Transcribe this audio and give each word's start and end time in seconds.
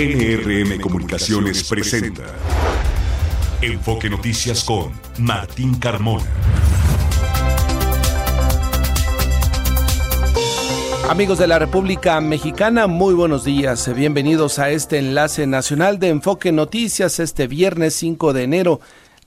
NRM 0.00 0.80
Comunicaciones 0.80 1.62
presenta 1.68 2.22
Enfoque 3.60 4.08
Noticias 4.08 4.64
con 4.64 4.92
Martín 5.18 5.74
Carmona. 5.74 6.24
Amigos 11.10 11.38
de 11.38 11.46
la 11.46 11.58
República 11.58 12.18
Mexicana, 12.22 12.86
muy 12.86 13.12
buenos 13.12 13.44
días. 13.44 13.94
Bienvenidos 13.94 14.58
a 14.58 14.70
este 14.70 14.96
enlace 14.96 15.46
nacional 15.46 15.98
de 15.98 16.08
Enfoque 16.08 16.50
Noticias 16.50 17.20
este 17.20 17.46
viernes 17.46 17.92
5 17.96 18.32
de 18.32 18.44
enero. 18.44 18.80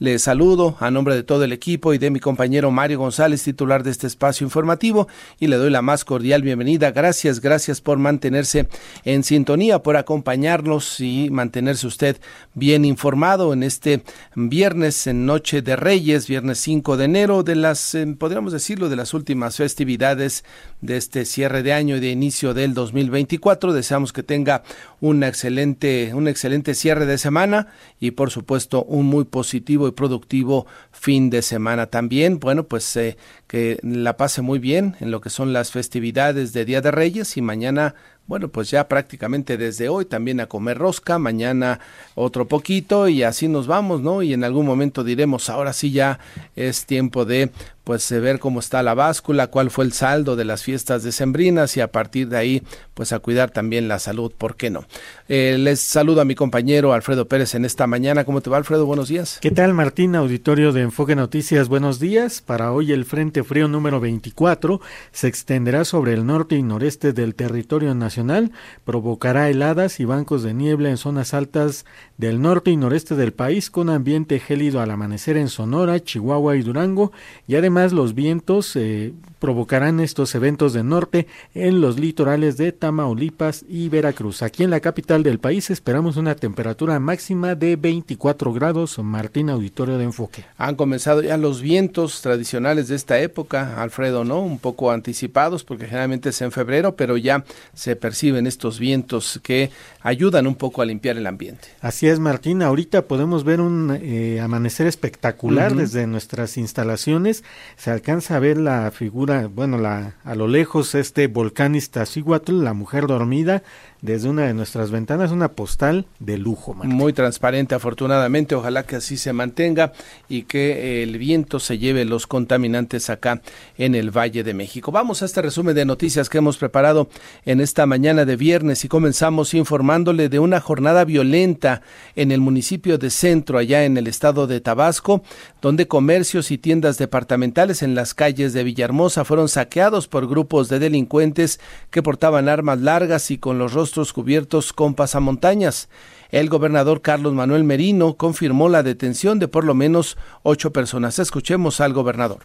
Les 0.04 0.22
saludo 0.22 0.76
a 0.82 0.92
nombre 0.92 1.16
de 1.16 1.24
todo 1.24 1.46
el 1.46 1.54
equipo 1.54 1.94
y 1.94 1.98
de 1.98 2.12
mi 2.12 2.20
compañero 2.20 2.72
Mario 2.72 3.00
González, 3.00 3.42
titular 3.42 3.84
de 3.84 3.92
este 3.92 4.06
espacio 4.06 4.44
informativo, 4.44 5.08
y 5.40 5.48
le 5.48 5.56
doy 5.56 5.70
la 5.70 5.82
más 5.82 6.04
cordial 6.04 6.42
bienvenida. 6.42 6.92
Gracias, 6.92 7.40
gracias 7.40 7.80
por 7.80 8.00
mantenerse 8.00 8.68
en 9.06 9.24
sintonía, 9.24 9.80
por 9.80 9.96
acompañarnos 9.96 11.00
y 11.00 11.30
mantenerse 11.32 11.88
usted 11.88 12.18
bien 12.54 12.84
informado 12.84 13.54
en 13.54 13.64
este 13.64 14.04
viernes, 14.36 15.08
en 15.08 15.26
Noche 15.26 15.62
de 15.62 15.78
Reyes, 15.78 16.28
viernes 16.28 16.58
5 16.58 16.98
de 16.98 17.06
enero, 17.06 17.44
de 17.44 17.56
las, 17.56 17.96
eh, 17.96 18.06
podríamos 18.20 18.52
decirlo, 18.52 18.90
de 18.90 18.98
las 18.98 19.14
últimas 19.14 19.56
festividades 19.56 20.44
de 20.82 20.98
este 20.98 21.24
cierre 21.24 21.64
de 21.64 21.72
año 21.72 21.96
y 21.96 22.02
de 22.02 22.12
inicio 22.12 22.54
del 22.54 22.74
2024. 22.74 23.72
Deseamos 23.72 24.12
que 24.12 24.22
tenga 24.22 24.64
un 25.00 25.24
excelente, 25.24 26.12
un 26.14 26.28
excelente 26.28 26.76
cierre 26.76 27.06
de 27.06 27.18
semana 27.18 27.68
y, 28.02 28.12
por 28.12 28.32
supuesto, 28.32 28.84
un 28.84 29.06
muy 29.06 29.24
positivo 29.24 29.88
y 29.88 29.93
productivo 29.94 30.66
fin 30.92 31.30
de 31.30 31.42
semana 31.42 31.88
también. 31.88 32.40
Bueno, 32.40 32.64
pues 32.64 32.96
eh, 32.98 33.18
que 33.48 33.80
la 33.82 34.18
pase 34.18 34.42
muy 34.42 34.60
bien 34.60 34.96
en 35.00 35.12
lo 35.12 35.22
que 35.22 35.30
son 35.30 35.54
las 35.54 35.72
festividades 35.72 36.54
de 36.54 36.66
Día 36.66 36.82
de 36.82 36.92
Reyes 36.92 37.38
y 37.38 37.42
mañana 37.42 37.96
bueno, 38.26 38.48
pues 38.48 38.72
ya 38.72 38.88
prácticamente 38.88 39.58
desde 39.58 39.90
hoy 39.90 40.06
también 40.06 40.40
a 40.40 40.46
comer 40.46 40.78
rosca, 40.78 41.20
mañana 41.20 41.82
otro 42.16 42.48
poquito 42.48 43.10
y 43.10 43.22
así 43.22 43.50
nos 43.50 43.68
vamos, 43.68 44.02
¿no? 44.02 44.22
Y 44.22 44.32
en 44.32 44.46
algún 44.46 44.66
momento 44.66 45.04
diremos, 45.04 45.50
ahora 45.50 45.74
sí 45.74 45.92
ya 45.92 46.20
es 46.56 46.86
tiempo 46.86 47.26
de 47.26 47.52
pues 47.84 48.10
ver 48.12 48.40
cómo 48.40 48.60
está 48.60 48.82
la 48.82 48.94
báscula, 48.94 49.48
cuál 49.48 49.70
fue 49.70 49.86
el 49.86 49.94
saldo 49.94 50.36
de 50.36 50.46
las 50.46 50.64
fiestas 50.64 51.04
decembrinas 51.04 51.76
y 51.76 51.82
a 51.82 51.92
partir 51.92 52.30
de 52.30 52.38
ahí 52.38 52.64
pues 52.94 53.12
a 53.12 53.20
cuidar 53.20 53.52
también 53.52 53.88
la 53.88 54.00
salud, 54.00 54.32
¿por 54.38 54.56
qué 54.56 54.70
no? 54.70 54.86
Eh, 55.28 55.58
les 55.60 55.80
saludo 55.80 56.22
a 56.22 56.26
mi 56.26 56.36
compañero 56.36 56.94
Alfredo 56.94 57.28
Pérez 57.28 57.56
en 57.56 57.66
esta 57.66 57.88
mañana. 57.88 58.24
¿Cómo 58.24 58.42
te 58.42 58.50
va 58.50 58.58
Alfredo? 58.58 58.86
Buenos 58.86 59.10
días. 59.10 59.40
¿Qué 59.42 59.52
tal 59.52 59.74
Martín? 59.74 60.16
Auditorio 60.16 60.72
de 60.72 60.82
Enfoque 60.82 61.16
Noticias, 61.16 61.68
buenos 61.68 62.00
días. 62.00 62.42
Para 62.42 62.72
hoy 62.72 62.92
el 62.92 63.06
Frente 63.06 63.44
Frío 63.44 63.68
número 63.68 64.00
24 64.00 64.80
se 65.12 65.28
extenderá 65.28 65.86
sobre 65.86 66.14
el 66.14 66.26
norte 66.26 66.56
y 66.56 66.64
noreste 66.64 67.14
del 67.14 67.36
territorio 67.36 67.94
nacional, 67.96 68.52
provocará 68.86 69.50
heladas 69.50 70.00
y 70.00 70.06
bancos 70.06 70.44
de 70.44 70.54
niebla 70.54 70.90
en 70.90 70.98
zonas 70.98 71.34
altas 71.34 71.86
del 72.18 72.42
norte 72.42 72.72
y 72.72 72.78
noreste 72.78 73.16
del 73.16 73.34
país 73.34 73.70
con 73.70 73.90
ambiente 73.90 74.40
gélido 74.40 74.80
al 74.80 74.92
amanecer 74.92 75.36
en 75.36 75.50
Sonora, 75.50 76.00
Chihuahua 76.00 76.56
y 76.56 76.62
Durango 76.62 77.12
y 77.48 77.56
además 77.56 77.73
Además, 77.74 77.92
los 77.92 78.14
vientos 78.14 78.76
eh, 78.76 79.14
provocarán 79.40 80.00
estos 80.00 80.36
eventos 80.36 80.72
de 80.72 80.84
norte 80.84 81.28
en 81.54 81.82
los 81.82 82.00
litorales 82.00 82.56
de 82.56 82.72
Tamaulipas 82.72 83.66
y 83.68 83.90
Veracruz. 83.90 84.42
Aquí 84.42 84.64
en 84.64 84.70
la 84.70 84.80
capital 84.80 85.22
del 85.22 85.40
país 85.40 85.70
esperamos 85.70 86.16
una 86.16 86.36
temperatura 86.36 86.98
máxima 87.00 87.54
de 87.56 87.76
24 87.76 88.54
grados. 88.54 89.00
Martín 89.00 89.50
Auditorio 89.50 89.98
de 89.98 90.06
Enfoque. 90.06 90.46
Han 90.58 90.76
comenzado 90.76 91.22
ya 91.24 91.36
los 91.36 91.62
vientos 91.62 92.22
tradicionales 92.22 92.88
de 92.88 92.96
esta 92.96 93.20
época, 93.20 93.82
Alfredo, 93.82 94.24
¿no? 94.24 94.40
Un 94.40 94.60
poco 94.60 94.92
anticipados 94.92 95.66
porque 95.66 95.88
generalmente 95.88 96.30
es 96.30 96.42
en 96.42 96.54
febrero, 96.54 96.96
pero 96.96 97.18
ya 97.18 97.44
se 97.74 97.98
perciben 97.98 98.48
estos 98.48 98.80
vientos 98.80 99.42
que 99.44 99.72
ayudan 100.02 100.48
un 100.48 100.56
poco 100.56 100.82
a 100.82 100.86
limpiar 100.86 101.18
el 101.18 101.28
ambiente. 101.28 101.68
Así 101.82 102.08
es, 102.08 102.20
Martín. 102.20 102.62
Ahorita 102.62 103.08
podemos 103.08 103.44
ver 103.44 103.60
un 103.60 103.98
eh, 104.00 104.40
amanecer 104.40 104.88
espectacular 104.88 105.76
desde 105.76 106.08
nuestras 106.08 106.56
instalaciones 106.56 107.44
se 107.76 107.92
alcanza 107.92 108.36
a 108.36 108.40
ver 108.40 108.58
la 108.58 108.92
figura, 108.92 109.48
bueno, 109.48 109.78
la, 109.78 110.16
a 110.24 110.36
lo 110.36 110.48
lejos 110.48 110.96
este 110.96 111.28
volcán 111.28 111.76
Iztaccíhuatl, 111.76 112.64
la 112.64 112.74
mujer 112.74 113.08
dormida, 113.08 113.64
desde 114.04 114.28
una 114.28 114.46
de 114.46 114.54
nuestras 114.54 114.92
ventanas 114.92 115.32
una 115.32 115.54
postal 115.54 116.06
de 116.20 116.38
lujo. 116.38 116.74
Muy 116.74 117.14
transparente, 117.14 117.74
afortunadamente. 117.74 118.54
Ojalá 118.54 118.84
que 118.84 118.98
así 118.98 119.16
se 119.16 119.32
mantenga 119.32 119.94
y 120.28 120.44
que 120.44 121.04
el 121.04 121.18
viento 121.18 121.58
se 121.58 121.78
lleve 121.78 122.04
los 122.04 122.28
contaminantes 122.28 123.10
acá 123.10 123.42
en 123.78 123.96
el 123.96 124.12
Valle 124.12 124.44
de 124.44 124.54
México. 124.54 124.92
Vamos 124.92 125.22
a 125.22 125.26
este 125.26 125.42
resumen 125.42 125.74
de 125.74 125.86
noticias 125.86 126.28
que 126.28 126.40
hemos 126.40 126.58
preparado 126.58 127.08
en 127.46 127.62
esta 127.62 127.86
mañana 127.86 128.26
de 128.26 128.36
viernes 128.36 128.84
y 128.84 128.90
comenzamos 128.90 129.54
informándole 129.54 130.28
de 130.28 130.40
una 130.40 130.60
jornada 130.60 131.06
violenta 131.06 131.82
en 132.18 132.34
el 132.34 132.42
municipio 132.42 132.98
de 132.98 133.10
Centro, 133.10 133.58
allá 133.58 133.86
en 133.86 133.96
el 133.96 134.08
estado 134.08 134.48
de 134.48 134.60
Tabasco, 134.60 135.24
donde 135.62 135.88
comercios 135.88 136.52
y 136.52 136.58
tiendas 136.58 136.98
departamentales 136.98 137.82
en 137.82 137.96
las 137.96 138.14
calles 138.14 138.52
de 138.52 138.66
Villahermosa 138.66 139.24
fueron 139.24 139.48
saqueados 139.48 140.10
por 140.10 140.28
grupos 140.28 140.68
de 140.68 140.80
delincuentes 140.80 141.62
que 141.90 142.04
portaban 142.04 142.50
armas 142.50 142.82
largas 142.82 143.32
y 143.32 143.38
con 143.38 143.58
los 143.58 143.72
rostros 143.72 143.93
cubiertos 144.14 144.74
con 144.74 144.96
pasamontañas. 144.96 145.90
El 146.32 146.50
gobernador 146.50 147.02
Carlos 147.02 147.34
Manuel 147.34 147.64
Merino 147.64 148.16
confirmó 148.16 148.68
la 148.68 148.82
detención 148.82 149.38
de 149.38 149.48
por 149.48 149.64
lo 149.64 149.76
menos 149.76 150.18
ocho 150.42 150.74
personas. 150.74 151.20
Escuchemos 151.20 151.80
al 151.80 151.94
gobernador. 151.94 152.40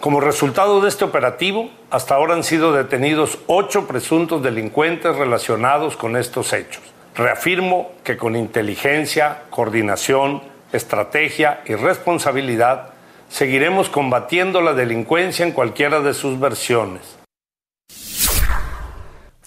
Como 0.00 0.20
resultado 0.20 0.80
de 0.80 0.88
este 0.88 1.04
operativo, 1.04 1.70
hasta 1.90 2.14
ahora 2.14 2.34
han 2.34 2.42
sido 2.42 2.72
detenidos 2.72 3.38
ocho 3.46 3.86
presuntos 3.86 4.42
delincuentes 4.42 5.14
relacionados 5.14 5.96
con 5.96 6.16
estos 6.16 6.52
hechos. 6.54 6.82
Reafirmo 7.14 7.92
que 8.02 8.16
con 8.16 8.34
inteligencia, 8.34 9.42
coordinación, 9.50 10.42
estrategia 10.72 11.62
y 11.66 11.74
responsabilidad 11.74 12.94
seguiremos 13.28 13.90
combatiendo 13.90 14.62
la 14.62 14.72
delincuencia 14.72 15.44
en 15.44 15.52
cualquiera 15.52 16.00
de 16.00 16.14
sus 16.14 16.40
versiones 16.40 17.21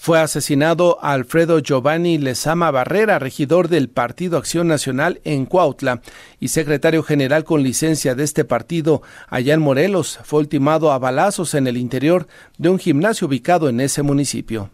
fue 0.06 0.20
asesinado 0.20 0.98
Alfredo 1.02 1.58
Giovanni 1.58 2.16
Lezama 2.16 2.70
Barrera, 2.70 3.18
regidor 3.18 3.66
del 3.66 3.88
Partido 3.88 4.38
Acción 4.38 4.68
Nacional 4.68 5.20
en 5.24 5.46
Cuautla 5.46 6.00
y 6.38 6.46
secretario 6.46 7.02
general 7.02 7.42
con 7.42 7.64
licencia 7.64 8.14
de 8.14 8.22
este 8.22 8.44
partido 8.44 9.02
allá 9.26 9.54
en 9.54 9.62
Morelos. 9.62 10.20
Fue 10.22 10.38
ultimado 10.38 10.92
a 10.92 10.98
balazos 11.00 11.54
en 11.54 11.66
el 11.66 11.76
interior 11.76 12.28
de 12.56 12.68
un 12.68 12.78
gimnasio 12.78 13.26
ubicado 13.26 13.68
en 13.68 13.80
ese 13.80 14.02
municipio. 14.02 14.70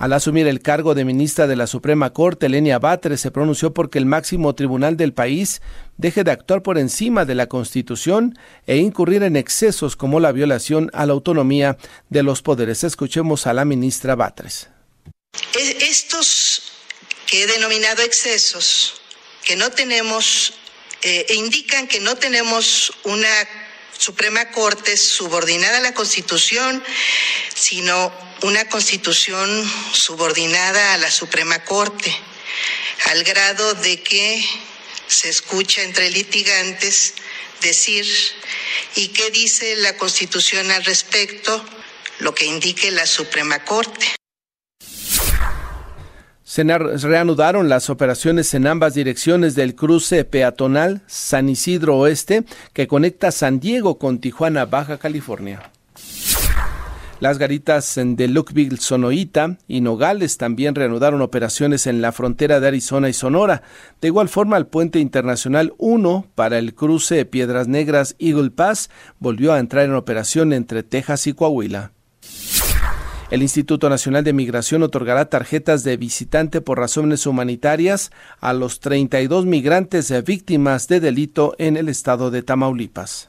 Al 0.00 0.14
asumir 0.14 0.46
el 0.46 0.62
cargo 0.62 0.94
de 0.94 1.04
ministra 1.04 1.46
de 1.46 1.56
la 1.56 1.66
Suprema 1.66 2.14
Corte, 2.14 2.48
Lenia 2.48 2.78
Batres 2.78 3.20
se 3.20 3.30
pronunció 3.30 3.74
porque 3.74 3.98
el 3.98 4.06
máximo 4.06 4.54
tribunal 4.54 4.96
del 4.96 5.12
país 5.12 5.60
deje 5.98 6.24
de 6.24 6.30
actuar 6.30 6.62
por 6.62 6.78
encima 6.78 7.26
de 7.26 7.34
la 7.34 7.48
Constitución 7.48 8.38
e 8.66 8.78
incurrir 8.78 9.22
en 9.24 9.36
excesos 9.36 9.96
como 9.96 10.18
la 10.18 10.32
violación 10.32 10.90
a 10.94 11.04
la 11.04 11.12
autonomía 11.12 11.76
de 12.08 12.22
los 12.22 12.40
poderes. 12.40 12.82
Escuchemos 12.82 13.46
a 13.46 13.52
la 13.52 13.66
ministra 13.66 14.14
Batres. 14.14 14.68
Estos 15.52 16.62
que 17.26 17.42
he 17.42 17.46
denominado 17.46 18.00
excesos, 18.00 19.02
que 19.44 19.54
no 19.54 19.70
tenemos, 19.70 20.54
eh, 21.02 21.26
e 21.28 21.34
indican 21.34 21.86
que 21.86 22.00
no 22.00 22.16
tenemos 22.16 22.90
una 23.04 23.28
Suprema 23.98 24.50
Corte 24.50 24.96
subordinada 24.96 25.76
a 25.76 25.82
la 25.82 25.92
Constitución, 25.92 26.82
sino 27.54 28.29
una 28.42 28.64
constitución 28.68 29.48
subordinada 29.92 30.94
a 30.94 30.98
la 30.98 31.10
Suprema 31.10 31.62
Corte, 31.64 32.14
al 33.10 33.22
grado 33.24 33.74
de 33.74 34.02
que 34.02 34.44
se 35.06 35.28
escucha 35.28 35.82
entre 35.82 36.10
litigantes 36.10 37.14
decir, 37.60 38.06
¿y 38.96 39.08
qué 39.08 39.30
dice 39.30 39.76
la 39.76 39.96
Constitución 39.96 40.70
al 40.70 40.84
respecto? 40.84 41.64
Lo 42.20 42.34
que 42.34 42.46
indique 42.46 42.90
la 42.90 43.06
Suprema 43.06 43.64
Corte. 43.64 44.06
Se 46.44 46.64
reanudaron 46.64 47.68
las 47.68 47.90
operaciones 47.90 48.54
en 48.54 48.66
ambas 48.66 48.94
direcciones 48.94 49.54
del 49.54 49.76
cruce 49.76 50.24
peatonal 50.24 51.02
San 51.06 51.48
Isidro 51.48 51.96
Oeste 51.96 52.42
que 52.72 52.88
conecta 52.88 53.30
San 53.30 53.60
Diego 53.60 53.98
con 53.98 54.20
Tijuana, 54.20 54.64
Baja 54.64 54.98
California. 54.98 55.70
Las 57.20 57.36
garitas 57.36 58.00
de 58.02 58.28
Lukeville, 58.28 58.78
Sonoita 58.78 59.58
y 59.68 59.82
Nogales 59.82 60.38
también 60.38 60.74
reanudaron 60.74 61.20
operaciones 61.20 61.86
en 61.86 62.00
la 62.00 62.12
frontera 62.12 62.60
de 62.60 62.68
Arizona 62.68 63.10
y 63.10 63.12
Sonora. 63.12 63.62
De 64.00 64.08
igual 64.08 64.30
forma, 64.30 64.56
el 64.56 64.66
puente 64.66 65.00
internacional 65.00 65.74
1 65.76 66.28
para 66.34 66.56
el 66.56 66.74
cruce 66.74 67.26
Piedras 67.26 67.68
Negras 67.68 68.16
Eagle 68.18 68.50
Pass 68.50 68.88
volvió 69.18 69.52
a 69.52 69.58
entrar 69.58 69.84
en 69.84 69.94
operación 69.94 70.54
entre 70.54 70.82
Texas 70.82 71.26
y 71.26 71.34
Coahuila. 71.34 71.92
El 73.30 73.42
Instituto 73.42 73.90
Nacional 73.90 74.24
de 74.24 74.32
Migración 74.32 74.82
otorgará 74.82 75.26
tarjetas 75.26 75.84
de 75.84 75.98
visitante 75.98 76.62
por 76.62 76.78
razones 76.78 77.26
humanitarias 77.26 78.12
a 78.40 78.54
los 78.54 78.80
32 78.80 79.44
migrantes 79.44 80.10
víctimas 80.24 80.88
de 80.88 81.00
delito 81.00 81.54
en 81.58 81.76
el 81.76 81.90
estado 81.90 82.30
de 82.30 82.42
Tamaulipas. 82.42 83.28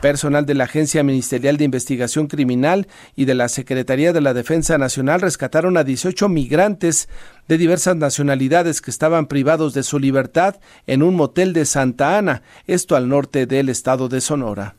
Personal 0.00 0.46
de 0.46 0.54
la 0.54 0.64
Agencia 0.64 1.02
Ministerial 1.02 1.56
de 1.56 1.64
Investigación 1.64 2.28
Criminal 2.28 2.86
y 3.16 3.24
de 3.24 3.34
la 3.34 3.48
Secretaría 3.48 4.12
de 4.12 4.20
la 4.20 4.34
Defensa 4.34 4.78
Nacional 4.78 5.20
rescataron 5.20 5.76
a 5.76 5.84
18 5.84 6.28
migrantes 6.28 7.08
de 7.48 7.58
diversas 7.58 7.96
nacionalidades 7.96 8.80
que 8.80 8.90
estaban 8.90 9.26
privados 9.26 9.74
de 9.74 9.82
su 9.82 9.98
libertad 9.98 10.56
en 10.86 11.02
un 11.02 11.16
motel 11.16 11.52
de 11.52 11.64
Santa 11.64 12.16
Ana, 12.16 12.42
esto 12.66 12.96
al 12.96 13.08
norte 13.08 13.46
del 13.46 13.68
estado 13.68 14.08
de 14.08 14.20
Sonora. 14.20 14.76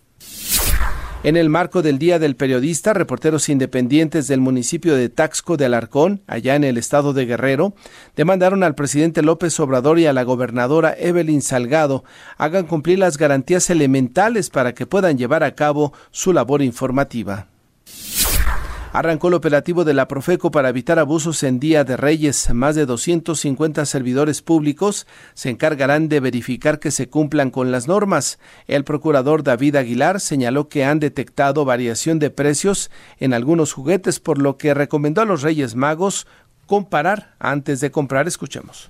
En 1.21 1.35
el 1.35 1.49
marco 1.49 1.81
del 1.81 1.99
Día 1.99 2.17
del 2.17 2.37
Periodista, 2.37 2.93
reporteros 2.93 3.49
independientes 3.49 4.29
del 4.29 4.39
municipio 4.39 4.95
de 4.95 5.09
Taxco 5.09 5.57
de 5.57 5.65
Alarcón, 5.65 6.21
allá 6.27 6.55
en 6.55 6.63
el 6.63 6.77
estado 6.77 7.11
de 7.11 7.25
Guerrero, 7.25 7.73
demandaron 8.15 8.63
al 8.63 8.73
presidente 8.73 9.21
López 9.21 9.59
Obrador 9.59 9.99
y 9.99 10.05
a 10.05 10.13
la 10.13 10.23
gobernadora 10.23 10.95
Evelyn 10.97 11.41
Salgado 11.41 12.05
hagan 12.37 12.67
cumplir 12.67 12.99
las 12.99 13.17
garantías 13.17 13.69
elementales 13.69 14.49
para 14.49 14.73
que 14.73 14.85
puedan 14.85 15.17
llevar 15.17 15.43
a 15.43 15.55
cabo 15.55 15.91
su 16.11 16.31
labor 16.31 16.61
informativa 16.61 17.47
arrancó 18.91 19.27
el 19.27 19.35
operativo 19.35 19.83
de 19.83 19.93
la 19.93 20.07
Profeco 20.07 20.51
para 20.51 20.69
evitar 20.69 20.99
abusos 20.99 21.43
en 21.43 21.59
Día 21.59 21.83
de 21.83 21.97
Reyes. 21.97 22.53
Más 22.53 22.75
de 22.75 22.85
250 22.85 23.85
servidores 23.85 24.41
públicos 24.41 25.07
se 25.33 25.49
encargarán 25.49 26.09
de 26.09 26.19
verificar 26.19 26.79
que 26.79 26.91
se 26.91 27.09
cumplan 27.09 27.51
con 27.51 27.71
las 27.71 27.87
normas. 27.87 28.39
El 28.67 28.83
procurador 28.83 29.43
David 29.43 29.75
Aguilar 29.75 30.19
señaló 30.19 30.69
que 30.69 30.85
han 30.85 30.99
detectado 30.99 31.65
variación 31.65 32.19
de 32.19 32.31
precios 32.31 32.89
en 33.19 33.33
algunos 33.33 33.73
juguetes, 33.73 34.19
por 34.19 34.39
lo 34.39 34.57
que 34.57 34.73
recomendó 34.73 35.21
a 35.21 35.25
los 35.25 35.41
Reyes 35.41 35.75
Magos 35.75 36.27
comparar 36.65 37.35
antes 37.39 37.81
de 37.81 37.91
comprar. 37.91 38.27
Escuchemos 38.27 38.89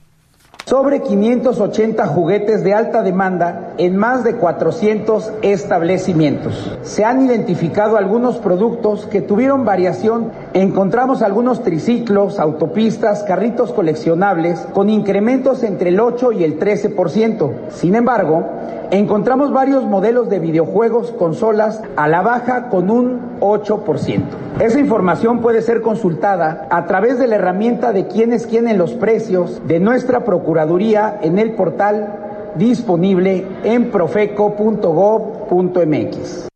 sobre 0.69 1.01
580 1.01 2.05
juguetes 2.05 2.63
de 2.63 2.75
alta 2.75 3.01
demanda 3.01 3.73
en 3.79 3.97
más 3.97 4.23
de 4.23 4.35
400 4.35 5.31
establecimientos. 5.41 6.77
Se 6.83 7.03
han 7.03 7.25
identificado 7.25 7.97
algunos 7.97 8.37
productos 8.37 9.07
que 9.07 9.23
tuvieron 9.23 9.65
variación. 9.65 10.31
Encontramos 10.53 11.23
algunos 11.23 11.63
triciclos, 11.63 12.37
autopistas, 12.37 13.23
carritos 13.23 13.73
coleccionables 13.73 14.59
con 14.71 14.91
incrementos 14.91 15.63
entre 15.63 15.89
el 15.89 15.99
8 15.99 16.33
y 16.33 16.43
el 16.43 16.59
13%. 16.59 17.51
Sin 17.69 17.95
embargo, 17.95 18.45
encontramos 18.91 19.51
varios 19.51 19.85
modelos 19.85 20.29
de 20.29 20.37
videojuegos, 20.37 21.11
consolas 21.13 21.81
a 21.95 22.07
la 22.07 22.21
baja 22.21 22.69
con 22.69 22.91
un 22.91 23.28
8%. 23.39 24.23
Esa 24.59 24.79
información 24.79 25.41
puede 25.41 25.61
ser 25.61 25.81
consultada 25.81 26.67
a 26.69 26.85
través 26.85 27.19
de 27.19 27.27
la 27.27 27.35
herramienta 27.35 27.93
de 27.93 28.07
quienes 28.07 28.47
quieren 28.47 28.77
los 28.77 28.93
precios 28.93 29.61
de 29.67 29.79
nuestra 29.79 30.25
Procuraduría 30.25 31.19
en 31.21 31.39
el 31.39 31.53
portal 31.53 32.51
disponible 32.55 33.45
en 33.63 33.91
profeco.gov.mx. 33.91 36.49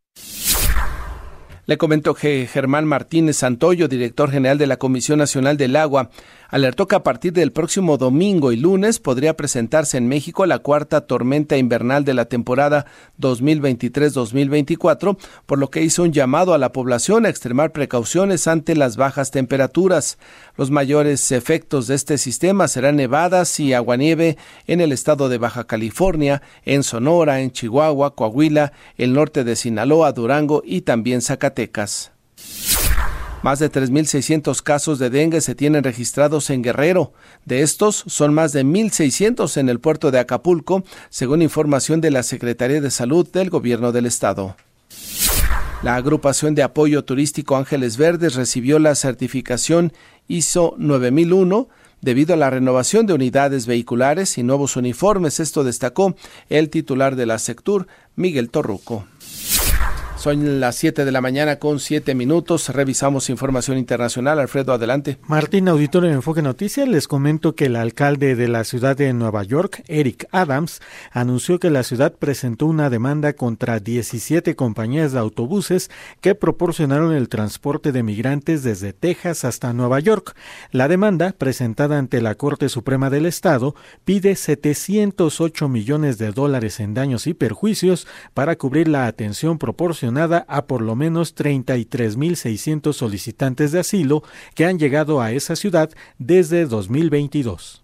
Le 1.65 1.77
comento 1.77 2.13
que 2.13 2.45
Germán 2.45 2.83
Martínez 2.83 3.38
Santoyo, 3.38 3.88
director 3.88 4.29
general 4.29 4.57
de 4.57 4.68
la 4.68 4.75
Comisión 4.75 5.19
Nacional 5.19 5.56
del 5.56 5.77
Agua, 5.77 6.09
alertó 6.49 6.87
que 6.87 6.95
a 6.95 7.03
partir 7.03 7.33
del 7.33 7.51
próximo 7.51 7.97
domingo 7.97 8.51
y 8.51 8.57
lunes 8.57 8.99
podría 8.99 9.35
presentarse 9.35 9.97
en 9.97 10.07
México 10.07 10.45
la 10.45 10.59
cuarta 10.59 11.01
tormenta 11.01 11.57
invernal 11.57 12.05
de 12.05 12.13
la 12.13 12.25
temporada 12.25 12.85
2023-2024, 13.19 15.17
por 15.45 15.59
lo 15.59 15.69
que 15.69 15.81
hizo 15.81 16.03
un 16.03 16.13
llamado 16.13 16.53
a 16.53 16.57
la 16.57 16.71
población 16.71 17.25
a 17.25 17.29
extremar 17.29 17.71
precauciones 17.71 18.47
ante 18.47 18.75
las 18.75 18.97
bajas 18.97 19.31
temperaturas. 19.31 20.17
Los 20.57 20.71
mayores 20.71 21.31
efectos 21.31 21.87
de 21.87 21.95
este 21.95 22.17
sistema 22.17 22.67
serán 22.67 22.95
nevadas 22.95 23.59
y 23.59 23.73
aguanieve 23.73 24.37
en 24.67 24.81
el 24.81 24.91
estado 24.91 25.29
de 25.29 25.37
Baja 25.37 25.65
California, 25.65 26.41
en 26.65 26.83
Sonora, 26.83 27.41
en 27.41 27.51
Chihuahua, 27.51 28.15
Coahuila, 28.15 28.73
el 28.97 29.13
norte 29.13 29.43
de 29.43 29.55
Sinaloa, 29.55 30.11
Durango 30.11 30.63
y 30.65 30.81
también 30.81 31.21
Zacatecas. 31.21 32.12
Más 33.43 33.59
de 33.59 33.69
3.600 33.69 34.63
casos 34.63 34.99
de 34.99 35.09
dengue 35.09 35.41
se 35.41 35.53
tienen 35.53 35.83
registrados 35.83 36.49
en 36.49 36.61
Guerrero. 36.61 37.11
De 37.43 37.61
estos, 37.61 38.05
son 38.07 38.33
más 38.33 38.53
de 38.53 38.63
1.600 38.63 39.57
en 39.57 39.67
el 39.67 39.81
puerto 39.81 40.11
de 40.11 40.19
Acapulco, 40.19 40.85
según 41.09 41.41
información 41.41 41.99
de 41.99 42.09
la 42.09 42.23
Secretaría 42.23 42.79
de 42.79 42.89
Salud 42.89 43.27
del 43.27 43.49
Gobierno 43.49 43.91
del 43.91 44.05
Estado. 44.05 44.55
La 45.81 45.97
agrupación 45.97 46.55
de 46.55 46.63
apoyo 46.63 47.03
turístico 47.03 47.57
Ángeles 47.57 47.97
Verdes 47.97 48.35
recibió 48.35 48.79
la 48.79 48.95
certificación 48.95 49.91
ISO 50.29 50.75
9001 50.77 51.67
debido 51.99 52.35
a 52.35 52.37
la 52.37 52.49
renovación 52.49 53.07
de 53.07 53.13
unidades 53.13 53.65
vehiculares 53.65 54.37
y 54.37 54.43
nuevos 54.43 54.77
uniformes. 54.77 55.41
Esto 55.41 55.65
destacó 55.65 56.15
el 56.47 56.69
titular 56.69 57.17
de 57.17 57.25
la 57.25 57.39
Sectur, 57.39 57.87
Miguel 58.15 58.49
Torruco. 58.49 59.05
Son 60.23 60.61
las 60.61 60.77
7 60.77 61.03
de 61.03 61.11
la 61.11 61.19
mañana 61.19 61.59
con 61.59 61.81
7 61.81 62.15
minutos. 62.15 62.69
Revisamos 62.69 63.29
información 63.29 63.77
internacional. 63.77 64.39
Alfredo, 64.39 64.71
adelante. 64.71 65.17
Martín, 65.27 65.67
auditorio 65.67 66.07
de 66.07 66.15
Enfoque 66.15 66.41
Noticias, 66.41 66.87
les 66.87 67.09
comento 67.09 67.55
que 67.55 67.65
el 67.65 67.75
alcalde 67.75 68.37
de 68.37 68.47
la 68.47 68.63
ciudad 68.63 68.95
de 68.95 69.11
Nueva 69.11 69.43
York, 69.43 69.83
Eric 69.87 70.29
Adams, 70.31 70.79
anunció 71.11 71.59
que 71.59 71.69
la 71.69 71.83
ciudad 71.83 72.13
presentó 72.13 72.67
una 72.67 72.89
demanda 72.89 73.33
contra 73.33 73.81
17 73.81 74.55
compañías 74.55 75.11
de 75.11 75.19
autobuses 75.19 75.91
que 76.21 76.35
proporcionaron 76.35 77.11
el 77.13 77.27
transporte 77.27 77.91
de 77.91 78.03
migrantes 78.03 78.63
desde 78.63 78.93
Texas 78.93 79.43
hasta 79.43 79.73
Nueva 79.73 79.99
York. 79.99 80.37
La 80.71 80.87
demanda, 80.87 81.33
presentada 81.37 81.97
ante 81.97 82.21
la 82.21 82.35
Corte 82.35 82.69
Suprema 82.69 83.09
del 83.09 83.25
Estado, 83.25 83.75
pide 84.05 84.37
708 84.37 85.67
millones 85.67 86.17
de 86.17 86.31
dólares 86.31 86.79
en 86.79 86.93
daños 86.93 87.27
y 87.27 87.33
perjuicios 87.33 88.07
para 88.33 88.55
cubrir 88.55 88.87
la 88.87 89.07
atención 89.07 89.57
proporcionada 89.57 90.12
a 90.18 90.65
por 90.68 90.81
lo 90.81 90.95
menos 90.95 91.36
33.600 91.36 92.94
solicitantes 92.94 93.71
de 93.71 93.80
asilo 93.80 94.24
que 94.56 94.65
han 94.65 94.80
llegado 94.80 95.21
a 95.21 95.31
esa 95.31 95.56
ciudad 95.56 95.89
desde 96.18 96.65
2022. 96.65 97.83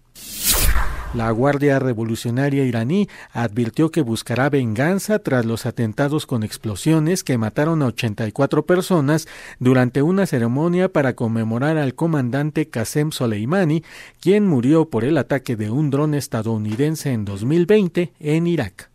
La 1.12 1.28
Guardia 1.32 1.80
Revolucionaria 1.80 2.64
iraní 2.64 3.08
advirtió 3.32 3.90
que 3.90 4.00
buscará 4.00 4.48
venganza 4.48 5.18
tras 5.18 5.44
los 5.44 5.66
atentados 5.66 6.24
con 6.24 6.44
explosiones 6.44 7.24
que 7.24 7.36
mataron 7.36 7.82
a 7.82 7.86
84 7.86 8.64
personas 8.64 9.26
durante 9.58 10.02
una 10.02 10.26
ceremonia 10.26 10.88
para 10.88 11.16
conmemorar 11.16 11.78
al 11.78 11.96
comandante 11.96 12.68
Qasem 12.68 13.10
Soleimani, 13.10 13.82
quien 14.20 14.46
murió 14.46 14.88
por 14.88 15.02
el 15.02 15.18
ataque 15.18 15.56
de 15.56 15.70
un 15.70 15.90
dron 15.90 16.14
estadounidense 16.14 17.10
en 17.10 17.24
2020 17.24 18.12
en 18.20 18.46
Irak. 18.46 18.90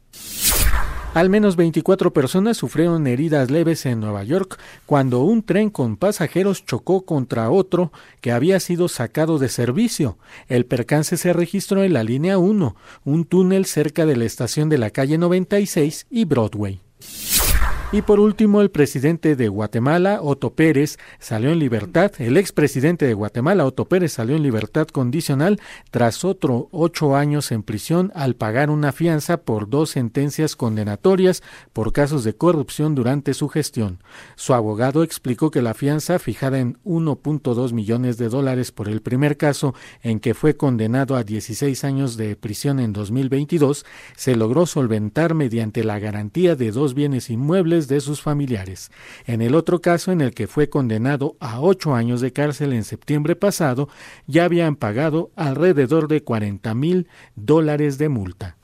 Al 1.16 1.30
menos 1.30 1.56
24 1.56 2.12
personas 2.12 2.58
sufrieron 2.58 3.08
heridas 3.08 3.50
leves 3.50 3.86
en 3.86 4.02
Nueva 4.02 4.26
York 4.26 4.60
cuando 4.86 5.22
un 5.22 5.44
tren 5.44 5.70
con 5.70 5.96
pasajeros 5.96 6.66
chocó 6.66 7.06
contra 7.06 7.50
otro 7.50 7.94
que 8.20 8.34
había 8.34 8.60
sido 8.60 8.90
sacado 8.90 9.40
de 9.40 9.48
servicio. 9.48 10.18
El 10.50 10.66
percance 10.66 11.16
se 11.16 11.32
registró 11.32 11.86
en 11.86 11.94
la 11.94 12.04
línea 12.04 12.38
1, 12.38 12.76
un 13.06 13.24
túnel 13.24 13.64
cerca 13.64 14.06
de 14.06 14.18
la 14.18 14.26
estación 14.26 14.68
de 14.68 14.78
la 14.78 14.90
calle 14.90 15.18
96 15.18 16.08
y 16.10 16.26
Broadway. 16.26 16.82
Y 17.92 18.02
por 18.02 18.20
último, 18.20 18.62
el 18.62 18.72
presidente 18.72 19.36
de 19.36 19.48
Guatemala, 19.48 20.20
Otto 20.22 20.54
Pérez, 20.54 20.98
salió 21.20 21.52
en 21.52 21.60
libertad. 21.60 22.12
El 22.18 22.36
expresidente 22.36 23.06
de 23.06 23.14
Guatemala, 23.14 23.64
Otto 23.64 23.86
Pérez, 23.86 24.12
salió 24.12 24.36
en 24.36 24.44
libertad 24.44 24.88
condicional 24.88 25.62
tras 25.92 26.26
otro 26.26 26.68
ocho 26.72 27.16
años 27.16 27.52
en 27.52 27.64
prisión 27.64 28.12
al 28.16 28.36
pagar 28.36 28.70
una 28.70 28.92
fianza 28.92 29.38
por 29.38 29.70
dos 29.70 29.92
sentencias 29.92 30.56
condenatorias 30.56 31.44
por 31.74 31.94
casos 31.94 32.24
de 32.24 32.36
corrupción 32.36 32.96
durante 32.96 33.34
su 33.34 33.50
gestión. 33.50 34.00
Su 34.36 34.56
abogado 34.56 35.04
explicó 35.04 35.52
que 35.52 35.62
la 35.62 35.76
fianza, 35.76 36.18
fijada 36.18 36.60
en 36.60 36.78
1.2 36.84 37.72
millones 37.72 38.18
de 38.18 38.30
dólares 38.30 38.72
por 38.72 38.90
el 38.90 39.02
primer 39.02 39.38
caso 39.38 39.76
en 40.02 40.20
que 40.20 40.34
fue 40.34 40.58
condenado 40.58 41.16
a 41.16 41.24
16 41.24 41.84
años 41.84 42.18
de 42.18 42.36
prisión 42.36 42.80
en 42.80 42.94
2022, 42.94 43.86
se 44.18 44.36
logró 44.36 44.66
solventar 44.66 45.36
mediante 45.36 45.84
la 45.84 46.00
garantía 46.00 46.56
de 46.56 46.72
dos 46.72 46.94
bienes 46.96 47.30
inmuebles 47.30 47.75
de 47.88 48.00
sus 48.00 48.22
familiares. 48.22 48.92
En 49.26 49.42
el 49.42 49.56
otro 49.56 49.82
caso, 49.82 50.12
en 50.12 50.22
el 50.22 50.34
que 50.34 50.48
fue 50.48 50.70
condenado 50.70 51.36
a 51.40 51.60
ocho 51.60 51.94
años 51.94 52.22
de 52.22 52.34
cárcel 52.34 52.74
en 52.74 52.84
septiembre 52.84 53.36
pasado, 53.36 53.90
ya 54.26 54.46
habían 54.46 54.76
pagado 54.76 55.32
alrededor 55.36 56.08
de 56.08 56.24
40 56.24 56.74
mil 56.74 57.08
dólares 57.36 57.98
de 57.98 58.10
multa. 58.10 58.58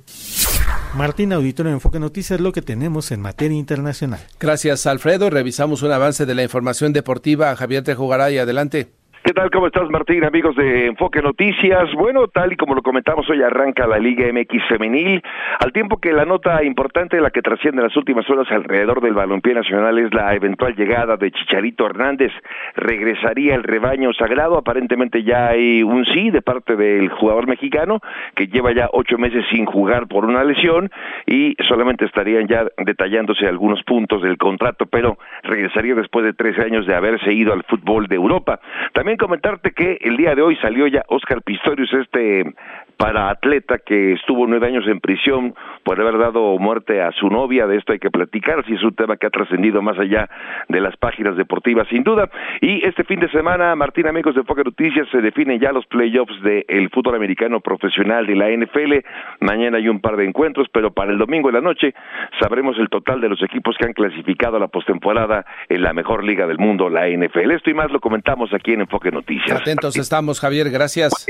Martín 0.96 1.32
Auditor 1.32 1.68
en 1.68 1.74
Enfoque 1.74 2.00
Noticias, 2.00 2.42
lo 2.42 2.52
que 2.52 2.62
tenemos 2.62 3.12
en 3.12 3.22
materia 3.22 3.58
internacional. 3.58 4.20
Gracias, 4.40 4.86
Alfredo. 4.86 5.30
Revisamos 5.30 5.84
un 5.84 5.92
avance 5.92 6.26
de 6.26 6.36
la 6.36 6.44
información 6.44 6.92
deportiva. 6.92 7.56
Javier 7.56 7.84
Tejugaray, 7.84 8.38
adelante. 8.38 9.01
¿Qué 9.24 9.34
tal? 9.34 9.52
¿Cómo 9.52 9.68
estás, 9.68 9.88
Martín? 9.92 10.24
Amigos 10.24 10.56
de 10.56 10.88
Enfoque 10.88 11.22
Noticias. 11.22 11.94
Bueno, 11.94 12.28
tal 12.28 12.54
y 12.54 12.56
como 12.56 12.74
lo 12.74 12.82
comentamos, 12.82 13.30
hoy 13.30 13.44
arranca 13.44 13.86
la 13.86 14.00
Liga 14.00 14.26
MX 14.34 14.68
Femenil, 14.68 15.22
al 15.60 15.72
tiempo 15.72 15.98
que 15.98 16.12
la 16.12 16.26
nota 16.26 16.64
importante, 16.64 17.22
la 17.22 17.30
que 17.30 17.44
trasciende 17.44 17.82
en 17.82 17.88
las 17.90 17.96
últimas 17.96 18.28
horas 18.32 18.48
alrededor 18.50 19.00
del 19.00 19.14
balompié 19.14 19.54
nacional, 19.54 20.00
es 20.00 20.12
la 20.12 20.34
eventual 20.34 20.76
llegada 20.76 21.18
de 21.18 21.30
Chicharito 21.30 21.86
Hernández. 21.86 22.32
Regresaría 22.76 23.54
el 23.54 23.62
rebaño 23.62 24.12
sagrado. 24.14 24.58
Aparentemente 24.58 25.24
ya 25.24 25.50
hay 25.50 25.84
un 25.84 26.04
sí 26.06 26.32
de 26.32 26.42
parte 26.42 26.76
del 26.76 27.10
jugador 27.10 27.48
mexicano, 27.48 28.00
que 28.36 28.48
lleva 28.48 28.74
ya 28.74 28.90
ocho 28.92 29.20
meses 29.20 29.46
sin 29.52 29.66
jugar 29.66 30.08
por 30.08 30.26
una 30.26 30.44
lesión 30.44 30.90
y 31.28 31.56
solamente 31.68 32.06
estarían 32.06 32.48
ya 32.48 32.66
detallándose 32.76 33.46
algunos 33.46 33.84
puntos 33.84 34.24
del 34.24 34.40
contrato, 34.40 34.88
pero 34.88 35.20
regresaría 35.44 35.94
después 35.94 36.26
de 36.26 36.34
trece 36.34 36.64
años 36.64 36.88
de 36.88 36.96
haberse 36.96 37.32
ido 37.32 37.54
al 37.54 37.62
fútbol 37.66 38.08
de 38.08 38.16
Europa. 38.16 38.60
También 38.94 39.11
comentarte 39.18 39.72
que 39.72 39.98
el 40.02 40.18
día 40.18 40.36
de 40.36 40.42
hoy 40.42 40.56
salió 40.58 40.88
ya 40.88 41.04
Oscar 41.08 41.42
Pistorius, 41.42 41.94
este 41.94 42.54
para 43.02 43.32
atleta 43.32 43.80
que 43.80 44.14
estuvo 44.14 44.46
nueve 44.46 44.68
años 44.68 44.86
en 44.88 45.00
prisión 45.00 45.56
por 45.84 46.00
haber 46.00 46.20
dado 46.20 46.60
muerte 46.60 47.02
a 47.02 47.12
su 47.12 47.30
novia. 47.30 47.66
De 47.66 47.78
esto 47.78 47.94
hay 47.94 48.00
que 48.00 48.12
platicar, 48.12 48.64
si 48.68 48.74
es 48.74 48.84
un 48.84 48.94
tema 48.94 49.18
que 49.18 49.26
ha 49.26 49.32
trascendido 49.32 49.82
más 49.82 49.98
allá 49.98 50.30
de 50.70 50.80
las 50.80 50.96
páginas 50.98 51.36
deportivas, 51.36 51.88
sin 51.90 52.04
duda. 52.04 52.30
Y 52.62 52.86
este 52.86 53.04
fin 53.04 53.20
de 53.20 53.28
semana, 53.32 53.76
Martín, 53.76 54.06
amigos 54.06 54.36
de 54.36 54.44
Foca 54.44 54.62
Noticias, 54.62 55.08
se 55.12 55.20
definen 55.20 55.60
ya 55.60 55.72
los 55.72 55.88
playoffs 55.88 56.40
del 56.44 56.90
fútbol 56.92 57.16
americano 57.16 57.60
profesional 57.60 58.28
de 58.28 58.36
la 58.36 58.50
NFL. 58.50 59.04
Mañana 59.40 59.78
hay 59.78 59.88
un 59.90 60.00
par 60.00 60.16
de 60.16 60.26
encuentros, 60.26 60.68
pero 60.72 60.92
para 60.92 61.12
el 61.12 61.18
domingo 61.18 61.50
en 61.50 61.56
la 61.56 61.62
noche 61.62 61.96
sabremos 62.40 62.78
el 62.78 62.90
total 62.90 63.20
de 63.20 63.30
los 63.30 63.42
equipos 63.42 63.76
que 63.80 63.86
han 63.86 63.94
clasificado 63.94 64.58
a 64.58 64.60
la 64.60 64.68
postemporada 64.68 65.44
en 65.70 65.82
la 65.82 65.94
mejor 65.94 66.24
liga 66.24 66.46
del 66.46 66.60
mundo, 66.60 66.88
la 66.88 67.08
NFL. 67.08 67.50
Esto 67.50 67.72
y 67.72 67.74
más 67.74 67.92
lo 67.92 68.00
comentamos 68.00 68.54
aquí 68.54 68.74
en 68.74 68.82
Enfoque 68.82 69.10
Noticias. 69.10 69.60
Atentos 69.60 69.98
estamos, 69.98 70.40
Javier, 70.40 70.70
gracias. 70.70 71.26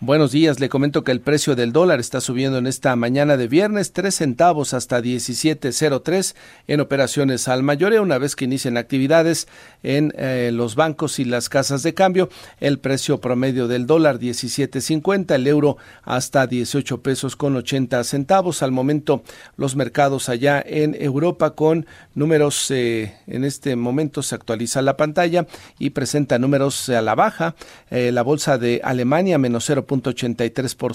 Buenos 0.00 0.32
días, 0.32 0.58
le 0.58 0.68
comento 0.68 1.04
que 1.04 1.11
el 1.12 1.20
precio 1.20 1.54
del 1.54 1.72
dólar 1.72 2.00
está 2.00 2.22
subiendo 2.22 2.56
en 2.56 2.66
esta 2.66 2.96
mañana 2.96 3.36
de 3.36 3.46
viernes, 3.46 3.92
tres 3.92 4.14
centavos 4.16 4.72
hasta 4.72 5.00
17.03 5.00 6.34
en 6.68 6.80
operaciones 6.80 7.48
al 7.48 7.62
mayoreo. 7.62 8.02
Una 8.02 8.16
vez 8.16 8.34
que 8.34 8.46
inician 8.46 8.78
actividades 8.78 9.46
en 9.82 10.14
eh, 10.16 10.50
los 10.54 10.74
bancos 10.74 11.18
y 11.18 11.26
las 11.26 11.50
casas 11.50 11.82
de 11.82 11.92
cambio, 11.92 12.30
el 12.60 12.78
precio 12.78 13.20
promedio 13.20 13.68
del 13.68 13.86
dólar 13.86 14.18
17.50, 14.18 15.34
el 15.34 15.46
euro 15.46 15.76
hasta 16.02 16.46
18 16.46 17.02
pesos 17.02 17.36
con 17.36 17.56
80 17.56 18.02
centavos. 18.04 18.62
Al 18.62 18.72
momento, 18.72 19.22
los 19.58 19.76
mercados 19.76 20.30
allá 20.30 20.64
en 20.66 20.96
Europa 20.98 21.50
con 21.50 21.84
números, 22.14 22.70
eh, 22.70 23.14
en 23.26 23.44
este 23.44 23.76
momento 23.76 24.22
se 24.22 24.34
actualiza 24.34 24.80
la 24.80 24.96
pantalla 24.96 25.46
y 25.78 25.90
presenta 25.90 26.38
números 26.38 26.88
a 26.88 27.02
la 27.02 27.14
baja. 27.14 27.54
Eh, 27.90 28.12
la 28.12 28.22
bolsa 28.22 28.56
de 28.56 28.80
Alemania 28.82 29.36
menos 29.36 29.68
0.83% 29.68 30.91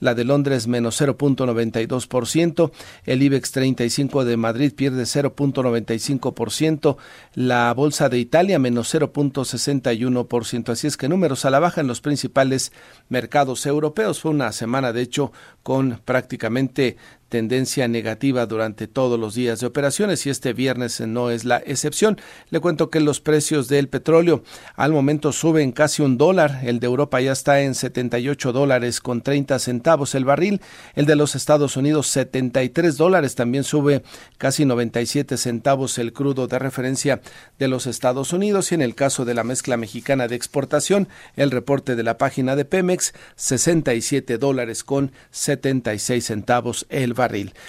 la 0.00 0.14
de 0.14 0.24
Londres 0.24 0.66
menos 0.66 1.00
0.92%, 1.00 2.70
el 3.04 3.22
IBEX 3.22 3.52
35 3.52 4.24
de 4.24 4.36
Madrid 4.36 4.72
pierde 4.74 5.02
0.95%, 5.04 6.96
la 7.34 7.72
Bolsa 7.74 8.08
de 8.08 8.18
Italia 8.18 8.58
menos 8.58 8.94
0.61%. 8.94 10.68
Así 10.70 10.86
es 10.86 10.96
que 10.96 11.08
números 11.08 11.44
a 11.44 11.50
la 11.50 11.60
baja 11.60 11.80
en 11.80 11.86
los 11.86 12.00
principales 12.00 12.72
mercados 13.08 13.66
europeos. 13.66 14.20
Fue 14.20 14.30
una 14.30 14.52
semana, 14.52 14.92
de 14.92 15.02
hecho, 15.02 15.32
con 15.62 16.00
prácticamente 16.04 16.96
tendencia 17.32 17.88
negativa 17.88 18.44
durante 18.44 18.86
todos 18.86 19.18
los 19.18 19.34
días 19.34 19.58
de 19.58 19.66
operaciones 19.66 20.26
y 20.26 20.28
este 20.28 20.52
viernes 20.52 21.00
no 21.00 21.30
es 21.30 21.46
la 21.46 21.62
excepción. 21.64 22.20
Le 22.50 22.60
cuento 22.60 22.90
que 22.90 23.00
los 23.00 23.20
precios 23.20 23.68
del 23.68 23.88
petróleo 23.88 24.42
al 24.76 24.92
momento 24.92 25.32
suben 25.32 25.72
casi 25.72 26.02
un 26.02 26.18
dólar. 26.18 26.60
El 26.62 26.78
de 26.78 26.88
Europa 26.88 27.22
ya 27.22 27.32
está 27.32 27.62
en 27.62 27.74
78 27.74 28.52
dólares 28.52 29.00
con 29.00 29.22
30 29.22 29.58
centavos 29.60 30.14
el 30.14 30.26
barril. 30.26 30.60
El 30.94 31.06
de 31.06 31.16
los 31.16 31.34
Estados 31.34 31.78
Unidos 31.78 32.08
73 32.08 32.98
dólares. 32.98 33.34
También 33.34 33.64
sube 33.64 34.02
casi 34.36 34.66
97 34.66 35.38
centavos 35.38 35.96
el 35.96 36.12
crudo 36.12 36.48
de 36.48 36.58
referencia 36.58 37.22
de 37.58 37.66
los 37.66 37.86
Estados 37.86 38.34
Unidos. 38.34 38.72
Y 38.72 38.74
en 38.74 38.82
el 38.82 38.94
caso 38.94 39.24
de 39.24 39.32
la 39.32 39.42
mezcla 39.42 39.78
mexicana 39.78 40.28
de 40.28 40.36
exportación, 40.36 41.08
el 41.36 41.50
reporte 41.50 41.96
de 41.96 42.02
la 42.02 42.18
página 42.18 42.56
de 42.56 42.66
Pemex 42.66 43.14
67 43.36 44.36
dólares 44.36 44.84
con 44.84 45.12
76 45.30 46.26
centavos 46.26 46.84
el 46.90 47.14
barril 47.14 47.21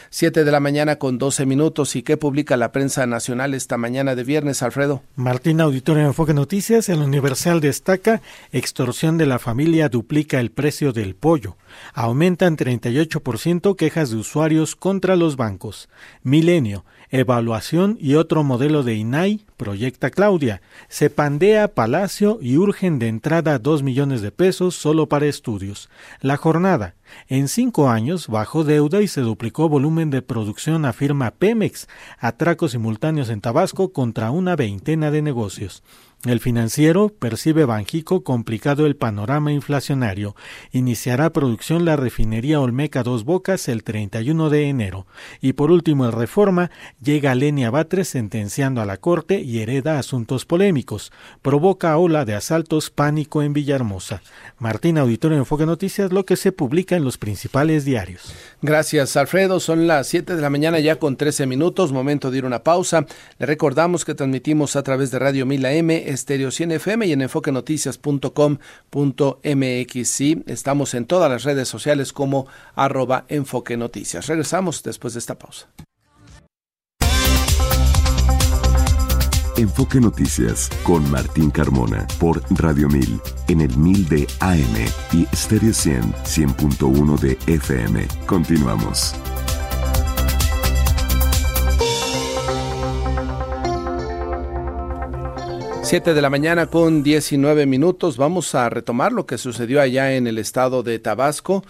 Siete 0.10 0.43
de 0.43 0.51
la 0.51 0.60
mañana 0.60 0.98
con 0.98 1.17
12 1.17 1.45
minutos. 1.45 1.95
¿Y 1.95 2.03
qué 2.03 2.17
publica 2.17 2.57
la 2.57 2.72
prensa 2.72 3.05
nacional 3.05 3.53
esta 3.53 3.77
mañana 3.77 4.15
de 4.15 4.24
viernes, 4.24 4.63
Alfredo? 4.63 5.03
Martín 5.15 5.62
Auditorio 5.62 6.05
Enfoque 6.05 6.33
Noticias. 6.33 6.89
El 6.89 7.00
Universal 7.00 7.62
destaca 7.62 8.22
extorsión 8.51 9.17
de 9.17 9.25
la 9.25 9.39
familia 9.39 9.89
duplica 9.89 10.39
el 10.39 10.51
precio 10.51 10.93
del 10.93 11.15
pollo. 11.15 11.57
Aumentan 11.93 12.57
38% 12.57 13.75
quejas 13.75 14.10
de 14.10 14.17
usuarios 14.17 14.75
contra 14.75 15.15
los 15.15 15.36
bancos. 15.36 15.89
Milenio 16.24 16.86
evaluación 17.13 17.95
y 18.01 18.15
otro 18.15 18.43
modelo 18.43 18.81
de 18.81 18.95
INAI, 18.95 19.45
proyecta 19.63 20.10
Claudia. 20.10 20.62
Se 20.89 21.10
pandea 21.10 21.70
Palacio 21.70 22.38
y 22.41 22.58
urgen 22.58 23.00
de 23.00 23.08
entrada 23.08 23.60
dos 23.60 23.82
millones 23.82 24.22
de 24.22 24.29
pesos 24.29 24.75
solo 24.75 25.08
para 25.08 25.25
estudios. 25.25 25.89
La 26.20 26.36
jornada. 26.36 26.96
En 27.29 27.48
cinco 27.48 27.89
años 27.89 28.27
bajó 28.27 28.65
deuda 28.65 29.01
y 29.01 29.08
se 29.08 29.22
duplicó 29.22 29.70
volumen 29.70 30.10
de 30.10 30.22
producción, 30.22 30.84
afirma 30.84 31.32
Pemex. 31.32 31.88
Atracos 32.20 32.72
simultáneos 32.72 33.29
en 33.29 33.39
Tabasco 33.39 33.93
contra 33.93 34.32
una 34.32 34.58
veintena 34.58 35.12
de 35.12 35.22
negocios. 35.22 35.82
El 36.25 36.39
financiero 36.39 37.10
percibe 37.10 37.65
Banjico 37.65 38.24
complicado 38.24 38.86
el 38.86 38.96
panorama 38.96 39.51
inflacionario. 39.51 40.38
Iniciará 40.72 41.34
producción 41.34 41.84
la 41.84 41.98
refinería 41.98 42.62
Olmeca 42.62 43.03
Dos 43.03 43.25
Bocas 43.25 43.67
el 43.67 43.84
31 43.84 44.50
de 44.50 44.70
enero. 44.70 45.05
Y 45.41 45.51
por 45.51 45.70
último, 45.70 46.05
el 46.05 46.13
Reforma 46.13 46.72
llega 47.01 47.36
Lenia 47.36 47.72
Batres 47.72 48.08
sentenciando 48.08 48.79
a 48.79 48.86
la 48.86 48.96
Corte 48.96 49.41
y 49.41 49.52
hereda 49.60 50.00
asuntos 50.00 50.45
polémicos. 50.45 51.12
Provoca 51.41 51.98
ola 51.98 52.25
de 52.25 52.36
asaltos, 52.36 52.89
pánico 52.89 53.43
en 53.43 53.53
Villahermosa. 53.53 54.22
Martín 54.60 54.98
Auditorio 54.98 55.38
Enfoque 55.38 55.65
Noticias, 55.65 56.12
lo 56.12 56.25
que 56.25 56.36
se 56.36 56.51
publica 56.51 56.95
en 56.95 57.03
los 57.03 57.17
principales 57.17 57.86
diarios. 57.86 58.33
Gracias, 58.62 59.17
Alfredo. 59.17 59.60
Son 59.60 59.88
las 59.88 60.07
7 60.07 60.36
de 60.36 60.41
la 60.41 60.50
mañana 60.50 60.79
ya 60.79 60.98
con 60.98 61.17
13 61.17 61.45
minutos. 61.45 61.91
Momento 61.91 62.31
de 62.31 62.39
ir 62.39 62.45
una 62.45 62.63
pausa. 62.63 63.05
Le 63.38 63.45
recordamos 63.45 64.05
que 64.05 64.15
transmitimos 64.15 64.75
a 64.75 64.83
través 64.83 65.12
de 65.12 65.19
Radio 65.19 65.45
Mila 65.45 65.74
M 65.74 66.10
Estéreo 66.10 66.51
100 66.51 66.74
FM 66.74 67.07
y 67.07 67.13
en 67.13 67.22
enfoquenoticias.com.mx. 67.22 70.07
Sí, 70.07 70.43
estamos 70.48 70.93
en 70.93 71.05
todas 71.05 71.29
las 71.29 71.43
redes 71.43 71.67
sociales 71.67 72.13
como 72.13 72.48
arroba 72.75 73.25
enfoque 73.27 73.77
noticias. 73.77 74.27
Regresamos 74.27 74.83
después 74.83 75.13
de 75.13 75.19
esta 75.19 75.38
pausa. 75.38 75.67
Enfoque 79.57 80.00
Noticias 80.00 80.69
con 80.83 81.10
Martín 81.12 81.51
Carmona 81.51 82.07
por 82.19 82.41
Radio 82.60 82.88
1000 82.89 83.22
en 83.50 83.62
el 83.62 83.77
1000 83.77 84.10
de 84.10 84.27
AM 84.39 84.75
y 85.12 85.27
Stereo 85.36 85.74
100 85.74 86.13
100.1 86.13 87.19
de 87.19 87.38
FM. 87.48 88.07
Continuamos. 88.25 89.15
7 95.93 96.15
de 96.15 96.22
la 96.24 96.31
mañana 96.31 96.67
con 96.67 97.03
19 97.03 97.67
minutos. 97.67 98.17
Vamos 98.17 98.55
a 98.55 98.67
retomar 98.69 99.12
lo 99.12 99.27
que 99.27 99.38
sucedió 99.38 99.79
allá 99.79 100.15
en 100.15 100.25
el 100.25 100.39
estado 100.39 100.81
de 100.81 100.98
Tabasco, 100.98 101.63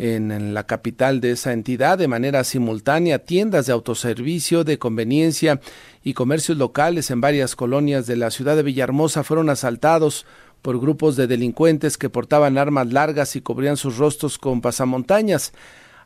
en, 0.00 0.54
la 0.54 0.64
capital 0.64 1.20
de 1.20 1.32
esa 1.32 1.52
entidad, 1.52 1.98
de 1.98 2.08
manera 2.08 2.42
simultánea. 2.42 3.18
Tiendas 3.18 3.66
de 3.66 3.72
autoservicio, 3.74 4.64
de 4.64 4.78
conveniencia 4.78 5.60
y 6.02 6.14
comercios 6.14 6.56
locales 6.56 7.10
en 7.10 7.20
varias 7.20 7.54
colonias 7.54 8.06
de 8.06 8.16
la 8.16 8.30
ciudad 8.30 8.56
de 8.56 8.62
Villahermosa 8.62 9.24
fueron 9.24 9.50
asaltados 9.50 10.24
por 10.62 10.80
grupos 10.80 11.16
de 11.16 11.26
delincuentes 11.26 11.98
que 11.98 12.08
portaban 12.08 12.56
armas 12.56 12.92
largas 12.92 13.36
y 13.36 13.42
cubrían 13.42 13.76
sus 13.76 13.98
rostros 13.98 14.38
con 14.38 14.62
pasamontañas. 14.62 15.52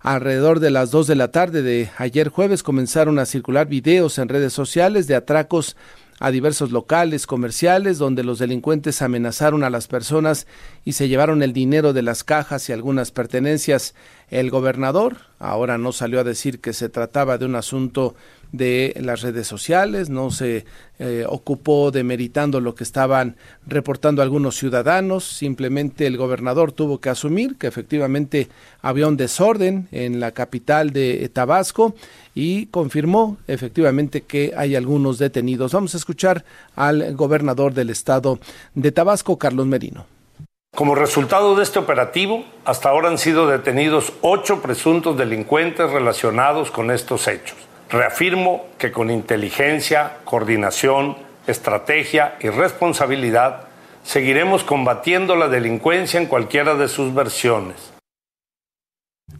Alrededor 0.01 0.59
de 0.59 0.71
las 0.71 0.91
2 0.91 1.07
de 1.07 1.15
la 1.15 1.29
tarde 1.29 1.63
de 1.63 1.91
ayer 1.97 2.29
jueves 2.29 2.63
comenzaron 2.63 3.19
a 3.21 3.27
circular 3.27 3.69
videos 3.69 4.19
en 4.19 4.29
redes 4.29 4.53
sociales 4.53 5.07
de 5.07 5.15
atracos 5.15 5.77
a 6.21 6.31
diversos 6.31 6.71
locales 6.71 7.27
comerciales 7.27 7.99
donde 7.99 8.25
los 8.25 8.39
delincuentes 8.39 9.03
amenazaron 9.03 9.65
a 9.65 9.71
las 9.71 9.89
personas 9.89 10.47
y 10.85 10.93
se 10.93 11.09
llevaron 11.09 11.43
el 11.43 11.53
dinero 11.53 11.93
de 11.93 12.03
las 12.03 12.25
cajas 12.25 12.69
y 12.69 12.73
algunas 12.73 13.11
pertenencias. 13.11 13.95
El 14.35 14.51
gobernador. 14.51 15.17
Ahora 15.39 15.79
no 15.79 15.93
salió 15.93 16.21
a 16.21 16.25
decir 16.25 16.61
que 16.61 16.73
se 16.73 16.89
trataba 16.89 17.39
de 17.39 17.47
un 17.47 17.55
asunto 17.55 18.17
de 18.51 18.95
las 19.01 19.23
redes 19.23 19.47
sociales, 19.49 20.11
no 20.11 20.31
se 20.31 20.65
eh, 21.01 21.25
ocupó 21.29 21.91
demeritando 21.91 22.61
lo 22.61 22.75
que 22.75 22.85
estaban 22.85 23.37
reportando 23.67 24.23
algunos 24.23 24.57
ciudadanos, 24.57 25.25
simplemente 25.25 26.07
el 26.07 26.17
gobernador 26.17 26.71
tuvo 26.71 27.01
que 27.01 27.09
asumir 27.09 27.57
que 27.57 27.67
efectivamente 27.67 28.49
había 28.81 29.09
un 29.09 29.17
desorden 29.17 29.89
en 29.91 30.21
la 30.21 30.31
capital 30.31 30.91
de 30.91 31.29
Tabasco 31.33 31.97
y 32.35 32.67
confirmó 32.67 33.39
efectivamente 33.49 34.23
que 34.23 34.53
hay 34.57 34.77
algunos 34.77 35.19
detenidos. 35.19 35.73
Vamos 35.73 35.95
a 35.95 35.99
escuchar 35.99 36.45
al 36.77 37.15
gobernador 37.17 37.75
del 37.75 37.91
estado 37.91 38.39
de 38.75 38.93
Tabasco, 38.93 39.37
Carlos 39.37 39.67
Merino. 39.67 40.14
Como 40.75 40.97
resultado 40.97 41.55
de 41.55 41.63
este 41.63 41.79
operativo, 41.79 42.45
hasta 42.65 42.89
ahora 42.89 43.09
han 43.09 43.19
sido 43.19 43.47
detenidos 43.47 44.13
ocho 44.23 44.61
presuntos 44.61 45.17
delincuentes 45.17 45.89
relacionados 45.89 46.73
con 46.73 46.91
estos 46.91 47.29
hechos. 47.29 47.57
Reafirmo 47.91 48.67
que 48.77 48.91
con 48.91 49.09
inteligencia, 49.09 50.17
coordinación, 50.25 51.17
estrategia 51.47 52.35
y 52.41 52.49
responsabilidad 52.49 53.69
seguiremos 54.03 54.65
combatiendo 54.65 55.37
la 55.37 55.47
delincuencia 55.47 56.19
en 56.19 56.27
cualquiera 56.27 56.75
de 56.75 56.89
sus 56.89 57.15
versiones 57.15 57.94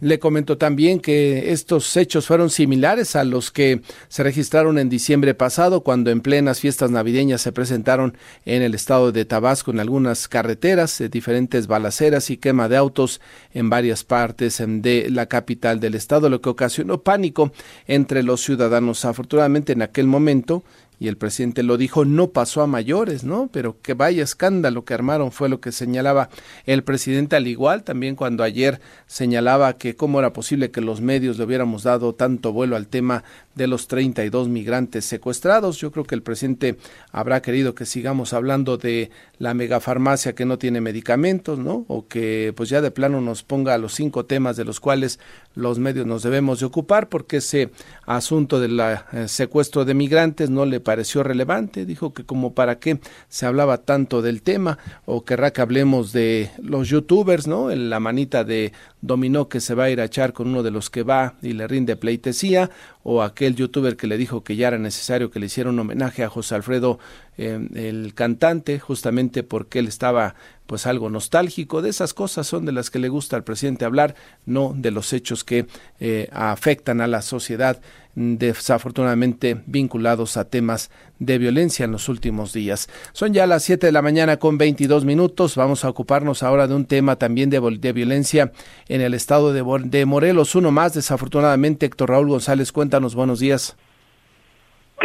le 0.01 0.19
comentó 0.19 0.57
también 0.57 0.99
que 0.99 1.51
estos 1.51 1.95
hechos 1.95 2.27
fueron 2.27 2.49
similares 2.49 3.15
a 3.15 3.23
los 3.23 3.51
que 3.51 3.81
se 4.07 4.23
registraron 4.23 4.77
en 4.77 4.89
diciembre 4.89 5.33
pasado, 5.33 5.81
cuando 5.81 6.11
en 6.11 6.21
plenas 6.21 6.59
fiestas 6.59 6.91
navideñas 6.91 7.41
se 7.41 7.51
presentaron 7.51 8.17
en 8.45 8.61
el 8.61 8.73
estado 8.73 9.11
de 9.11 9.25
Tabasco 9.25 9.71
en 9.71 9.79
algunas 9.79 10.27
carreteras, 10.27 10.99
eh, 11.01 11.09
diferentes 11.09 11.67
balaceras 11.67 12.29
y 12.29 12.37
quema 12.37 12.67
de 12.67 12.77
autos 12.77 13.21
en 13.53 13.69
varias 13.69 14.03
partes 14.03 14.59
em, 14.59 14.81
de 14.81 15.09
la 15.09 15.27
capital 15.27 15.79
del 15.79 15.95
estado, 15.95 16.29
lo 16.29 16.41
que 16.41 16.49
ocasionó 16.49 17.01
pánico 17.01 17.51
entre 17.87 18.23
los 18.23 18.41
ciudadanos. 18.41 19.05
Afortunadamente 19.05 19.73
en 19.73 19.81
aquel 19.81 20.07
momento 20.07 20.63
y 20.99 21.07
el 21.07 21.17
presidente 21.17 21.63
lo 21.63 21.77
dijo, 21.77 22.05
no 22.05 22.29
pasó 22.29 22.61
a 22.61 22.67
mayores, 22.67 23.23
¿no? 23.23 23.49
Pero 23.51 23.81
que 23.81 23.93
vaya 23.93 24.23
escándalo 24.23 24.85
que 24.85 24.93
armaron 24.93 25.31
fue 25.31 25.49
lo 25.49 25.59
que 25.59 25.71
señalaba 25.71 26.29
el 26.65 26.83
presidente 26.83 27.35
al 27.35 27.47
igual 27.47 27.83
también 27.83 28.15
cuando 28.15 28.43
ayer 28.43 28.79
señalaba 29.07 29.77
que 29.77 29.95
cómo 29.95 30.19
era 30.19 30.33
posible 30.33 30.71
que 30.71 30.81
los 30.81 31.01
medios 31.01 31.37
le 31.37 31.45
hubiéramos 31.45 31.83
dado 31.83 32.13
tanto 32.13 32.53
vuelo 32.53 32.75
al 32.75 32.87
tema 32.87 33.23
de 33.55 33.67
los 33.67 33.87
32 33.87 34.49
migrantes 34.49 35.05
secuestrados. 35.05 35.77
Yo 35.77 35.91
creo 35.91 36.05
que 36.05 36.15
el 36.15 36.21
presidente 36.21 36.77
habrá 37.11 37.41
querido 37.41 37.73
que 37.73 37.85
sigamos 37.85 38.33
hablando 38.33 38.77
de 38.77 39.11
la 39.39 39.53
megafarmacia 39.53 40.35
que 40.35 40.45
no 40.45 40.57
tiene 40.57 40.81
medicamentos, 40.81 41.59
¿no? 41.59 41.85
O 41.87 42.07
que 42.07 42.53
pues 42.55 42.69
ya 42.69 42.81
de 42.81 42.91
plano 42.91 43.21
nos 43.21 43.43
ponga 43.43 43.77
los 43.77 43.93
cinco 43.93 44.25
temas 44.25 44.57
de 44.57 44.65
los 44.65 44.79
cuales 44.79 45.19
los 45.55 45.79
medios 45.79 46.05
nos 46.05 46.23
debemos 46.23 46.59
de 46.59 46.65
ocupar 46.65 47.09
porque 47.09 47.37
ese 47.37 47.71
asunto 48.05 48.59
del 48.59 48.79
eh, 48.79 49.27
secuestro 49.27 49.85
de 49.85 49.93
migrantes 49.93 50.49
no 50.49 50.65
le 50.65 50.79
pareció 50.85 51.23
relevante, 51.23 51.85
dijo 51.85 52.13
que 52.13 52.23
como 52.23 52.53
para 52.53 52.79
qué 52.79 52.99
se 53.27 53.45
hablaba 53.45 53.79
tanto 53.79 54.21
del 54.21 54.41
tema 54.41 54.77
o 55.03 55.25
querrá 55.25 55.51
que 55.51 55.59
hablemos 55.59 56.13
de 56.13 56.51
los 56.61 56.87
youtubers, 56.87 57.47
¿no? 57.47 57.69
La 57.75 57.99
manita 57.99 58.45
de 58.45 58.71
dominó 59.01 59.49
que 59.49 59.59
se 59.59 59.75
va 59.75 59.85
a 59.85 59.89
ir 59.89 59.99
a 59.99 60.05
echar 60.05 60.31
con 60.31 60.47
uno 60.47 60.63
de 60.63 60.71
los 60.71 60.89
que 60.89 61.03
va 61.03 61.33
y 61.41 61.51
le 61.53 61.67
rinde 61.67 61.97
pleitesía 61.97 62.69
o 63.03 63.21
aquel 63.21 63.55
youtuber 63.55 63.97
que 63.97 64.07
le 64.07 64.17
dijo 64.17 64.43
que 64.43 64.55
ya 64.55 64.69
era 64.69 64.77
necesario 64.77 65.29
que 65.29 65.39
le 65.39 65.47
hiciera 65.47 65.69
un 65.69 65.79
homenaje 65.79 66.23
a 66.23 66.29
José 66.29 66.55
Alfredo 66.55 66.99
eh, 67.37 67.67
el 67.75 68.13
cantante 68.13 68.79
justamente 68.79 69.43
porque 69.43 69.79
él 69.79 69.87
estaba 69.87 70.35
pues 70.67 70.85
algo 70.85 71.09
nostálgico 71.09 71.81
de 71.81 71.89
esas 71.89 72.13
cosas 72.13 72.47
son 72.47 72.65
de 72.65 72.71
las 72.71 72.89
que 72.89 72.99
le 72.99 73.09
gusta 73.09 73.35
al 73.35 73.43
presidente 73.43 73.85
hablar 73.85 74.15
no 74.45 74.73
de 74.75 74.91
los 74.91 75.13
hechos 75.13 75.43
que 75.43 75.67
eh, 75.99 76.29
afectan 76.31 77.01
a 77.01 77.07
la 77.07 77.21
sociedad 77.21 77.81
desafortunadamente 78.15 79.61
vinculados 79.65 80.37
a 80.37 80.45
temas 80.45 80.89
de 81.19 81.37
violencia 81.37 81.83
en 81.83 81.91
los 81.91 82.07
últimos 82.09 82.53
días. 82.53 82.89
Son 83.11 83.33
ya 83.33 83.45
las 83.45 83.63
7 83.63 83.85
de 83.85 83.91
la 83.91 84.01
mañana 84.01 84.37
con 84.37 84.57
22 84.57 85.05
minutos. 85.05 85.55
Vamos 85.55 85.83
a 85.83 85.89
ocuparnos 85.89 86.41
ahora 86.41 86.67
de 86.67 86.75
un 86.75 86.85
tema 86.85 87.17
también 87.17 87.49
de, 87.49 87.59
de 87.79 87.93
violencia 87.93 88.51
en 88.87 89.01
el 89.01 89.13
estado 89.13 89.51
de, 89.53 89.63
de 89.85 90.05
Morelos. 90.05 90.55
Uno 90.55 90.71
más, 90.71 90.93
desafortunadamente, 90.93 91.85
Héctor 91.85 92.09
Raúl 92.09 92.29
González, 92.29 92.71
cuéntanos, 92.71 93.15
buenos 93.15 93.39
días. 93.39 93.75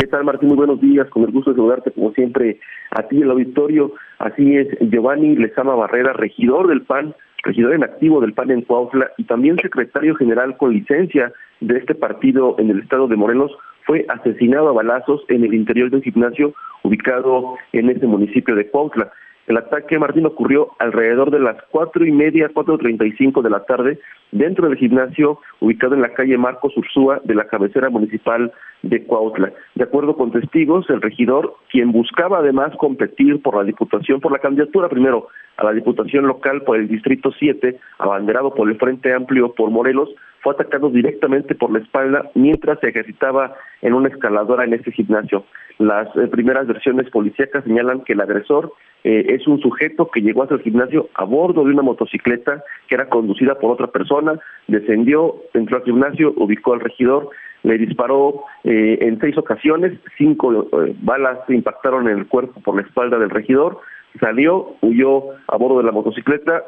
¿Qué 0.00 0.06
tal, 0.06 0.24
Martín? 0.24 0.48
Muy 0.48 0.56
buenos 0.56 0.80
días. 0.80 1.10
Con 1.10 1.24
el 1.24 1.30
gusto 1.30 1.50
de 1.50 1.56
saludarte, 1.56 1.90
como 1.90 2.10
siempre, 2.12 2.58
a 2.90 3.02
ti, 3.02 3.20
el 3.20 3.30
auditorio. 3.30 3.92
Así 4.18 4.56
es, 4.56 4.66
Giovanni 4.80 5.36
Lezama 5.36 5.74
Barrera, 5.74 6.14
regidor 6.14 6.68
del 6.68 6.80
PAN, 6.80 7.14
regidor 7.42 7.74
en 7.74 7.84
activo 7.84 8.22
del 8.22 8.32
PAN 8.32 8.50
en 8.50 8.62
Cuautla 8.62 9.10
y 9.18 9.24
también 9.24 9.58
secretario 9.58 10.14
general 10.14 10.56
con 10.56 10.72
licencia 10.72 11.34
de 11.60 11.76
este 11.76 11.94
partido 11.94 12.56
en 12.58 12.70
el 12.70 12.78
estado 12.78 13.08
de 13.08 13.16
Morelos, 13.16 13.52
fue 13.84 14.06
asesinado 14.08 14.70
a 14.70 14.72
balazos 14.72 15.22
en 15.28 15.44
el 15.44 15.52
interior 15.52 15.90
de 15.90 15.96
un 15.96 16.02
gimnasio 16.02 16.54
ubicado 16.82 17.56
en 17.74 17.90
ese 17.90 18.06
municipio 18.06 18.54
de 18.54 18.68
Cuautla. 18.70 19.12
El 19.48 19.58
ataque, 19.58 19.98
Martín, 19.98 20.24
ocurrió 20.24 20.68
alrededor 20.78 21.30
de 21.30 21.40
las 21.40 21.56
cuatro 21.70 22.06
y 22.06 22.12
media, 22.12 22.48
cuatro 22.54 22.78
treinta 22.78 23.04
y 23.04 23.12
cinco 23.12 23.42
de 23.42 23.50
la 23.50 23.64
tarde, 23.64 23.98
dentro 24.32 24.68
del 24.68 24.78
gimnasio 24.78 25.38
ubicado 25.60 25.94
en 25.94 26.02
la 26.02 26.14
calle 26.14 26.38
Marcos 26.38 26.76
Ursúa 26.76 27.20
de 27.24 27.34
la 27.34 27.46
cabecera 27.46 27.90
municipal 27.90 28.52
de 28.82 29.04
Cuautla. 29.04 29.52
De 29.74 29.84
acuerdo 29.84 30.16
con 30.16 30.32
testigos, 30.32 30.88
el 30.88 31.02
regidor, 31.02 31.54
quien 31.70 31.92
buscaba 31.92 32.38
además 32.38 32.72
competir 32.78 33.42
por 33.42 33.56
la 33.56 33.64
diputación, 33.64 34.20
por 34.20 34.32
la 34.32 34.38
candidatura 34.38 34.88
primero 34.88 35.28
a 35.56 35.64
la 35.64 35.72
diputación 35.72 36.26
local 36.26 36.62
por 36.62 36.78
el 36.78 36.88
Distrito 36.88 37.32
7, 37.38 37.78
abanderado 37.98 38.54
por 38.54 38.68
el 38.68 38.78
Frente 38.78 39.12
Amplio 39.12 39.52
por 39.52 39.70
Morelos, 39.70 40.08
fue 40.42 40.54
atacado 40.54 40.88
directamente 40.88 41.54
por 41.54 41.70
la 41.70 41.80
espalda 41.80 42.30
mientras 42.34 42.80
se 42.80 42.88
ejercitaba 42.88 43.54
en 43.82 43.92
una 43.92 44.08
escaladora 44.08 44.64
en 44.64 44.72
este 44.72 44.92
gimnasio. 44.92 45.44
Las 45.78 46.08
eh, 46.16 46.28
primeras 46.28 46.66
versiones 46.66 47.10
policíacas 47.10 47.64
señalan 47.64 48.02
que 48.04 48.14
el 48.14 48.20
agresor 48.20 48.72
eh, 49.02 49.26
es 49.28 49.46
un 49.46 49.60
sujeto 49.60 50.10
que 50.10 50.20
llegó 50.20 50.42
hasta 50.42 50.56
el 50.56 50.62
gimnasio 50.62 51.08
a 51.14 51.24
bordo 51.24 51.64
de 51.64 51.70
una 51.70 51.82
motocicleta 51.82 52.62
que 52.86 52.94
era 52.94 53.08
conducida 53.08 53.54
por 53.54 53.70
otra 53.70 53.86
persona, 53.86 54.19
descendió, 54.66 55.36
entró 55.54 55.78
al 55.78 55.84
gimnasio, 55.84 56.32
ubicó 56.36 56.74
al 56.74 56.80
regidor, 56.80 57.30
le 57.62 57.78
disparó 57.78 58.44
eh, 58.64 58.98
en 59.00 59.20
seis 59.20 59.36
ocasiones, 59.36 59.98
cinco 60.16 60.62
eh, 60.62 60.94
balas 61.02 61.38
impactaron 61.48 62.08
en 62.08 62.18
el 62.18 62.26
cuerpo 62.26 62.60
por 62.60 62.76
la 62.76 62.82
espalda 62.82 63.18
del 63.18 63.30
regidor, 63.30 63.78
salió, 64.18 64.74
huyó 64.80 65.24
a 65.46 65.56
bordo 65.56 65.78
de 65.78 65.84
la 65.84 65.92
motocicleta 65.92 66.64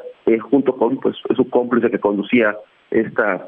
junto 0.49 0.77
con 0.77 0.97
pues, 0.97 1.17
su 1.35 1.49
cómplice 1.49 1.91
que 1.91 1.99
conducía 1.99 2.55
esta 2.93 3.47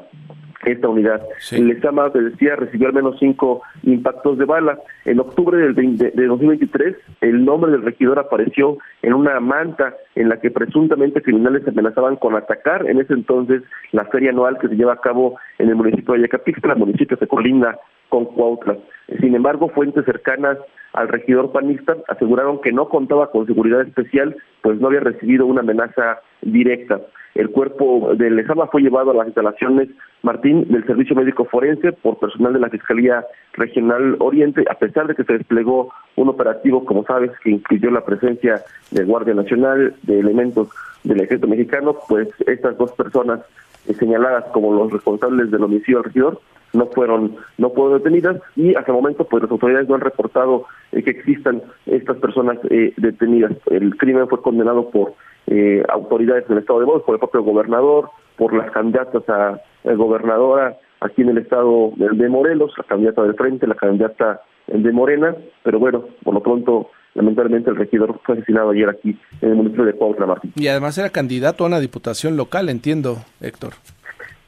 esta 0.64 0.88
unidad. 0.88 1.22
El 1.52 1.68
Lezama, 1.68 2.10
te 2.10 2.20
decía, 2.20 2.56
recibió 2.56 2.88
al 2.88 2.94
menos 2.94 3.16
cinco 3.18 3.62
impactos 3.82 4.38
de 4.38 4.44
bala. 4.44 4.78
En 5.04 5.20
octubre 5.20 5.56
del 5.56 5.74
de, 5.96 6.26
2023, 6.26 6.96
el 7.20 7.44
nombre 7.44 7.70
del 7.70 7.82
regidor 7.82 8.18
apareció 8.18 8.78
en 9.02 9.14
una 9.14 9.38
manta 9.40 9.94
en 10.14 10.28
la 10.28 10.40
que 10.40 10.50
presuntamente 10.50 11.22
criminales 11.22 11.66
amenazaban 11.68 12.16
con 12.16 12.34
atacar 12.34 12.88
en 12.88 12.98
ese 12.98 13.12
entonces 13.12 13.62
la 13.92 14.04
feria 14.06 14.30
anual 14.30 14.58
que 14.58 14.68
se 14.68 14.76
lleva 14.76 14.94
a 14.94 15.00
cabo 15.00 15.38
en 15.58 15.68
el 15.68 15.76
municipio 15.76 16.14
de 16.14 16.20
Ayacapixtla, 16.20 16.74
municipio 16.74 17.16
de 17.16 17.26
colinda 17.26 17.78
con 18.08 18.24
Cuautla. 18.24 18.76
Sin 19.20 19.34
embargo, 19.34 19.68
fuentes 19.68 20.04
cercanas 20.04 20.58
al 20.92 21.08
regidor 21.08 21.52
panista 21.52 21.96
aseguraron 22.08 22.60
que 22.60 22.72
no 22.72 22.88
contaba 22.88 23.30
con 23.30 23.46
seguridad 23.46 23.82
especial, 23.82 24.36
pues 24.62 24.80
no 24.80 24.88
había 24.88 25.00
recibido 25.00 25.46
una 25.46 25.60
amenaza 25.60 26.20
directa. 26.42 27.00
El 27.36 27.50
cuerpo 27.50 28.14
de 28.16 28.30
Lezama 28.30 28.66
fue 28.68 28.80
llevado 28.80 29.10
a 29.10 29.14
las 29.14 29.26
instalaciones 29.26 29.90
Martín 30.22 30.66
del 30.68 30.86
Servicio 30.86 31.14
Médico 31.14 31.44
Forense 31.44 31.92
por 31.92 32.18
personal 32.18 32.54
de 32.54 32.60
la 32.60 32.70
Fiscalía 32.70 33.26
Regional 33.52 34.16
Oriente, 34.20 34.64
a 34.70 34.74
pesar 34.74 35.06
de 35.06 35.14
que 35.14 35.24
se 35.24 35.34
desplegó 35.34 35.92
un 36.16 36.30
operativo, 36.30 36.86
como 36.86 37.04
sabes, 37.04 37.30
que 37.44 37.50
incluyó 37.50 37.90
la 37.90 38.06
presencia 38.06 38.62
de 38.90 39.04
Guardia 39.04 39.34
Nacional, 39.34 39.94
de 40.04 40.18
elementos 40.18 40.68
del 41.04 41.20
Ejército 41.20 41.46
Mexicano, 41.46 41.96
pues 42.08 42.28
estas 42.46 42.78
dos 42.78 42.92
personas 42.92 43.40
eh, 43.86 43.92
señaladas 43.92 44.44
como 44.46 44.72
los 44.72 44.90
responsables 44.90 45.50
del 45.50 45.62
homicidio 45.62 45.98
al 45.98 46.04
regidor 46.04 46.40
no 46.72 46.86
fueron 46.86 47.36
no 47.58 47.70
fueron 47.70 47.98
detenidas 47.98 48.40
y 48.54 48.74
hasta 48.74 48.92
el 48.92 48.96
momento 48.96 49.24
pues 49.24 49.42
las 49.42 49.50
autoridades 49.50 49.88
no 49.88 49.94
han 49.94 50.00
reportado 50.00 50.66
eh, 50.92 51.02
que 51.02 51.10
existan 51.10 51.62
estas 51.86 52.16
personas 52.18 52.58
eh, 52.70 52.92
detenidas. 52.96 53.52
El 53.66 53.96
crimen 53.96 54.28
fue 54.28 54.42
condenado 54.42 54.90
por 54.90 55.14
eh, 55.46 55.82
autoridades 55.88 56.46
del 56.48 56.58
estado 56.58 56.80
de 56.80 56.86
Morelos, 56.86 57.04
por 57.04 57.14
el 57.14 57.20
propio 57.20 57.42
gobernador, 57.42 58.10
por 58.36 58.52
las 58.54 58.70
candidatas 58.70 59.28
a, 59.28 59.60
gobernadora 59.84 60.76
aquí 61.00 61.22
en 61.22 61.28
el 61.28 61.38
estado 61.38 61.92
de, 61.96 62.28
Morelos, 62.28 62.72
la 62.76 62.84
candidata 62.84 63.22
del 63.22 63.34
Frente, 63.34 63.66
la 63.66 63.76
candidata 63.76 64.40
de 64.66 64.90
Morena, 64.90 65.36
pero 65.62 65.78
bueno, 65.78 66.04
por 66.24 66.34
lo 66.34 66.42
pronto 66.42 66.90
lamentablemente 67.14 67.70
el 67.70 67.76
regidor 67.76 68.18
fue 68.24 68.34
asesinado 68.34 68.70
ayer 68.70 68.88
aquí 68.88 69.18
en 69.40 69.50
el 69.50 69.54
municipio 69.54 69.84
de 69.84 69.94
Cuautla 69.94 70.26
Martín. 70.26 70.52
Y 70.56 70.68
además 70.68 70.98
era 70.98 71.10
candidato 71.10 71.64
a 71.64 71.66
una 71.68 71.80
diputación 71.80 72.36
local, 72.36 72.68
entiendo, 72.68 73.18
Héctor. 73.40 73.74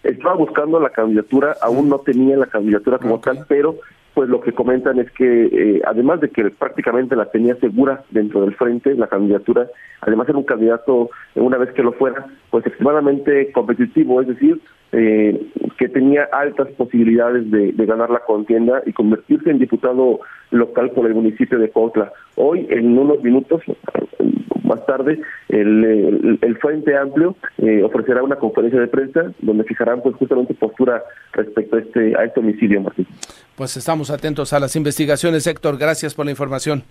Estaba 0.09 0.37
buscando 0.37 0.81
la 0.81 0.89
candidatura, 0.89 1.55
aún 1.61 1.91
no 1.91 1.99
tenía 1.99 2.37
la 2.39 2.47
candidatura 2.47 2.97
como 2.97 3.21
tal, 3.21 3.45
pero 3.47 3.77
pues 4.15 4.29
lo 4.31 4.41
que 4.41 4.53
comentan 4.53 4.99
es 4.99 5.11
que 5.13 5.45
eh, 5.45 5.83
además 5.87 6.21
de 6.21 6.31
que 6.31 6.51
prácticamente 6.51 7.15
la 7.15 7.31
tenía 7.31 7.55
segura 7.57 8.03
dentro 8.11 8.41
del 8.41 8.55
frente, 8.57 8.95
la 8.95 9.07
candidatura, 9.07 9.69
además 10.01 10.29
era 10.29 10.39
un 10.39 10.45
candidato, 10.45 11.11
una 11.35 11.59
vez 11.59 11.73
que 11.73 11.83
lo 11.83 11.93
fuera, 11.93 12.27
pues 12.51 12.67
extremadamente 12.67 13.53
competitivo, 13.53 14.23
es 14.23 14.29
decir, 14.29 14.61
eh, 14.93 15.41
que 15.79 15.89
tenía 15.89 16.29
altas 16.33 16.69
posibilidades 16.77 17.51
de, 17.51 17.73
ganar 17.87 18.11
la 18.11 18.21
contienda 18.21 18.83
y 18.87 18.93
convertirse 18.93 19.51
en 19.51 19.59
diputado 19.59 20.21
local 20.51 20.91
por 20.91 21.07
el 21.07 21.15
municipio 21.15 21.59
de 21.59 21.71
Cuautla. 21.71 22.13
Hoy, 22.37 22.67
en 22.71 22.99
unos 22.99 23.23
minutos 23.23 23.63
más 24.65 24.85
tarde, 24.87 25.21
el, 25.49 26.59
Frente 26.61 26.97
Amplio 26.97 27.37
eh, 27.59 27.83
ofrecerá 27.83 28.23
una 28.23 28.37
conferencia 28.37 28.81
de 28.81 28.89
prensa 28.89 29.33
donde 29.41 29.65
fijarán 29.65 30.03
pues 30.03 30.17
justamente 30.17 30.55
postura 30.55 31.03
respecto 31.33 31.77
a 31.77 31.81
este, 31.81 32.17
a 32.17 32.25
este 32.25 32.41
homicidio, 32.41 32.81
Martín. 32.81 33.07
Pues 33.57 33.77
estamos 33.77 34.11
atentos 34.11 34.53
a 34.53 34.61
las 34.61 34.75
investigaciones, 34.77 35.47
Héctor. 35.47 35.79
Gracias 35.79 36.15
por 36.15 36.25
la 36.25 36.33
información. 36.33 36.83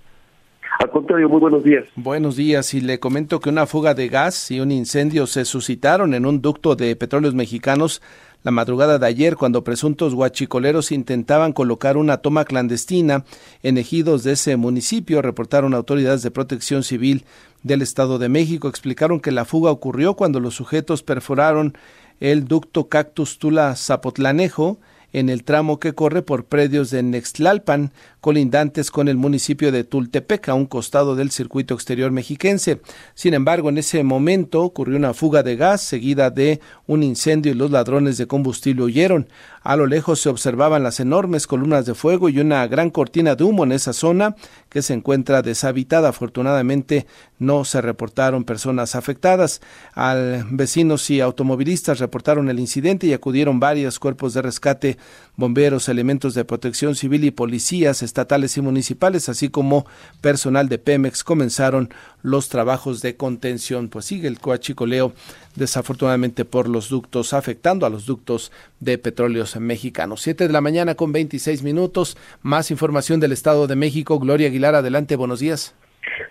Al 0.80 0.92
contrario, 0.92 1.28
muy 1.28 1.40
buenos 1.40 1.64
días. 1.64 1.86
Buenos 1.96 2.36
días. 2.36 2.74
Y 2.74 2.82
le 2.82 3.00
comento 3.00 3.40
que 3.40 3.50
una 3.50 3.66
fuga 3.66 3.96
de 3.96 4.10
gas 4.10 4.52
y 4.52 4.60
un 4.60 4.72
incendio 4.72 5.26
se 5.26 5.44
suscitaron 5.44 6.14
en 6.14 6.26
un 6.26 6.42
ducto 6.42 6.76
de 6.76 6.96
petróleos 6.96 7.34
mexicanos 7.34 8.02
la 8.44 8.52
madrugada 8.52 9.00
de 9.00 9.06
ayer 9.08 9.36
cuando 9.36 9.64
presuntos 9.64 10.14
guachicoleros 10.14 10.92
intentaban 10.92 11.52
colocar 11.52 11.98
una 11.98 12.18
toma 12.18 12.46
clandestina 12.46 13.26
en 13.64 13.78
ejidos 13.78 14.24
de 14.24 14.34
ese 14.34 14.56
municipio, 14.56 15.22
reportaron 15.22 15.74
autoridades 15.74 16.22
de 16.22 16.32
protección 16.32 16.84
civil 16.84 17.26
del 17.64 17.82
Estado 17.82 18.20
de 18.20 18.30
México. 18.30 18.70
Explicaron 18.70 19.20
que 19.20 19.32
la 19.32 19.44
fuga 19.44 19.72
ocurrió 19.72 20.14
cuando 20.14 20.40
los 20.40 20.54
sujetos 20.54 21.02
perforaron 21.04 21.78
el 22.20 22.46
ducto 22.46 22.88
Cactus 22.88 23.40
Tula 23.40 23.76
Zapotlanejo 23.76 24.80
en 25.14 25.30
el 25.30 25.44
tramo 25.44 25.80
que 25.80 25.94
corre 25.94 26.22
por 26.22 26.46
predios 26.46 26.90
de 26.90 27.02
Nextlalpan, 27.04 27.92
colindantes 28.22 28.92
con 28.92 29.08
el 29.08 29.18
municipio 29.18 29.72
de 29.72 29.84
Tultepec, 29.84 30.50
a 30.50 30.54
un 30.54 30.66
costado 30.66 31.16
del 31.16 31.32
circuito 31.32 31.74
exterior 31.74 32.12
mexiquense. 32.12 32.82
Sin 33.16 33.34
embargo, 33.34 33.70
en 33.70 33.78
ese 33.78 34.04
momento 34.04 34.64
ocurrió 34.64 34.98
una 34.98 35.14
fuga 35.14 35.44
de 35.44 35.56
gas 35.56 35.82
seguida 35.82 36.30
de 36.30 36.60
un 36.86 37.04
incendio 37.04 37.52
y 37.52 37.56
los 37.56 37.72
ladrones 37.72 38.18
de 38.18 38.28
combustible 38.28 38.84
huyeron. 38.84 39.28
A 39.68 39.76
lo 39.76 39.86
lejos 39.86 40.22
se 40.22 40.30
observaban 40.30 40.82
las 40.82 41.02
enormes 41.02 41.46
columnas 41.46 41.86
de 41.86 41.94
fuego 41.94 42.30
y 42.30 42.40
una 42.40 42.66
gran 42.68 42.90
cortina 42.90 43.36
de 43.36 43.44
humo 43.44 43.66
en 43.66 43.74
esa 43.74 43.92
zona 43.92 44.34
que 44.70 44.82
se 44.82 44.94
encuentra 44.94 45.42
deshabitada. 45.42 46.08
Afortunadamente 46.08 47.06
no 47.38 47.66
se 47.66 47.82
reportaron 47.82 48.46
personas 48.46 48.96
afectadas. 48.96 49.60
Al 49.94 50.46
vecinos 50.52 51.10
y 51.10 51.20
automovilistas 51.20 52.00
reportaron 52.00 52.48
el 52.48 52.62
incidente 52.62 53.08
y 53.08 53.14
acudieron 53.14 53.60
varios 53.60 54.00
cuerpos 54.00 54.34
de 54.34 54.42
rescate, 54.42 54.98
bomberos, 55.36 55.90
elementos 55.90 56.34
de 56.34 56.46
protección 56.46 56.96
civil 56.96 57.26
y 57.26 57.32
policías 57.32 58.04
estatales 58.04 58.56
y 58.56 58.62
municipales, 58.62 59.28
así 59.28 59.50
como 59.50 59.86
personal 60.22 60.70
de 60.70 60.78
Pemex 60.78 61.26
comenzaron 61.26 61.90
los 62.28 62.50
trabajos 62.50 63.02
de 63.02 63.16
contención. 63.16 63.90
Pues 63.90 64.06
sigue 64.06 64.28
el 64.28 64.40
coachicoleo 64.40 65.14
desafortunadamente 65.56 66.46
por 66.46 66.70
los 66.70 66.90
ductos, 66.90 67.34
afectando 67.34 67.86
a 67.86 67.90
los 67.90 68.06
ductos 68.06 68.52
de 68.80 68.98
petróleos 68.98 69.58
mexicanos. 69.60 70.22
Siete 70.22 70.48
de 70.48 70.54
la 70.54 70.62
mañana 70.62 70.96
con 70.96 71.12
26 71.12 71.64
minutos. 71.64 72.18
Más 72.42 72.70
información 72.72 73.20
del 73.20 73.32
Estado 73.32 73.68
de 73.68 73.76
México. 73.76 74.20
Gloria 74.20 74.48
Aguilar, 74.48 74.76
adelante, 74.76 75.16
buenos 75.16 75.40
días. 75.40 75.76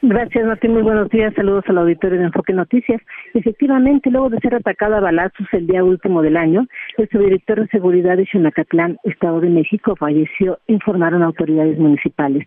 Gracias, 0.03 0.47
Martín. 0.47 0.73
Muy 0.73 0.83
buenos 0.83 1.09
días. 1.11 1.35
Saludos 1.35 1.65
al 1.69 1.79
auditorio 1.79 2.19
de 2.19 2.27
Enfoque 2.27 2.53
Noticias. 2.53 3.01
Efectivamente, 3.35 4.11
luego 4.11 4.31
de 4.31 4.39
ser 4.39 4.55
atacado 4.55 4.97
a 4.97 5.01
balazos 5.01 5.47
el 5.53 5.67
día 5.67 5.85
último 5.85 6.23
del 6.23 6.37
año, 6.37 6.67
el 6.97 7.09
subdirector 7.09 7.61
de 7.61 7.69
seguridad 7.69 8.17
de 8.17 8.27
Xonacatlán, 8.27 8.99
Estado 9.05 9.41
de 9.41 9.51
México, 9.51 9.97
falleció, 9.97 10.59
informaron 10.67 11.23
autoridades 11.23 11.79
municipales. 11.79 12.47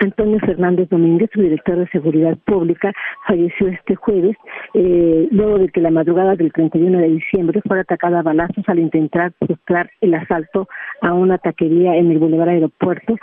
Antonio 0.00 0.38
Fernández 0.40 0.88
Domínguez, 0.88 1.30
su 1.32 1.40
director 1.40 1.76
de 1.76 1.88
Seguridad 1.88 2.36
Pública, 2.44 2.92
falleció 3.26 3.68
este 3.68 3.94
jueves, 3.94 4.36
eh, 4.74 5.28
luego 5.30 5.58
de 5.58 5.68
que 5.68 5.80
la 5.80 5.90
madrugada 5.90 6.34
del 6.34 6.52
31 6.52 6.98
de 6.98 7.08
diciembre 7.08 7.60
fuera 7.66 7.82
atacada 7.82 8.20
a 8.20 8.22
balazos 8.22 8.68
al 8.68 8.78
intentar 8.78 9.32
frustrar 9.38 9.90
el 10.00 10.14
asalto 10.14 10.68
a 11.02 11.12
una 11.12 11.38
taquería 11.38 11.96
en 11.96 12.10
el 12.10 12.18
Boulevard 12.18 12.50
Aeropuerto. 12.50 13.16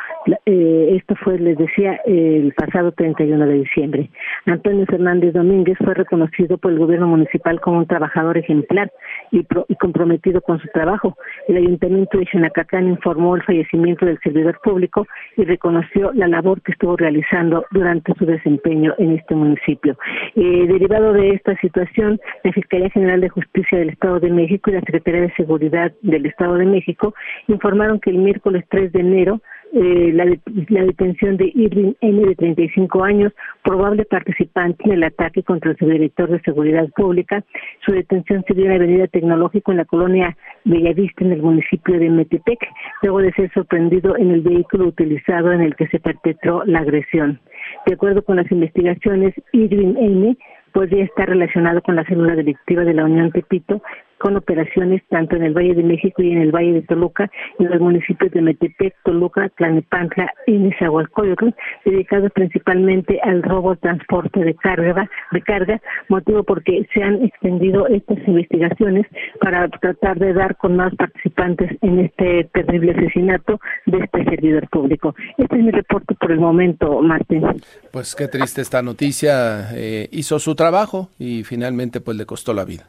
Eh, 0.45 0.95
esto 0.95 1.15
fue, 1.15 1.37
les 1.39 1.57
decía, 1.57 1.99
el 2.05 2.53
pasado 2.53 2.91
31 2.91 3.45
de 3.45 3.53
diciembre. 3.53 4.09
Antonio 4.45 4.85
Fernández 4.85 5.33
Domínguez 5.33 5.77
fue 5.83 5.93
reconocido 5.93 6.57
por 6.57 6.71
el 6.71 6.79
gobierno 6.79 7.07
municipal 7.07 7.59
como 7.59 7.79
un 7.79 7.87
trabajador 7.87 8.37
ejemplar 8.37 8.91
y, 9.31 9.45
comprometido 9.75 10.41
con 10.41 10.59
su 10.59 10.67
trabajo. 10.69 11.17
El 11.47 11.57
ayuntamiento 11.57 12.17
de 12.17 12.25
Xenacatán 12.25 12.87
informó 12.87 13.35
el 13.35 13.43
fallecimiento 13.43 14.05
del 14.05 14.19
servidor 14.19 14.59
público 14.63 15.07
y 15.37 15.43
reconoció 15.43 16.11
la 16.13 16.27
labor 16.31 16.61
que 16.61 16.71
estuvo 16.71 16.95
realizando 16.97 17.65
durante 17.71 18.13
su 18.15 18.25
desempeño 18.25 18.93
en 18.97 19.13
este 19.13 19.35
municipio. 19.35 19.97
Eh, 20.35 20.67
derivado 20.67 21.13
de 21.13 21.31
esta 21.31 21.55
situación, 21.57 22.19
la 22.43 22.51
Fiscalía 22.51 22.89
General 22.89 23.21
de 23.21 23.29
Justicia 23.29 23.77
del 23.77 23.89
Estado 23.89 24.19
de 24.19 24.29
México 24.29 24.69
y 24.69 24.73
la 24.73 24.81
Secretaría 24.81 25.21
de 25.21 25.33
Seguridad 25.35 25.91
del 26.01 26.25
Estado 26.25 26.55
de 26.55 26.65
México 26.65 27.13
informaron 27.47 27.99
que 27.99 28.09
el 28.09 28.17
miércoles 28.17 28.65
3 28.69 28.91
de 28.91 28.99
enero 28.99 29.41
eh, 29.73 30.11
la, 30.13 30.25
la, 30.25 30.83
detención 30.83 31.37
de 31.37 31.51
Irving 31.53 31.93
N. 32.01 32.27
de 32.27 32.35
35 32.35 33.03
años, 33.03 33.33
probable 33.63 34.03
participante 34.05 34.83
en 34.85 34.93
el 34.93 35.03
ataque 35.03 35.43
contra 35.43 35.71
el 35.71 35.77
subdirector 35.77 36.29
de 36.29 36.41
Seguridad 36.41 36.89
Pública. 36.95 37.43
Su 37.85 37.91
detención 37.91 38.43
se 38.47 38.55
dio 38.55 38.65
en 38.65 38.69
la 38.71 38.75
Avenida 38.77 39.07
Tecnológico 39.07 39.71
en 39.71 39.77
la 39.77 39.85
colonia 39.85 40.35
Bellavista, 40.65 41.23
en 41.23 41.33
el 41.33 41.41
municipio 41.41 41.99
de 41.99 42.09
Metepec, 42.09 42.59
luego 43.03 43.19
de 43.19 43.31
ser 43.33 43.51
sorprendido 43.53 44.17
en 44.17 44.31
el 44.31 44.41
vehículo 44.41 44.87
utilizado 44.87 45.51
en 45.51 45.61
el 45.61 45.75
que 45.75 45.87
se 45.87 45.99
perpetró 45.99 46.63
la 46.65 46.79
agresión. 46.79 47.39
De 47.85 47.93
acuerdo 47.93 48.23
con 48.23 48.37
las 48.37 48.51
investigaciones, 48.51 49.33
Irving 49.51 49.95
N 49.97 50.37
podría 50.73 51.03
estar 51.03 51.27
relacionado 51.29 51.81
con 51.81 51.95
la 51.95 52.05
célula 52.05 52.35
delictiva 52.35 52.83
de 52.83 52.93
la 52.93 53.05
Unión 53.05 53.31
Tepito 53.31 53.81
con 54.19 54.35
operaciones 54.37 55.01
tanto 55.09 55.35
en 55.35 55.43
el 55.43 55.53
Valle 55.53 55.75
de 55.75 55.83
México 55.83 56.21
y 56.21 56.31
en 56.31 56.41
el 56.41 56.51
Valle 56.51 56.73
de 56.73 56.81
Toluca, 56.83 57.29
en 57.57 57.69
los 57.69 57.79
municipios 57.79 58.31
de 58.31 58.41
Metepec, 58.41 58.95
Toluca, 59.03 59.49
Tlalnepantla 59.57 60.31
y 60.45 60.57
Nezahualcóyotl, 60.57 61.49
dedicados 61.85 62.31
principalmente 62.33 63.19
al 63.23 63.41
robo 63.43 63.75
transporte 63.77 64.43
de 64.43 64.55
carga, 64.55 65.09
de 65.31 65.41
carga, 65.41 65.81
motivo 66.09 66.43
porque 66.43 66.87
se 66.93 67.01
han 67.01 67.23
extendido 67.23 67.87
estas 67.87 68.17
investigaciones 68.27 69.05
para 69.41 69.67
tratar 69.69 70.19
de 70.19 70.33
dar 70.33 70.55
con 70.57 70.75
más 70.75 70.93
participantes 70.95 71.71
en 71.81 71.99
este 71.99 72.49
terrible 72.53 72.91
asesinato 72.91 73.59
de 73.85 73.99
este 73.99 74.23
servidor 74.25 74.67
público. 74.69 75.15
Este 75.37 75.55
es 75.55 75.63
mi 75.63 75.71
reporte 75.71 76.15
por 76.15 76.31
el 76.31 76.39
momento, 76.39 77.01
Martín. 77.01 77.43
Pues 77.91 78.15
qué 78.15 78.27
triste 78.27 78.61
esta 78.61 78.81
noticia. 78.81 79.69
Eh, 79.73 80.07
hizo 80.11 80.39
su 80.39 80.55
trabajo 80.55 81.09
y 81.17 81.43
finalmente 81.43 82.01
pues 82.01 82.17
le 82.17 82.25
costó 82.25 82.53
la 82.53 82.65
vida. 82.65 82.87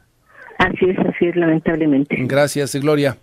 Así 0.61 0.85
es, 0.85 0.99
así 0.99 1.25
es, 1.25 1.35
lamentablemente. 1.35 2.15
Gracias, 2.19 2.75
Gloria. 2.75 3.17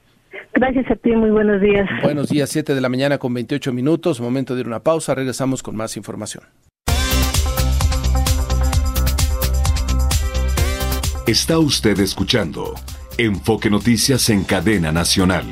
Gracias 0.55 0.91
a 0.91 0.97
ti, 0.97 1.13
muy 1.13 1.31
buenos 1.31 1.61
días. 1.61 1.89
Buenos 2.03 2.29
días, 2.29 2.51
7 2.51 2.75
de 2.75 2.81
la 2.81 2.89
mañana 2.89 3.19
con 3.19 3.33
28 3.33 3.73
minutos, 3.73 4.21
momento 4.21 4.55
de 4.55 4.63
ir 4.63 4.67
una 4.67 4.81
pausa, 4.81 5.15
regresamos 5.15 5.63
con 5.63 5.77
más 5.77 5.97
información. 5.97 6.43
Está 11.29 11.59
usted 11.59 12.01
escuchando 12.01 12.75
Enfoque 13.19 13.71
Noticias 13.71 14.31
en 14.31 14.43
cadena 14.43 14.91
nacional. 14.91 15.45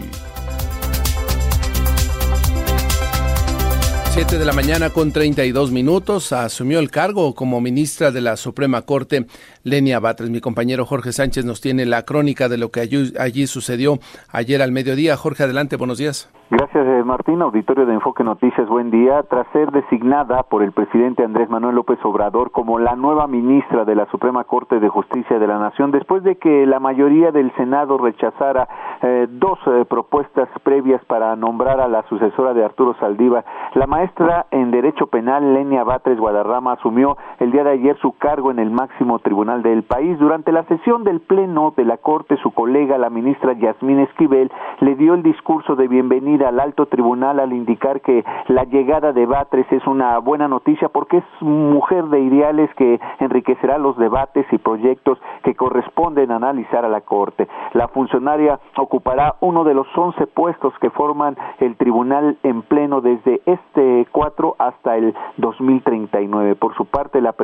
7 4.17 4.39
de 4.39 4.47
la 4.47 4.55
mañana 4.55 4.89
con 4.89 5.13
32 5.13 5.71
minutos 5.73 6.33
asumió 6.33 6.79
el 6.79 6.91
cargo 6.91 7.35
como 7.35 7.61
ministra 7.61 8.11
de 8.11 8.23
la 8.23 8.39
Suprema 8.39 8.81
Corte 8.81 9.27
Lenia 9.67 9.99
Batres. 9.99 10.31
Mi 10.31 10.41
compañero 10.41 10.85
Jorge 10.85 11.11
Sánchez 11.11 11.45
nos 11.45 11.61
tiene 11.61 11.87
la 11.87 12.05
crónica 12.05 12.49
de 12.49 12.57
lo 12.57 12.71
que 12.71 12.81
allí, 12.81 13.47
sucedió 13.49 13.99
ayer 14.33 14.63
al 14.63 14.71
mediodía. 14.71 15.17
Jorge, 15.17 15.43
adelante, 15.43 15.77
buenos 15.77 15.99
días. 15.99 16.31
Gracias, 16.49 16.87
eh, 16.87 17.03
Martín. 17.05 17.43
Auditorio 17.43 17.85
de 17.85 17.95
Enfoque 17.95 18.23
Noticias, 18.23 18.69
buen 18.69 18.93
día. 18.93 19.25
Tras 19.25 19.49
ser 19.53 19.73
designada 19.73 20.45
por 20.45 20.63
el 20.63 20.71
presidente 20.71 21.25
Andrés 21.25 21.51
Manuel 21.51 21.75
López 21.75 21.99
Obrador 22.05 22.53
como 22.53 22.79
la 22.79 22.95
nueva 22.95 23.27
ministra 23.27 23.85
de 23.85 23.97
la 23.97 24.07
Suprema 24.07 24.45
Corte 24.45 24.79
de 24.79 24.89
Justicia 24.89 25.41
de 25.41 25.47
la 25.49 25.59
Nación, 25.59 25.91
después 25.91 26.23
de 26.23 26.37
que 26.37 26.65
la 26.65 26.79
mayoría 26.79 27.33
del 27.33 27.53
Senado 27.57 27.99
rechazara 27.99 28.69
eh, 29.03 29.27
dos 29.29 29.59
eh, 29.67 29.85
propuestas 29.89 30.49
previas 30.63 31.05
para 31.07 31.35
nombrar 31.35 31.81
a 31.81 31.89
la 31.89 32.05
sucesora 32.09 32.55
de 32.55 32.65
Arturo 32.65 32.95
Saldívar, 33.01 33.45
la 33.75 33.89
maestra 33.89 34.47
en 34.53 34.71
Derecho 34.71 35.09
Penal, 35.09 35.53
Lenia 35.53 35.83
Batres 35.83 36.19
Guadarrama, 36.19 36.75
asumió 36.75 37.17
el 37.41 37.51
día 37.51 37.65
de 37.65 37.71
ayer 37.71 37.99
su 38.01 38.13
cargo 38.13 38.53
en 38.53 38.61
el 38.61 38.71
máximo 38.71 39.19
tribunal 39.19 39.56
del 39.63 39.83
país. 39.83 40.19
Durante 40.19 40.53
la 40.53 40.65
sesión 40.65 41.05
del 41.05 41.21
Pleno 41.21 41.75
de 41.77 41.85
la 41.85 41.97
Corte, 41.99 42.37
su 42.39 42.51
colega, 42.53 42.99
la 42.99 43.11
ministra 43.11 43.53
Yasmín 43.53 44.01
Esquivel, 44.01 44.51
le 44.81 44.95
dio 44.95 45.15
el 45.15 45.23
discurso 45.23 45.77
de 45.77 45.89
bienvenida 45.89 46.49
al 46.49 46.61
alto 46.61 46.87
tribunal 46.87 47.41
al 47.41 47.53
indicar 47.53 48.01
que 48.01 48.25
la 48.49 48.65
llegada 48.65 49.13
de 49.13 49.27
Batres 49.27 49.67
es 49.71 49.87
una 49.87 50.19
buena 50.19 50.49
noticia 50.49 50.89
porque 50.89 51.19
es 51.19 51.25
mujer 51.41 52.05
de 52.07 52.21
ideales 52.21 52.71
que 52.75 53.01
enriquecerá 53.21 53.79
los 53.79 53.97
debates 53.97 54.47
y 54.53 54.59
proyectos 54.59 55.19
que 55.43 55.55
corresponden 55.55 56.31
analizar 56.31 56.85
a 56.85 56.89
la 56.89 57.01
Corte. 57.01 57.49
La 57.73 57.89
funcionaria 57.89 58.59
ocupará 58.77 59.37
uno 59.41 59.65
de 59.65 59.75
los 59.75 59.87
11 59.97 60.27
puestos 60.29 60.73
que 60.81 60.91
forman 60.91 61.37
el 61.59 61.77
tribunal 61.77 62.37
en 62.43 62.63
pleno 62.63 63.01
desde 63.01 63.41
este 63.47 64.07
4 64.13 64.57
hasta 64.59 64.97
el 64.97 65.15
2039. 65.39 66.57
Por 66.57 66.75
su 66.75 66.87
parte, 66.87 67.21
la, 67.21 67.35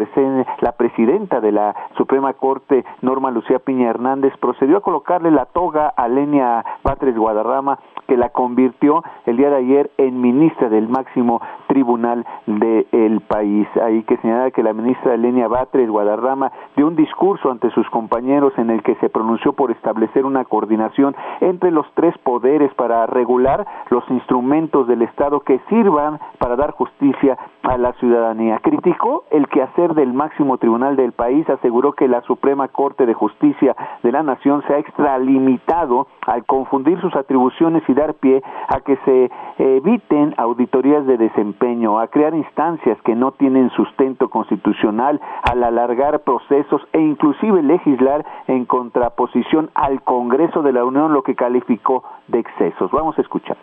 la 0.61 0.73
presidenta 0.73 1.41
de 1.41 1.53
la 1.53 1.75
Suprema 2.03 2.33
Corte, 2.33 2.85
Norma 3.01 3.31
Lucía 3.31 3.61
Piña 3.61 3.89
Hernández, 3.89 4.33
procedió 4.41 4.79
a 4.79 4.81
colocarle 4.81 5.31
la 5.31 5.45
toga 5.45 5.87
a 5.87 6.09
Lenia 6.09 6.65
Batres 6.83 7.17
Guadarrama, 7.17 7.79
que 8.09 8.17
la 8.17 8.31
convirtió 8.31 9.05
el 9.25 9.37
día 9.37 9.51
de 9.51 9.57
ayer 9.59 9.91
en 9.99 10.21
ministra 10.21 10.69
del 10.69 10.89
máximo 10.89 11.41
tribunal 11.73 12.27
del 12.47 13.23
país. 13.23 13.67
Hay 13.83 14.03
que 14.03 14.19
señalar 14.19 14.53
que 14.53 14.63
la 14.63 14.75
ministra 14.75 15.17
Lenia 15.17 15.49
Batres 15.49 15.89
Guadarrama 15.89 16.53
dio 16.77 16.87
un 16.87 16.97
discurso 16.97 17.51
ante 17.51 17.71
sus 17.71 17.89
compañeros 17.89 18.53
en 18.59 18.69
el 18.69 18.83
que 18.83 18.95
se 18.97 19.09
pronunció 19.09 19.55
por 19.55 19.71
establecer 19.71 20.27
una 20.27 20.45
coordinación 20.45 21.17
entre 21.41 21.71
los 21.71 21.87
tres 21.95 22.17
poderes 22.19 22.73
para 22.75 23.07
regular 23.07 23.67
los 23.89 24.05
instrumentos 24.11 24.87
del 24.87 25.01
Estado 25.01 25.41
que 25.41 25.61
sirvan 25.71 26.21
para 26.39 26.57
dar 26.57 26.73
justicia 26.73 27.39
a 27.63 27.79
la 27.79 27.93
ciudadanía. 27.95 28.59
Criticó 28.59 29.25
el 29.31 29.49
quehacer 29.49 29.95
del 29.95 30.13
máximo 30.13 30.59
tribunal 30.59 30.97
del 30.97 31.13
país, 31.13 31.49
aseguró 31.49 31.93
que 31.93 32.07
la 32.07 32.21
Suprema 32.23 32.69
Corte 32.69 33.07
de 33.07 33.15
Justicia 33.15 33.75
de 34.03 34.13
la 34.13 34.23
Nación 34.23 34.63
se 34.67 34.75
ha 34.75 34.79
extralimitado 34.79 36.07
al 36.27 36.45
confundir 36.45 37.01
sus 37.01 37.15
atribuciones 37.17 37.83
y 37.89 37.95
dar 37.95 38.15
pie 38.15 38.43
a 38.69 38.81
que 38.81 38.97
se 39.05 39.31
eviten 39.59 40.35
auditorías 40.37 41.07
de 41.07 41.17
desempeño, 41.17 41.62
a 42.01 42.09
crear 42.09 42.35
instancias 42.35 42.99
que 43.05 43.15
no 43.15 43.33
tienen 43.33 43.71
sustento 43.71 44.29
constitucional, 44.29 45.21
al 45.43 45.63
alargar 45.63 46.25
procesos 46.25 46.83
e 46.93 46.99
inclusive 46.99 47.63
legislar 47.63 48.25
en 48.49 48.65
contraposición 48.65 49.71
al 49.75 50.03
Congreso 50.03 50.63
de 50.63 50.73
la 50.73 50.85
Unión, 50.85 51.13
lo 51.13 51.23
que 51.23 51.37
calificó 51.37 52.03
de 52.27 52.41
excesos. 52.41 52.91
Vamos 52.91 53.17
a 53.19 53.23
escuchar. 53.23 53.57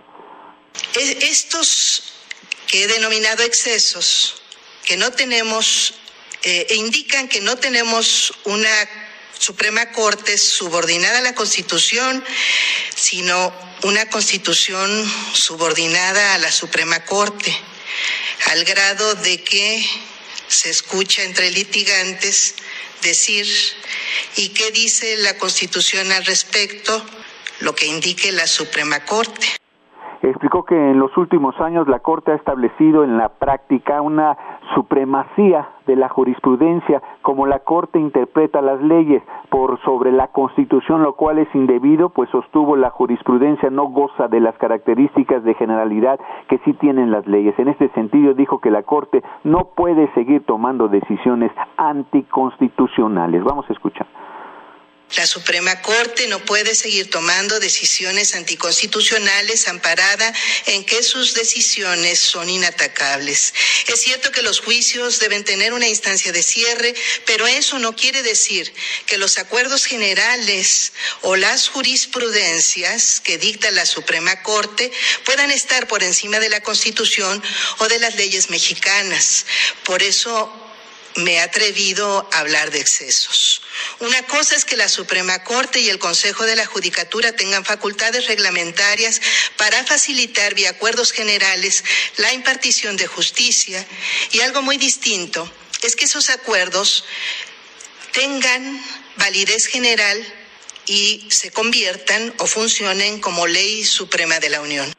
Estos 0.95 2.25
que 2.67 2.83
he 2.83 2.87
denominado 2.87 3.43
excesos, 3.43 4.41
que 4.85 4.95
no 4.95 5.11
tenemos, 5.11 5.99
eh, 6.43 6.67
indican 6.77 7.27
que 7.27 7.41
no 7.41 7.57
tenemos 7.57 8.33
una 8.45 8.69
Suprema 9.37 9.91
Corte 9.91 10.37
subordinada 10.37 11.19
a 11.19 11.21
la 11.21 11.35
Constitución, 11.35 12.23
sino 12.95 13.53
una 13.83 14.05
Constitución 14.09 14.89
subordinada 15.33 16.35
a 16.35 16.37
la 16.37 16.51
Suprema 16.51 17.03
Corte, 17.05 17.55
al 18.51 18.63
grado 18.63 19.15
de 19.15 19.43
que 19.43 19.83
se 20.47 20.69
escucha 20.69 21.23
entre 21.23 21.51
litigantes 21.51 22.55
decir, 23.01 23.45
¿y 24.35 24.53
qué 24.53 24.71
dice 24.71 25.17
la 25.17 25.37
Constitución 25.37 26.11
al 26.11 26.25
respecto? 26.25 26.91
Lo 27.61 27.73
que 27.73 27.85
indique 27.85 28.31
la 28.31 28.47
Suprema 28.47 29.05
Corte. 29.05 29.47
Explicó 30.21 30.65
que 30.65 30.75
en 30.75 30.99
los 30.99 31.15
últimos 31.17 31.55
años 31.59 31.87
la 31.87 31.99
Corte 31.99 32.31
ha 32.31 32.35
establecido 32.35 33.03
en 33.03 33.17
la 33.17 33.29
práctica 33.29 34.01
una 34.01 34.58
supremacía 34.75 35.69
de 35.85 35.95
la 35.95 36.09
jurisprudencia 36.09 37.01
como 37.21 37.45
la 37.47 37.59
Corte 37.59 37.99
interpreta 37.99 38.61
las 38.61 38.81
leyes 38.81 39.23
por 39.49 39.79
sobre 39.81 40.11
la 40.11 40.27
Constitución, 40.27 41.03
lo 41.03 41.13
cual 41.13 41.39
es 41.39 41.53
indebido, 41.55 42.09
pues 42.09 42.29
sostuvo 42.29 42.75
la 42.75 42.89
jurisprudencia 42.89 43.69
no 43.69 43.85
goza 43.85 44.27
de 44.27 44.39
las 44.39 44.55
características 44.57 45.43
de 45.43 45.53
generalidad 45.55 46.19
que 46.47 46.59
sí 46.59 46.73
tienen 46.73 47.11
las 47.11 47.25
leyes. 47.27 47.57
En 47.59 47.67
este 47.67 47.89
sentido 47.89 48.33
dijo 48.33 48.59
que 48.59 48.71
la 48.71 48.83
Corte 48.83 49.23
no 49.43 49.69
puede 49.75 50.11
seguir 50.13 50.45
tomando 50.45 50.87
decisiones 50.87 51.51
anticonstitucionales. 51.77 53.43
Vamos 53.43 53.69
a 53.69 53.73
escuchar. 53.73 54.07
La 55.15 55.25
Suprema 55.25 55.81
Corte 55.81 56.27
no 56.27 56.45
puede 56.45 56.75
seguir 56.75 57.09
tomando 57.09 57.59
decisiones 57.59 58.35
anticonstitucionales 58.35 59.67
amparada 59.67 60.33
en 60.67 60.85
que 60.85 61.01
sus 61.01 61.33
decisiones 61.33 62.19
son 62.19 62.47
inatacables. 62.47 63.53
Es 63.87 64.01
cierto 64.01 64.31
que 64.31 64.43
los 64.43 64.59
juicios 64.59 65.19
deben 65.19 65.43
tener 65.43 65.73
una 65.73 65.87
instancia 65.87 66.31
de 66.31 66.43
cierre, 66.43 66.93
pero 67.25 67.47
eso 67.47 67.79
no 67.79 67.95
quiere 67.95 68.21
decir 68.21 68.71
que 69.07 69.17
los 69.17 69.39
acuerdos 69.39 69.85
generales 69.85 70.93
o 71.21 71.35
las 71.35 71.69
jurisprudencias 71.69 73.19
que 73.19 73.39
dicta 73.39 73.71
la 73.71 73.87
Suprema 73.87 74.43
Corte 74.43 74.91
puedan 75.25 75.49
estar 75.49 75.87
por 75.87 76.03
encima 76.03 76.39
de 76.39 76.49
la 76.49 76.61
Constitución 76.61 77.41
o 77.79 77.87
de 77.87 77.97
las 77.97 78.15
leyes 78.15 78.51
mexicanas. 78.51 79.45
Por 79.83 80.03
eso 80.03 80.58
me 81.15 81.33
he 81.33 81.39
atrevido 81.39 82.29
a 82.31 82.39
hablar 82.39 82.71
de 82.71 82.79
excesos. 82.79 83.61
Una 83.99 84.21
cosa 84.23 84.55
es 84.55 84.65
que 84.65 84.77
la 84.77 84.89
Suprema 84.89 85.43
Corte 85.43 85.79
y 85.79 85.89
el 85.89 85.99
Consejo 85.99 86.45
de 86.45 86.55
la 86.55 86.65
Judicatura 86.65 87.33
tengan 87.33 87.65
facultades 87.65 88.27
reglamentarias 88.27 89.21
para 89.57 89.83
facilitar 89.83 90.53
vía 90.53 90.71
acuerdos 90.71 91.11
generales 91.11 91.83
la 92.17 92.33
impartición 92.33 92.97
de 92.97 93.07
justicia 93.07 93.85
y 94.31 94.41
algo 94.41 94.61
muy 94.61 94.77
distinto 94.77 95.51
es 95.81 95.95
que 95.95 96.05
esos 96.05 96.29
acuerdos 96.29 97.05
tengan 98.11 98.83
validez 99.17 99.67
general 99.67 100.17
y 100.85 101.27
se 101.29 101.51
conviertan 101.51 102.33
o 102.39 102.47
funcionen 102.47 103.19
como 103.19 103.47
ley 103.47 103.85
suprema 103.85 104.39
de 104.39 104.49
la 104.49 104.61
Unión. 104.61 104.98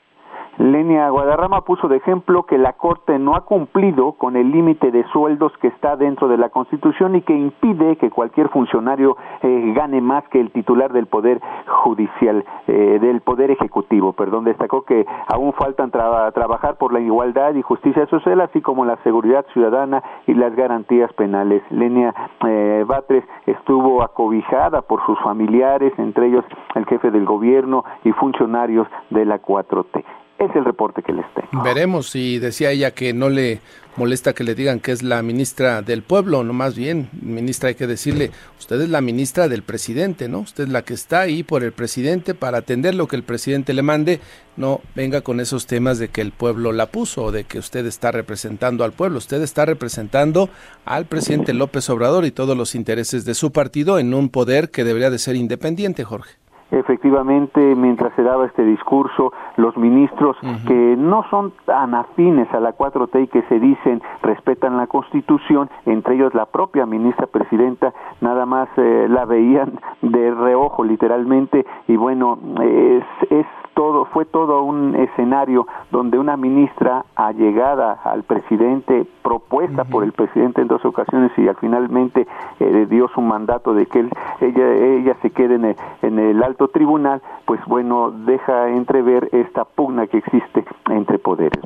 Lenia 0.60 1.08
Guadarrama 1.08 1.62
puso 1.62 1.88
de 1.88 1.96
ejemplo 1.96 2.42
que 2.42 2.58
la 2.58 2.74
Corte 2.74 3.18
no 3.18 3.34
ha 3.34 3.46
cumplido 3.46 4.12
con 4.12 4.36
el 4.36 4.50
límite 4.50 4.90
de 4.90 5.04
sueldos 5.04 5.56
que 5.56 5.68
está 5.68 5.96
dentro 5.96 6.28
de 6.28 6.36
la 6.36 6.50
Constitución 6.50 7.16
y 7.16 7.22
que 7.22 7.32
impide 7.32 7.96
que 7.96 8.10
cualquier 8.10 8.50
funcionario 8.50 9.16
eh, 9.40 9.72
gane 9.74 10.02
más 10.02 10.22
que 10.28 10.38
el 10.38 10.50
titular 10.50 10.92
del 10.92 11.06
Poder 11.06 11.40
Judicial, 11.66 12.44
eh, 12.66 12.98
del 13.00 13.22
Poder 13.22 13.50
Ejecutivo. 13.50 14.12
Perdón, 14.12 14.44
destacó 14.44 14.82
que 14.82 15.06
aún 15.28 15.54
faltan 15.54 15.90
trabajar 15.90 16.76
por 16.76 16.92
la 16.92 17.00
igualdad 17.00 17.54
y 17.54 17.62
justicia 17.62 18.04
social, 18.08 18.42
así 18.42 18.60
como 18.60 18.84
la 18.84 18.98
seguridad 19.02 19.46
ciudadana 19.54 20.02
y 20.26 20.34
las 20.34 20.54
garantías 20.54 21.10
penales. 21.14 21.62
Lenia 21.70 22.14
eh, 22.46 22.84
Batres 22.86 23.24
estuvo 23.46 24.02
acobijada 24.02 24.82
por 24.82 25.02
sus 25.06 25.18
familiares, 25.20 25.94
entre 25.96 26.26
ellos 26.26 26.44
el 26.74 26.84
jefe 26.84 27.10
del 27.10 27.24
gobierno 27.24 27.82
y 28.04 28.12
funcionarios 28.12 28.86
de 29.08 29.24
la 29.24 29.40
4T 29.40 30.04
es 30.40 30.56
el 30.56 30.64
reporte 30.64 31.02
que 31.02 31.12
les 31.12 31.26
tengo. 31.34 31.62
Veremos, 31.62 32.16
y 32.16 32.38
decía 32.38 32.70
ella 32.70 32.92
que 32.92 33.12
no 33.12 33.28
le 33.28 33.60
molesta 33.96 34.32
que 34.32 34.44
le 34.44 34.54
digan 34.54 34.80
que 34.80 34.92
es 34.92 35.02
la 35.02 35.22
ministra 35.22 35.82
del 35.82 36.02
pueblo, 36.02 36.42
no 36.42 36.54
más 36.54 36.74
bien, 36.74 37.10
ministra 37.20 37.68
hay 37.68 37.74
que 37.74 37.86
decirle, 37.86 38.30
usted 38.58 38.80
es 38.80 38.88
la 38.88 39.02
ministra 39.02 39.48
del 39.48 39.62
presidente, 39.62 40.28
¿no? 40.28 40.40
Usted 40.40 40.64
es 40.64 40.70
la 40.70 40.82
que 40.82 40.94
está 40.94 41.20
ahí 41.20 41.42
por 41.42 41.62
el 41.62 41.72
presidente 41.72 42.34
para 42.34 42.58
atender 42.58 42.94
lo 42.94 43.08
que 43.08 43.16
el 43.16 43.22
presidente 43.22 43.74
le 43.74 43.82
mande, 43.82 44.20
no 44.56 44.80
venga 44.94 45.20
con 45.20 45.40
esos 45.40 45.66
temas 45.66 45.98
de 45.98 46.08
que 46.08 46.22
el 46.22 46.32
pueblo 46.32 46.72
la 46.72 46.86
puso 46.86 47.24
o 47.24 47.32
de 47.32 47.44
que 47.44 47.58
usted 47.58 47.84
está 47.84 48.10
representando 48.10 48.84
al 48.84 48.92
pueblo, 48.92 49.18
usted 49.18 49.42
está 49.42 49.66
representando 49.66 50.48
al 50.86 51.04
presidente 51.04 51.52
López 51.52 51.90
Obrador 51.90 52.24
y 52.24 52.30
todos 52.30 52.56
los 52.56 52.74
intereses 52.74 53.24
de 53.26 53.34
su 53.34 53.52
partido 53.52 53.98
en 53.98 54.14
un 54.14 54.30
poder 54.30 54.70
que 54.70 54.84
debería 54.84 55.10
de 55.10 55.18
ser 55.18 55.36
independiente, 55.36 56.04
Jorge. 56.04 56.40
Efectivamente, 56.70 57.74
mientras 57.74 58.12
se 58.14 58.22
daba 58.22 58.46
este 58.46 58.64
discurso, 58.64 59.32
los 59.56 59.76
ministros 59.76 60.36
que 60.66 60.96
no 60.96 61.24
son 61.30 61.52
tan 61.64 61.94
afines 61.94 62.52
a 62.54 62.60
la 62.60 62.76
4T 62.76 63.24
y 63.24 63.26
que 63.26 63.42
se 63.42 63.58
dicen 63.58 64.00
respetan 64.22 64.76
la 64.76 64.86
Constitución, 64.86 65.68
entre 65.86 66.14
ellos 66.14 66.34
la 66.34 66.46
propia 66.46 66.86
ministra 66.86 67.26
presidenta, 67.26 67.92
nada 68.20 68.46
más 68.46 68.68
eh, 68.76 69.06
la 69.08 69.24
veían 69.24 69.80
de 70.02 70.30
reojo 70.32 70.84
literalmente 70.84 71.66
y 71.88 71.96
bueno, 71.96 72.38
es, 72.62 73.04
es 73.30 73.46
todo, 73.74 74.04
fue 74.06 74.24
todo 74.24 74.62
un 74.62 74.94
escenario 74.96 75.66
donde 75.90 76.18
una 76.18 76.36
ministra 76.36 77.04
allegada 77.14 77.98
al 78.04 78.22
presidente, 78.24 79.06
propuesta 79.22 79.84
por 79.84 80.04
el 80.04 80.12
presidente 80.12 80.62
en 80.62 80.68
dos 80.68 80.84
ocasiones 80.84 81.32
y 81.36 81.48
al 81.48 81.56
finalmente 81.56 82.26
eh, 82.58 82.86
dio 82.88 83.08
su 83.08 83.20
mandato 83.20 83.74
de 83.74 83.86
que 83.86 84.00
él, 84.00 84.10
ella, 84.40 84.74
ella 84.74 85.16
se 85.22 85.30
quede 85.30 85.56
en 85.56 85.64
el, 85.66 85.76
en 86.02 86.18
el 86.18 86.42
alto 86.42 86.68
tribunal, 86.68 87.22
pues 87.44 87.60
bueno, 87.66 88.10
deja 88.10 88.68
entrever 88.68 89.28
esta 89.32 89.64
pugna 89.64 90.06
que 90.06 90.18
existe 90.18 90.64
entre 90.90 91.18
poderes. 91.18 91.60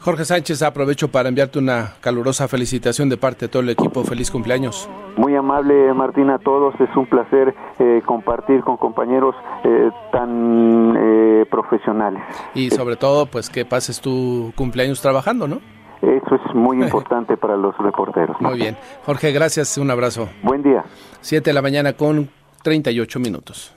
Jorge 0.00 0.24
Sánchez, 0.24 0.62
aprovecho 0.62 1.10
para 1.10 1.28
enviarte 1.28 1.58
una 1.58 1.94
calurosa 2.00 2.48
felicitación 2.48 3.08
de 3.08 3.16
parte 3.16 3.46
de 3.46 3.48
todo 3.48 3.62
el 3.62 3.70
equipo. 3.70 4.02
Feliz 4.04 4.30
cumpleaños. 4.30 4.88
Muy 5.16 5.34
amable, 5.36 5.92
Martín, 5.94 6.30
a 6.30 6.38
todos. 6.38 6.74
Es 6.80 6.94
un 6.96 7.06
placer 7.06 7.54
eh, 7.78 8.02
compartir 8.04 8.62
con 8.62 8.76
compañeros 8.76 9.34
eh, 9.62 9.90
tan 10.12 10.94
eh, 10.96 11.46
profesionales. 11.54 12.22
Y 12.54 12.70
sobre 12.70 12.96
todo, 12.96 13.26
pues 13.26 13.48
que 13.48 13.64
pases 13.64 14.00
tu 14.00 14.52
cumpleaños 14.56 15.00
trabajando, 15.00 15.46
¿no? 15.46 15.60
Eso 16.02 16.34
es 16.34 16.54
muy 16.54 16.76
importante 16.82 17.36
para 17.36 17.56
los 17.56 17.76
reporteros. 17.78 18.36
Muy 18.40 18.58
bien. 18.58 18.76
Jorge, 19.06 19.30
gracias. 19.30 19.78
Un 19.78 19.90
abrazo. 19.90 20.28
Buen 20.42 20.62
día. 20.62 20.84
Siete 21.20 21.50
de 21.50 21.54
la 21.54 21.62
mañana 21.62 21.92
con 21.92 22.28
38 22.64 23.20
minutos. 23.20 23.72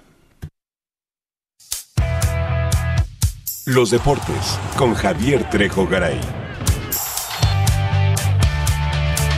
Los 3.68 3.92
deportes 3.92 4.60
con 4.78 4.94
Javier 4.94 5.44
Trejo 5.50 5.86
Garay. 5.86 6.20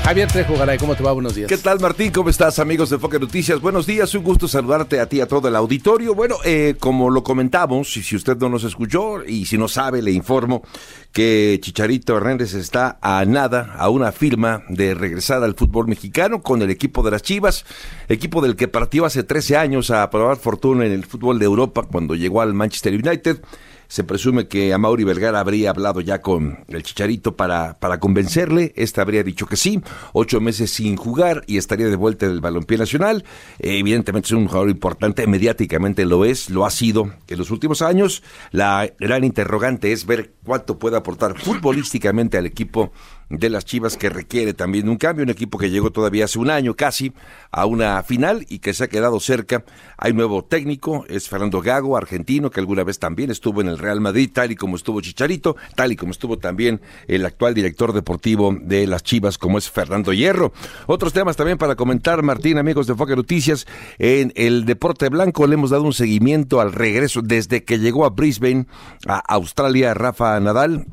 Javier 0.09 0.27
Trejo 0.27 0.57
Garay, 0.57 0.79
¿cómo 0.79 0.95
te 0.95 1.03
va? 1.03 1.11
Buenos 1.11 1.35
días. 1.35 1.47
¿Qué 1.47 1.57
tal, 1.59 1.79
Martín? 1.79 2.11
¿Cómo 2.11 2.31
estás, 2.31 2.57
amigos 2.57 2.89
de 2.89 2.97
Foque 2.97 3.19
Noticias? 3.19 3.61
Buenos 3.61 3.85
días, 3.85 4.11
un 4.15 4.23
gusto 4.23 4.47
saludarte 4.47 4.99
a 4.99 5.05
ti, 5.05 5.21
a 5.21 5.27
todo 5.27 5.47
el 5.47 5.55
auditorio. 5.55 6.15
Bueno, 6.15 6.37
eh, 6.43 6.73
como 6.79 7.11
lo 7.11 7.23
comentamos, 7.23 7.95
y 7.95 8.01
si 8.01 8.15
usted 8.15 8.35
no 8.37 8.49
nos 8.49 8.63
escuchó, 8.63 9.23
y 9.23 9.45
si 9.45 9.55
no 9.59 9.67
sabe, 9.67 10.01
le 10.01 10.09
informo 10.09 10.63
que 11.11 11.59
Chicharito 11.61 12.17
Hernández 12.17 12.55
está 12.55 12.97
a 13.03 13.23
nada, 13.25 13.75
a 13.77 13.89
una 13.89 14.11
firma 14.11 14.63
de 14.69 14.95
regresar 14.95 15.43
al 15.43 15.53
fútbol 15.53 15.87
mexicano 15.87 16.41
con 16.41 16.63
el 16.63 16.71
equipo 16.71 17.03
de 17.03 17.11
las 17.11 17.21
Chivas, 17.21 17.63
equipo 18.07 18.41
del 18.41 18.55
que 18.55 18.67
partió 18.67 19.05
hace 19.05 19.21
13 19.21 19.57
años 19.57 19.91
a 19.91 20.09
probar 20.09 20.37
fortuna 20.37 20.87
en 20.87 20.91
el 20.91 21.05
fútbol 21.05 21.37
de 21.37 21.45
Europa 21.45 21.83
cuando 21.83 22.15
llegó 22.15 22.41
al 22.41 22.55
Manchester 22.55 22.95
United. 22.95 23.41
Se 23.89 24.03
presume 24.03 24.47
que 24.47 24.71
Amaury 24.71 25.03
Vergara 25.03 25.39
habría 25.39 25.71
hablado 25.71 25.99
ya 25.99 26.21
con 26.21 26.63
el 26.67 26.83
Chicharito 26.83 27.35
para, 27.35 27.79
para 27.79 27.99
convencerle. 27.99 28.71
Este 28.75 29.01
habría 29.01 29.23
dicho 29.23 29.47
que 29.47 29.55
sí. 29.55 29.81
Ocho 30.13 30.39
meses 30.39 30.69
sin 30.69 30.95
jugar 30.95 31.43
y 31.47 31.57
estaría 31.57 31.87
de 31.87 31.95
vuelta 31.95 32.27
en 32.27 32.33
el 32.33 32.39
balompié 32.39 32.77
nacional. 32.77 33.25
evidentemente 33.57 34.27
es 34.27 34.33
un 34.33 34.45
jugador 34.45 34.69
importante, 34.69 35.25
mediáticamente 35.25 36.05
lo 36.05 36.23
es, 36.23 36.51
lo 36.51 36.67
ha 36.67 36.69
sido 36.69 37.11
en 37.27 37.37
los 37.39 37.49
últimos 37.49 37.81
años. 37.81 38.21
La 38.51 38.93
gran 38.99 39.23
interrogante 39.23 39.91
es 39.91 40.05
ver 40.05 40.35
cuánto 40.45 40.77
puede 40.77 40.95
aportar 40.95 41.39
futbolísticamente 41.39 42.37
al 42.37 42.45
equipo 42.45 42.91
de 43.29 43.49
las 43.49 43.65
Chivas 43.65 43.97
que 43.97 44.09
requiere 44.09 44.53
también 44.53 44.89
un 44.89 44.97
cambio, 44.97 45.23
un 45.23 45.29
equipo 45.29 45.57
que 45.57 45.69
llegó 45.69 45.91
todavía 45.91 46.25
hace 46.25 46.39
un 46.39 46.49
año 46.49 46.75
casi 46.75 47.13
a 47.51 47.65
una 47.65 48.01
final 48.03 48.45
y 48.49 48.59
que 48.59 48.73
se 48.73 48.83
ha 48.83 48.87
quedado 48.87 49.19
cerca. 49.19 49.63
Hay 49.97 50.13
nuevo 50.13 50.43
técnico, 50.43 51.05
es 51.07 51.29
Fernando 51.29 51.61
Gago, 51.61 51.97
argentino, 51.97 52.49
que 52.49 52.59
alguna 52.59 52.83
vez 52.83 52.99
también 52.99 53.31
estuvo 53.31 53.61
en 53.61 53.67
el 53.67 53.77
Real 53.77 54.01
Madrid, 54.01 54.29
tal 54.33 54.51
y 54.51 54.55
como 54.55 54.75
estuvo 54.75 55.01
Chicharito, 55.01 55.55
tal 55.75 55.91
y 55.91 55.95
como 55.95 56.11
estuvo 56.11 56.37
también 56.37 56.81
el 57.07 57.25
actual 57.25 57.53
director 57.53 57.93
deportivo 57.93 58.55
de 58.59 58.87
las 58.87 59.03
Chivas, 59.03 59.37
como 59.37 59.57
es 59.57 59.69
Fernando 59.69 60.13
Hierro. 60.13 60.51
Otros 60.87 61.13
temas 61.13 61.35
también 61.35 61.57
para 61.57 61.75
comentar, 61.75 62.23
Martín, 62.23 62.57
amigos 62.57 62.87
de 62.87 62.95
Foque 62.95 63.15
Noticias, 63.15 63.67
en 63.97 64.33
el 64.35 64.65
deporte 64.65 65.09
blanco 65.09 65.47
le 65.47 65.53
hemos 65.55 65.69
dado 65.69 65.83
un 65.83 65.93
seguimiento 65.93 66.61
al 66.61 66.73
regreso 66.73 67.21
desde 67.21 67.63
que 67.63 67.79
llegó 67.79 68.05
a 68.05 68.09
Brisbane, 68.09 68.65
a 69.07 69.19
Australia, 69.33 69.93
Rafa 69.93 70.39
Nadal, 70.39 70.87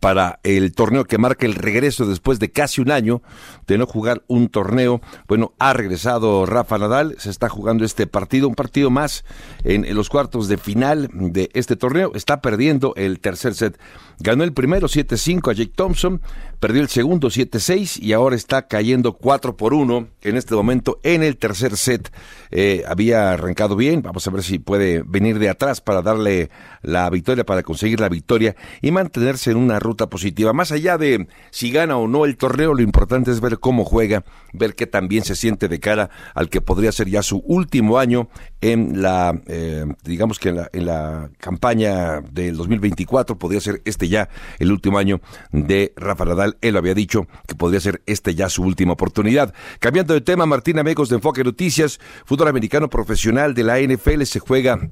para 0.00 0.40
el 0.42 0.72
torneo 0.72 1.04
que 1.04 1.18
marca 1.18 1.46
el 1.46 1.54
regreso 1.54 2.06
después 2.06 2.38
de 2.38 2.50
casi 2.50 2.80
un 2.80 2.90
año 2.90 3.22
de 3.68 3.78
no 3.78 3.86
jugar 3.86 4.24
un 4.26 4.48
torneo. 4.48 5.00
Bueno, 5.28 5.52
ha 5.58 5.72
regresado 5.74 6.46
Rafa 6.46 6.78
Nadal, 6.78 7.14
se 7.18 7.30
está 7.30 7.48
jugando 7.48 7.84
este 7.84 8.06
partido, 8.06 8.48
un 8.48 8.54
partido 8.54 8.90
más 8.90 9.24
en, 9.62 9.94
los 9.94 10.08
cuartos 10.08 10.48
de 10.48 10.56
final 10.56 11.08
de 11.12 11.50
este 11.52 11.76
torneo. 11.76 12.12
Está 12.14 12.40
perdiendo 12.40 12.94
el 12.96 13.20
tercer 13.20 13.54
set. 13.54 13.78
Ganó 14.20 14.42
el 14.42 14.52
primero 14.52 14.88
7-5 14.88 15.50
a 15.50 15.54
Jake 15.54 15.72
Thompson, 15.76 16.20
perdió 16.58 16.82
el 16.82 16.88
segundo 16.88 17.28
7-6 17.28 18.02
y 18.02 18.14
ahora 18.14 18.34
está 18.34 18.66
cayendo 18.66 19.12
4 19.12 19.56
por 19.56 19.74
1 19.74 20.08
en 20.22 20.36
este 20.36 20.54
momento 20.56 20.98
en 21.04 21.22
el 21.22 21.36
tercer 21.36 21.76
set. 21.76 22.10
Eh, 22.50 22.82
había 22.88 23.32
arrancado 23.32 23.76
bien, 23.76 24.02
vamos 24.02 24.26
a 24.26 24.30
ver 24.30 24.42
si 24.42 24.58
puede 24.58 25.02
venir 25.06 25.38
de 25.38 25.50
atrás 25.50 25.80
para 25.80 26.02
darle 26.02 26.50
la 26.82 27.08
victoria, 27.10 27.44
para 27.44 27.62
conseguir 27.62 28.00
la 28.00 28.08
victoria 28.08 28.56
y 28.80 28.90
mantenerse 28.90 29.50
en 29.50 29.58
una 29.58 29.78
ruta 29.78 30.08
positiva. 30.08 30.52
Más 30.52 30.72
allá 30.72 30.98
de 30.98 31.28
si 31.50 31.70
gana 31.70 31.96
o 31.96 32.08
no 32.08 32.24
el 32.24 32.36
torneo, 32.36 32.74
lo 32.74 32.82
importante 32.82 33.30
es 33.30 33.40
ver 33.40 33.57
cómo 33.58 33.84
juega, 33.84 34.24
ver 34.52 34.74
qué 34.74 34.86
también 34.86 35.24
se 35.24 35.36
siente 35.36 35.68
de 35.68 35.80
cara 35.80 36.10
al 36.34 36.48
que 36.48 36.60
podría 36.60 36.92
ser 36.92 37.08
ya 37.08 37.22
su 37.22 37.38
último 37.38 37.98
año 37.98 38.28
en 38.60 39.02
la, 39.02 39.40
eh, 39.46 39.86
digamos 40.04 40.38
que 40.38 40.48
en 40.50 40.56
la, 40.56 40.70
en 40.72 40.86
la 40.86 41.30
campaña 41.38 42.20
del 42.20 42.56
2024, 42.56 43.38
podría 43.38 43.60
ser 43.60 43.82
este 43.84 44.08
ya 44.08 44.28
el 44.58 44.72
último 44.72 44.98
año 44.98 45.20
de 45.52 45.92
Rafa 45.96 46.24
Nadal. 46.24 46.56
Él 46.60 46.76
había 46.76 46.94
dicho 46.94 47.26
que 47.46 47.54
podría 47.54 47.80
ser 47.80 48.02
este 48.06 48.34
ya 48.34 48.48
su 48.48 48.62
última 48.62 48.92
oportunidad. 48.92 49.54
Cambiando 49.78 50.14
de 50.14 50.20
tema, 50.20 50.46
Martín 50.46 50.78
Amigos 50.78 51.08
de 51.08 51.16
Enfoque 51.16 51.44
Noticias, 51.44 52.00
fútbol 52.24 52.48
americano 52.48 52.88
profesional 52.88 53.54
de 53.54 53.64
la 53.64 53.80
NFL 53.80 54.22
se 54.24 54.38
juega 54.40 54.90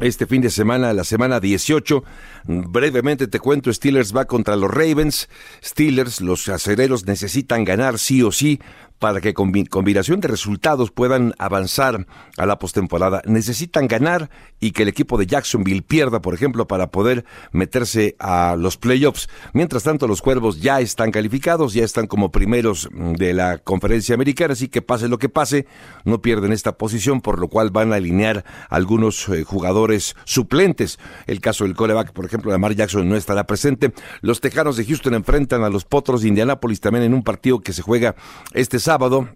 este 0.00 0.26
fin 0.26 0.42
de 0.42 0.50
semana, 0.50 0.92
la 0.92 1.04
semana 1.04 1.40
18. 1.40 2.04
Brevemente 2.44 3.26
te 3.26 3.38
cuento, 3.38 3.72
Steelers 3.72 4.14
va 4.14 4.26
contra 4.26 4.56
los 4.56 4.70
Ravens. 4.70 5.28
Steelers, 5.62 6.20
los 6.20 6.48
acereros 6.48 7.06
necesitan 7.06 7.64
ganar 7.64 7.98
sí 7.98 8.22
o 8.22 8.32
sí 8.32 8.60
para 8.98 9.20
que 9.20 9.34
con 9.34 9.52
combinación 9.64 10.20
de 10.20 10.28
resultados 10.28 10.90
puedan 10.90 11.34
avanzar 11.38 12.06
a 12.36 12.46
la 12.46 12.58
postemporada. 12.58 13.22
Necesitan 13.26 13.88
ganar 13.88 14.30
y 14.60 14.72
que 14.72 14.82
el 14.82 14.88
equipo 14.88 15.18
de 15.18 15.26
Jacksonville 15.26 15.82
pierda, 15.82 16.20
por 16.20 16.34
ejemplo, 16.34 16.66
para 16.66 16.90
poder 16.90 17.24
meterse 17.52 18.16
a 18.18 18.56
los 18.58 18.76
playoffs. 18.76 19.28
Mientras 19.52 19.82
tanto, 19.82 20.06
los 20.06 20.22
Cuervos 20.22 20.60
ya 20.60 20.80
están 20.80 21.10
calificados, 21.10 21.74
ya 21.74 21.84
están 21.84 22.06
como 22.06 22.30
primeros 22.30 22.88
de 22.92 23.32
la 23.32 23.58
conferencia 23.58 24.14
americana, 24.14 24.54
así 24.54 24.68
que 24.68 24.82
pase 24.82 25.08
lo 25.08 25.18
que 25.18 25.28
pase, 25.28 25.66
no 26.04 26.22
pierden 26.22 26.52
esta 26.52 26.76
posición, 26.78 27.20
por 27.20 27.38
lo 27.38 27.48
cual 27.48 27.70
van 27.70 27.92
a 27.92 27.96
alinear 27.96 28.44
algunos 28.68 29.28
eh, 29.28 29.44
jugadores 29.44 30.16
suplentes. 30.24 30.98
El 31.26 31.40
caso 31.40 31.64
del 31.64 31.74
coreback, 31.74 32.12
por 32.12 32.24
ejemplo, 32.24 32.52
de 32.52 32.58
Mar 32.58 32.74
Jackson 32.74 33.08
no 33.08 33.16
estará 33.16 33.46
presente. 33.46 33.92
Los 34.20 34.40
Tejanos 34.40 34.76
de 34.76 34.84
Houston 34.84 35.14
enfrentan 35.14 35.62
a 35.64 35.70
los 35.70 35.84
Potros 35.84 36.22
de 36.22 36.28
Indianápolis 36.28 36.80
también 36.80 37.04
en 37.04 37.14
un 37.14 37.22
partido 37.22 37.60
que 37.60 37.72
se 37.72 37.82
juega 37.82 38.16
este 38.52 38.78
sábado 38.86 39.28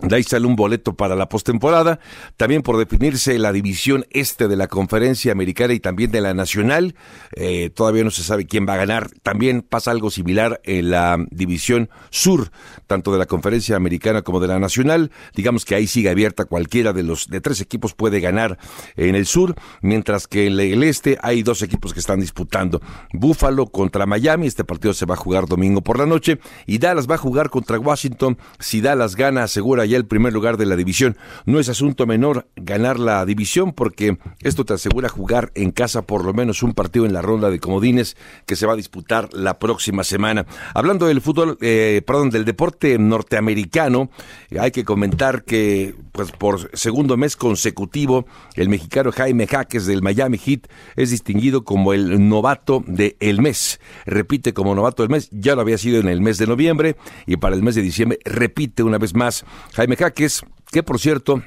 de 0.00 0.16
ahí 0.16 0.22
sale 0.22 0.46
un 0.46 0.54
boleto 0.54 0.94
para 0.94 1.16
la 1.16 1.28
postemporada. 1.28 1.98
También 2.36 2.62
por 2.62 2.76
definirse 2.76 3.38
la 3.38 3.52
división 3.52 4.06
este 4.10 4.46
de 4.46 4.56
la 4.56 4.68
conferencia 4.68 5.32
americana 5.32 5.74
y 5.74 5.80
también 5.80 6.10
de 6.10 6.20
la 6.20 6.34
nacional. 6.34 6.94
Eh, 7.34 7.70
todavía 7.70 8.04
no 8.04 8.10
se 8.10 8.22
sabe 8.22 8.46
quién 8.46 8.66
va 8.68 8.74
a 8.74 8.78
ganar. 8.78 9.10
También 9.22 9.62
pasa 9.62 9.90
algo 9.90 10.10
similar 10.10 10.60
en 10.64 10.90
la 10.90 11.18
división 11.30 11.90
sur, 12.10 12.50
tanto 12.86 13.12
de 13.12 13.18
la 13.18 13.26
conferencia 13.26 13.76
americana 13.76 14.22
como 14.22 14.40
de 14.40 14.48
la 14.48 14.58
nacional. 14.58 15.10
Digamos 15.34 15.64
que 15.64 15.74
ahí 15.74 15.86
sigue 15.86 16.10
abierta 16.10 16.44
cualquiera 16.44 16.92
de 16.92 17.02
los 17.02 17.28
de 17.28 17.40
tres 17.40 17.60
equipos 17.60 17.94
puede 17.94 18.20
ganar 18.20 18.58
en 18.96 19.14
el 19.14 19.26
sur, 19.26 19.54
mientras 19.82 20.28
que 20.28 20.46
en 20.46 20.60
el 20.60 20.82
este 20.82 21.18
hay 21.22 21.42
dos 21.42 21.62
equipos 21.62 21.92
que 21.92 22.00
están 22.00 22.20
disputando. 22.20 22.80
Buffalo 23.12 23.66
contra 23.66 24.06
Miami. 24.06 24.46
Este 24.46 24.64
partido 24.64 24.94
se 24.94 25.06
va 25.06 25.14
a 25.14 25.18
jugar 25.18 25.46
domingo 25.46 25.82
por 25.82 25.98
la 25.98 26.06
noche. 26.06 26.38
Y 26.66 26.78
Dallas 26.78 27.08
va 27.08 27.16
a 27.16 27.18
jugar 27.18 27.50
contra 27.50 27.78
Washington. 27.78 28.38
Si 28.60 28.80
Dallas 28.80 29.16
gana, 29.16 29.44
asegura 29.44 29.87
ya 29.88 29.96
el 29.96 30.06
primer 30.06 30.32
lugar 30.32 30.56
de 30.56 30.66
la 30.66 30.76
división. 30.76 31.16
No 31.46 31.58
es 31.58 31.68
asunto 31.68 32.06
menor 32.06 32.46
ganar 32.56 32.98
la 32.98 33.24
división 33.24 33.72
porque 33.72 34.18
esto 34.40 34.64
te 34.64 34.74
asegura 34.74 35.08
jugar 35.08 35.50
en 35.54 35.70
casa 35.70 36.02
por 36.02 36.24
lo 36.24 36.34
menos 36.34 36.62
un 36.62 36.74
partido 36.74 37.06
en 37.06 37.12
la 37.12 37.22
ronda 37.22 37.50
de 37.50 37.60
comodines 37.60 38.16
que 38.46 38.56
se 38.56 38.66
va 38.66 38.74
a 38.74 38.76
disputar 38.76 39.32
la 39.32 39.58
próxima 39.58 40.04
semana. 40.04 40.46
Hablando 40.74 41.06
del 41.06 41.20
fútbol, 41.20 41.58
eh, 41.60 42.02
perdón, 42.06 42.30
del 42.30 42.44
deporte 42.44 42.98
norteamericano, 42.98 44.10
hay 44.58 44.70
que 44.70 44.84
comentar 44.84 45.44
que 45.44 45.94
pues 46.12 46.32
por 46.32 46.70
segundo 46.76 47.16
mes 47.16 47.36
consecutivo 47.36 48.26
el 48.54 48.68
mexicano 48.68 49.12
Jaime 49.12 49.46
Jaques 49.46 49.86
del 49.86 50.02
Miami 50.02 50.38
Heat 50.38 50.66
es 50.96 51.10
distinguido 51.10 51.64
como 51.64 51.92
el 51.92 52.28
novato 52.28 52.82
del 52.86 53.16
el 53.20 53.40
mes. 53.40 53.80
Repite 54.06 54.52
como 54.52 54.74
novato 54.74 55.02
del 55.02 55.10
mes, 55.10 55.28
ya 55.30 55.54
lo 55.54 55.60
había 55.60 55.78
sido 55.78 56.00
en 56.00 56.08
el 56.08 56.20
mes 56.20 56.38
de 56.38 56.46
noviembre 56.46 56.96
y 57.26 57.36
para 57.36 57.54
el 57.54 57.62
mes 57.62 57.74
de 57.74 57.82
diciembre 57.82 58.18
repite 58.24 58.82
una 58.82 58.98
vez 58.98 59.14
más 59.14 59.44
Jaime 59.78 59.94
Jaques, 59.94 60.42
que 60.72 60.82
por 60.82 60.98
cierto 60.98 61.40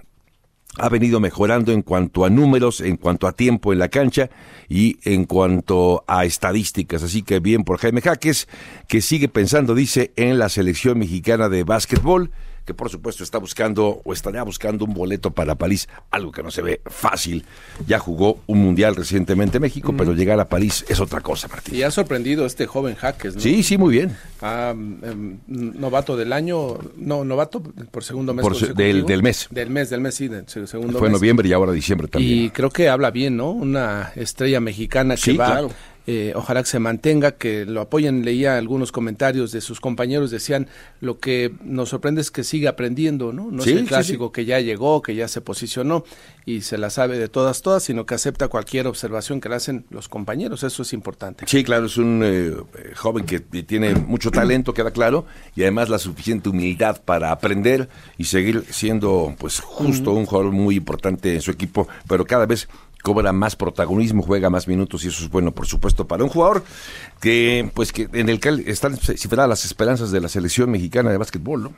ha 0.77 0.87
venido 0.87 1.19
mejorando 1.19 1.73
en 1.73 1.81
cuanto 1.81 2.23
a 2.23 2.29
números, 2.29 2.79
en 2.79 2.95
cuanto 2.95 3.27
a 3.27 3.33
tiempo 3.33 3.73
en 3.73 3.79
la 3.79 3.89
cancha 3.89 4.29
y 4.69 4.99
en 5.03 5.25
cuanto 5.25 6.05
a 6.07 6.23
estadísticas. 6.23 7.03
Así 7.03 7.23
que 7.23 7.41
bien 7.41 7.65
por 7.65 7.77
Jaime 7.79 7.99
Jaques, 7.99 8.47
que 8.87 9.01
sigue 9.01 9.27
pensando, 9.27 9.75
dice, 9.75 10.13
en 10.15 10.39
la 10.39 10.47
selección 10.47 10.97
mexicana 10.97 11.49
de 11.49 11.65
básquetbol 11.65 12.31
que 12.65 12.73
por 12.73 12.89
supuesto 12.89 13.23
está 13.23 13.37
buscando 13.37 14.01
o 14.03 14.13
estaría 14.13 14.43
buscando 14.43 14.85
un 14.85 14.93
boleto 14.93 15.31
para 15.31 15.55
París, 15.55 15.87
algo 16.09 16.31
que 16.31 16.43
no 16.43 16.51
se 16.51 16.61
ve 16.61 16.81
fácil. 16.85 17.45
Ya 17.87 17.99
jugó 17.99 18.39
un 18.47 18.59
mundial 18.59 18.95
recientemente 18.95 19.57
en 19.57 19.61
México, 19.61 19.93
pero 19.97 20.13
llegar 20.13 20.39
a 20.39 20.49
París 20.49 20.85
es 20.89 20.99
otra 20.99 21.21
cosa, 21.21 21.47
Martín. 21.47 21.75
Y 21.75 21.83
ha 21.83 21.91
sorprendido 21.91 22.45
este 22.45 22.67
joven 22.67 22.95
Jaques, 22.95 23.35
¿no? 23.35 23.41
Sí, 23.41 23.63
sí, 23.63 23.77
muy 23.77 23.93
bien. 23.93 24.15
Ah, 24.41 24.71
em, 24.71 25.39
novato 25.47 26.15
del 26.15 26.33
año, 26.33 26.77
no, 26.97 27.23
novato 27.23 27.61
por 27.61 28.03
segundo 28.03 28.33
mes. 28.33 28.45
del, 28.75 29.05
del, 29.05 29.23
mes. 29.23 29.47
Del 29.51 29.69
mes, 29.69 29.89
del 29.89 30.01
mes, 30.01 30.15
sí, 30.15 30.27
del 30.27 30.47
segundo 30.47 30.99
Fue 30.99 31.09
noviembre 31.09 31.47
y 31.49 31.53
ahora 31.53 31.71
diciembre 31.71 32.07
también. 32.07 32.45
Y 32.45 32.49
creo 32.51 32.69
que 32.69 32.89
habla 32.89 33.11
bien, 33.11 33.37
¿no? 33.37 33.51
Una 33.51 34.11
estrella 34.15 34.59
mexicana 34.59 35.15
que 35.15 35.33
va 35.33 35.45
claro 35.45 35.71
eh, 36.13 36.33
ojalá 36.35 36.61
que 36.61 36.67
se 36.67 36.79
mantenga, 36.79 37.31
que 37.37 37.63
lo 37.65 37.79
apoyen. 37.79 38.25
Leía 38.25 38.57
algunos 38.57 38.91
comentarios 38.91 39.53
de 39.53 39.61
sus 39.61 39.79
compañeros, 39.79 40.29
decían, 40.29 40.67
lo 40.99 41.21
que 41.21 41.53
nos 41.63 41.87
sorprende 41.87 42.19
es 42.19 42.31
que 42.31 42.43
sigue 42.43 42.67
aprendiendo, 42.67 43.31
¿no? 43.31 43.49
No 43.49 43.63
es 43.63 43.69
el 43.69 43.85
clásico 43.85 44.33
que 44.33 44.43
ya 44.43 44.59
llegó, 44.59 45.01
que 45.01 45.15
ya 45.15 45.29
se 45.29 45.39
posicionó 45.39 46.03
y 46.45 46.61
se 46.61 46.77
la 46.77 46.89
sabe 46.89 47.17
de 47.17 47.29
todas, 47.29 47.61
todas, 47.61 47.83
sino 47.83 48.05
que 48.05 48.15
acepta 48.15 48.49
cualquier 48.49 48.87
observación 48.87 49.39
que 49.39 49.47
le 49.47 49.55
hacen 49.55 49.85
los 49.89 50.09
compañeros. 50.09 50.63
Eso 50.63 50.81
es 50.81 50.91
importante. 50.91 51.45
Sí, 51.47 51.63
claro, 51.63 51.85
es 51.85 51.95
un 51.95 52.21
eh, 52.25 52.51
joven 52.95 53.25
que 53.25 53.39
tiene 53.39 53.95
mucho 53.95 54.31
talento, 54.31 54.73
queda 54.73 54.91
claro, 54.91 55.25
y 55.55 55.61
además 55.61 55.87
la 55.87 55.97
suficiente 55.97 56.49
humildad 56.49 57.01
para 57.05 57.31
aprender 57.31 57.87
y 58.17 58.25
seguir 58.25 58.65
siendo, 58.69 59.33
pues, 59.39 59.61
justo 59.61 60.11
un 60.11 60.25
jugador 60.25 60.51
muy 60.51 60.75
importante 60.75 61.35
en 61.35 61.41
su 61.41 61.51
equipo, 61.51 61.87
pero 62.05 62.25
cada 62.25 62.45
vez 62.45 62.67
cobra 63.01 63.31
más 63.31 63.55
protagonismo, 63.55 64.23
juega 64.23 64.49
más 64.49 64.67
minutos 64.67 65.03
y 65.03 65.09
eso 65.09 65.23
es 65.23 65.29
bueno, 65.29 65.51
por 65.51 65.67
supuesto, 65.67 66.07
para 66.07 66.23
un 66.23 66.29
jugador 66.29 66.63
que, 67.19 67.69
pues, 67.73 67.91
que 67.91 68.09
en 68.13 68.29
el 68.29 68.39
que 68.39 68.63
están 68.67 68.97
cifradas 68.97 69.49
las 69.49 69.65
esperanzas 69.65 70.11
de 70.11 70.21
la 70.21 70.29
selección 70.29 70.69
mexicana 70.71 71.11
de 71.11 71.17
básquetbol, 71.17 71.63
¿no? 71.63 71.73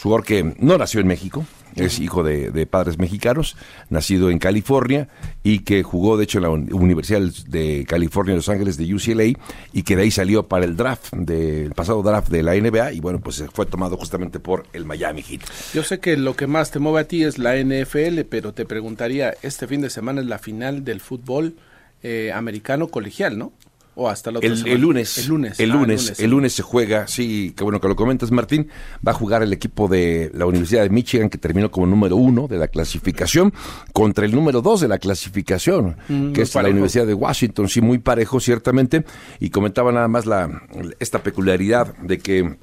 Jugador 0.00 0.24
que 0.24 0.54
no 0.58 0.78
nació 0.78 1.00
en 1.00 1.06
México, 1.06 1.46
es 1.76 2.00
hijo 2.00 2.22
de, 2.22 2.66
padres 2.66 2.98
mexicanos, 2.98 3.56
nacido 3.90 4.30
en 4.30 4.38
California 4.38 5.08
y 5.42 5.60
que 5.60 5.82
jugó 5.82 6.16
de 6.16 6.24
hecho 6.24 6.38
en 6.38 6.42
la 6.42 6.50
Universidad 6.50 7.20
de 7.48 7.84
California 7.86 8.32
en 8.32 8.36
Los 8.36 8.48
Ángeles 8.48 8.76
de 8.76 8.92
UCLA 8.94 9.38
y 9.72 9.82
que 9.82 9.96
de 9.96 10.02
ahí 10.02 10.10
salió 10.10 10.48
para 10.48 10.64
el 10.64 10.76
draft, 10.76 11.12
del 11.14 11.72
pasado 11.72 12.02
draft 12.02 12.28
de 12.30 12.42
la 12.42 12.54
NBA 12.54 12.94
y 12.94 13.00
bueno, 13.00 13.20
pues 13.20 13.44
fue 13.52 13.66
tomado 13.66 13.96
justamente 13.96 14.40
por 14.40 14.66
el 14.72 14.84
Miami 14.84 15.22
Heat. 15.22 15.42
Yo 15.74 15.82
sé 15.82 16.00
que 16.00 16.16
lo 16.16 16.34
que 16.34 16.46
más 16.46 16.70
te 16.70 16.78
mueve 16.78 17.00
a 17.00 17.04
ti 17.08 17.24
es 17.24 17.38
la 17.38 17.56
NFL, 17.56 18.22
pero 18.28 18.52
te 18.52 18.64
preguntaría, 18.64 19.34
este 19.42 19.66
fin 19.66 19.82
de 19.82 19.90
semana 19.90 20.20
es 20.20 20.26
la 20.26 20.38
final 20.38 20.84
del 20.84 21.00
fútbol 21.00 21.56
eh, 22.02 22.32
americano 22.32 22.88
colegial, 22.88 23.38
¿no? 23.38 23.52
O 23.98 24.10
hasta 24.10 24.28
el, 24.28 24.36
el, 24.42 24.80
lunes. 24.80 25.16
El 25.16 25.28
lunes. 25.28 25.58
El 25.58 25.70
ah, 25.70 25.74
lunes, 25.74 26.20
el 26.20 26.30
lunes 26.30 26.52
se 26.52 26.62
juega, 26.62 27.06
sí, 27.06 27.54
qué 27.56 27.64
bueno 27.64 27.80
que 27.80 27.88
lo 27.88 27.96
comentas, 27.96 28.30
Martín. 28.30 28.68
Va 29.06 29.12
a 29.12 29.14
jugar 29.14 29.42
el 29.42 29.54
equipo 29.54 29.88
de 29.88 30.30
la 30.34 30.44
Universidad 30.44 30.82
de 30.82 30.90
Michigan, 30.90 31.30
que 31.30 31.38
terminó 31.38 31.70
como 31.70 31.86
número 31.86 32.14
uno 32.14 32.46
de 32.46 32.58
la 32.58 32.68
clasificación, 32.68 33.54
contra 33.94 34.26
el 34.26 34.34
número 34.34 34.60
dos 34.60 34.82
de 34.82 34.88
la 34.88 34.98
clasificación, 34.98 35.96
mm, 36.08 36.32
que 36.32 36.42
es 36.42 36.54
la 36.54 36.68
Universidad 36.68 37.06
de 37.06 37.14
Washington, 37.14 37.70
sí, 37.70 37.80
muy 37.80 37.96
parejo, 37.96 38.38
ciertamente. 38.38 39.06
Y 39.40 39.48
comentaba 39.48 39.90
nada 39.92 40.08
más 40.08 40.26
la, 40.26 40.62
esta 41.00 41.22
peculiaridad 41.22 41.96
de 41.96 42.18
que 42.18 42.54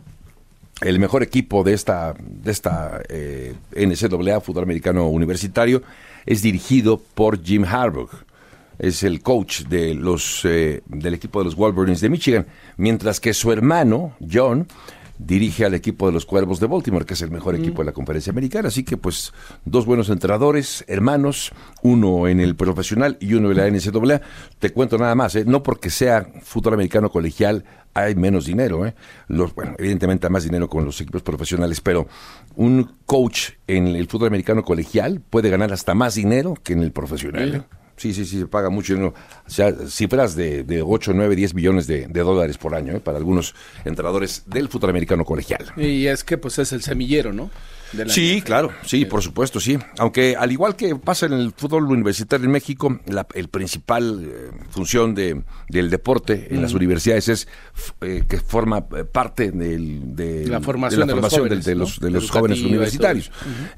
el 0.81 0.99
mejor 0.99 1.23
equipo 1.23 1.63
de 1.63 1.73
esta, 1.73 2.13
de 2.19 2.51
esta 2.51 3.01
eh, 3.09 3.55
NCAA, 3.75 4.39
fútbol 4.39 4.63
americano 4.63 5.09
universitario, 5.09 5.81
es 6.27 6.43
dirigido 6.43 7.01
por 7.15 7.43
Jim 7.43 7.65
Harbaugh 7.65 8.11
es 8.79 9.03
el 9.03 9.21
coach 9.21 9.61
de 9.63 9.93
los, 9.93 10.45
eh, 10.45 10.81
del 10.87 11.13
equipo 11.13 11.39
de 11.39 11.45
los 11.45 11.55
Wolverines 11.55 12.01
de 12.01 12.09
Michigan, 12.09 12.47
mientras 12.77 13.19
que 13.19 13.33
su 13.33 13.51
hermano, 13.51 14.15
John, 14.31 14.67
dirige 15.17 15.65
al 15.65 15.73
equipo 15.73 16.07
de 16.07 16.11
los 16.11 16.25
Cuervos 16.25 16.59
de 16.59 16.67
Baltimore, 16.67 17.05
que 17.05 17.13
es 17.13 17.21
el 17.21 17.31
mejor 17.31 17.55
equipo 17.55 17.81
de 17.81 17.85
la 17.85 17.91
conferencia 17.91 18.31
americana. 18.31 18.67
Así 18.67 18.83
que, 18.83 18.97
pues, 18.97 19.31
dos 19.63 19.85
buenos 19.85 20.09
entrenadores, 20.09 20.83
hermanos, 20.87 21.51
uno 21.81 22.27
en 22.27 22.39
el 22.39 22.55
profesional 22.55 23.17
y 23.19 23.33
uno 23.35 23.51
en 23.51 23.57
la 23.57 23.67
NCAA. 23.69 24.21
Te 24.59 24.71
cuento 24.71 24.97
nada 24.97 25.15
más, 25.15 25.35
¿eh? 25.35 25.45
no 25.45 25.63
porque 25.63 25.89
sea 25.89 26.27
fútbol 26.41 26.73
americano 26.73 27.09
colegial 27.09 27.63
hay 27.93 28.15
menos 28.15 28.45
dinero. 28.45 28.85
¿eh? 28.85 28.95
Los, 29.27 29.53
bueno, 29.53 29.75
evidentemente 29.77 30.27
hay 30.27 30.33
más 30.33 30.43
dinero 30.43 30.67
con 30.67 30.85
los 30.85 30.99
equipos 30.99 31.21
profesionales, 31.21 31.79
pero 31.79 32.07
un 32.55 32.97
coach 33.05 33.51
en 33.67 33.87
el 33.87 34.07
fútbol 34.07 34.29
americano 34.29 34.63
colegial 34.63 35.21
puede 35.21 35.49
ganar 35.49 35.71
hasta 35.71 35.93
más 35.93 36.15
dinero 36.15 36.55
que 36.61 36.73
en 36.73 36.81
el 36.81 36.91
profesional. 36.91 37.55
¿eh? 37.55 37.63
Sí, 37.95 38.13
sí, 38.13 38.25
sí, 38.25 38.39
se 38.39 38.47
paga 38.47 38.69
mucho 38.69 38.95
O 38.95 39.49
sea, 39.49 39.71
cifras 39.87 40.35
de, 40.35 40.63
de 40.63 40.81
8, 40.81 41.11
9, 41.13 41.35
10 41.35 41.53
millones 41.53 41.87
de, 41.87 42.07
dólares 42.07 42.57
por 42.57 42.75
año 42.75 42.93
¿eh? 42.93 42.99
para 42.99 43.17
algunos 43.17 43.53
entrenadores 43.85 44.43
del 44.47 44.69
fútbol 44.69 44.89
americano 44.89 45.23
colegial. 45.25 45.73
Y 45.77 46.07
es 46.07 46.23
que 46.23 46.37
pues 46.37 46.59
es 46.59 46.73
el 46.73 46.81
semillero, 46.81 47.33
¿no? 47.33 47.51
Sí, 48.07 48.41
claro, 48.41 48.71
sí, 48.85 49.05
por 49.05 49.21
supuesto, 49.21 49.59
sí. 49.59 49.77
Aunque 49.97 50.35
al 50.35 50.51
igual 50.51 50.75
que 50.75 50.95
pasa 50.95 51.25
en 51.25 51.33
el 51.33 51.51
fútbol 51.51 51.85
universitario 51.91 52.45
en 52.45 52.51
México, 52.51 52.99
la 53.07 53.27
el 53.33 53.47
principal 53.47 54.23
eh, 54.25 54.51
función 54.69 55.15
de, 55.15 55.41
del 55.69 55.89
deporte 55.89 56.47
en 56.51 56.61
las 56.61 56.73
universidades 56.73 57.29
es 57.29 57.47
eh, 58.01 58.23
que 58.27 58.39
forma 58.39 58.85
eh, 58.95 59.03
parte 59.03 59.51
del, 59.51 60.15
de 60.15 60.47
la 60.47 60.61
formación, 60.61 61.07
de, 61.07 61.15
los 61.15 61.33
jóvenes, 61.33 61.65
de, 61.65 61.75
los, 61.75 61.99
de 61.99 62.11
los 62.11 62.29
jóvenes 62.29 62.61
universitarios. 62.61 63.31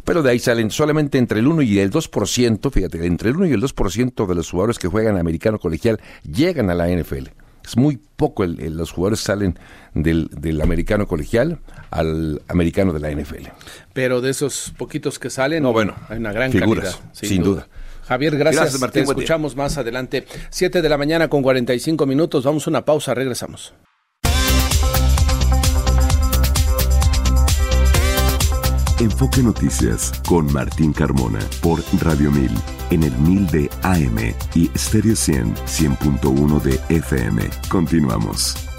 Pero 0.04 0.24
de 0.24 0.32
ahí 0.32 0.40
salen 0.40 0.72
solamente 0.72 1.18
entre 1.18 1.40
el 1.40 1.48
1 1.48 1.62
y 1.64 1.80
el 1.80 1.92
2%, 1.92 2.72
fíjate, 2.72 3.06
entre 3.06 3.30
el 3.30 3.36
1 3.38 3.48
y 3.48 3.52
el 3.54 3.62
2% 3.62 4.28
de 4.28 4.36
los 4.36 4.50
jugadores 4.50 4.80
que 4.80 4.88
juegan 4.88 5.18
americano 5.18 5.60
colegial 5.60 6.00
llegan 6.24 6.70
a 6.70 6.76
la 6.76 6.88
NFL. 6.88 7.28
Es 7.66 7.78
muy 7.78 7.98
poco 7.98 8.46
los 8.46 8.92
jugadores 8.92 9.20
salen 9.20 9.58
del, 9.94 10.30
del, 10.30 10.62
americano 10.62 11.08
colegial 11.08 11.60
al 11.90 12.42
americano 12.48 12.94
de 12.94 13.00
la 13.00 13.12
NFL. 13.12 13.48
Pero 13.94 14.22
de 14.22 14.30
esos 14.30 14.74
poquitos 14.78 15.20
que 15.20 15.30
salen, 15.30 15.64
no, 15.64 15.74
bueno, 15.74 15.96
hay 16.10 16.18
una 16.18 16.32
gran 16.32 16.52
figuras, 16.52 17.02
sin, 17.12 17.44
duda. 17.44 17.68
Javier, 18.08 18.38
gracias. 18.38 18.80
Te 18.92 19.02
escuchamos 19.02 19.56
más 19.56 19.78
adelante. 19.78 20.26
Siete 20.50 20.82
de 20.82 20.90
la 20.90 20.98
mañana 20.98 21.28
con 21.28 21.42
45 21.42 22.06
minutos. 22.06 22.44
Vamos 22.44 22.68
a 22.68 22.70
una 22.70 22.86
pausa, 22.86 23.14
regresamos. 23.14 23.74
Enfoque 29.00 29.44
Noticias 29.44 30.12
con 30.28 30.52
Martín 30.52 30.94
Carmona 30.94 31.40
por 31.62 31.84
Radio 32.02 32.32
1000 32.32 32.52
en 32.92 33.04
el 33.04 33.18
1000 33.18 33.48
de 33.48 33.70
AM 33.84 34.34
y 34.54 34.70
Stereo 34.78 35.16
100 35.16 35.56
100.1 35.56 36.62
de 36.62 36.80
FM. 36.96 37.50
Continuamos. 37.70 38.75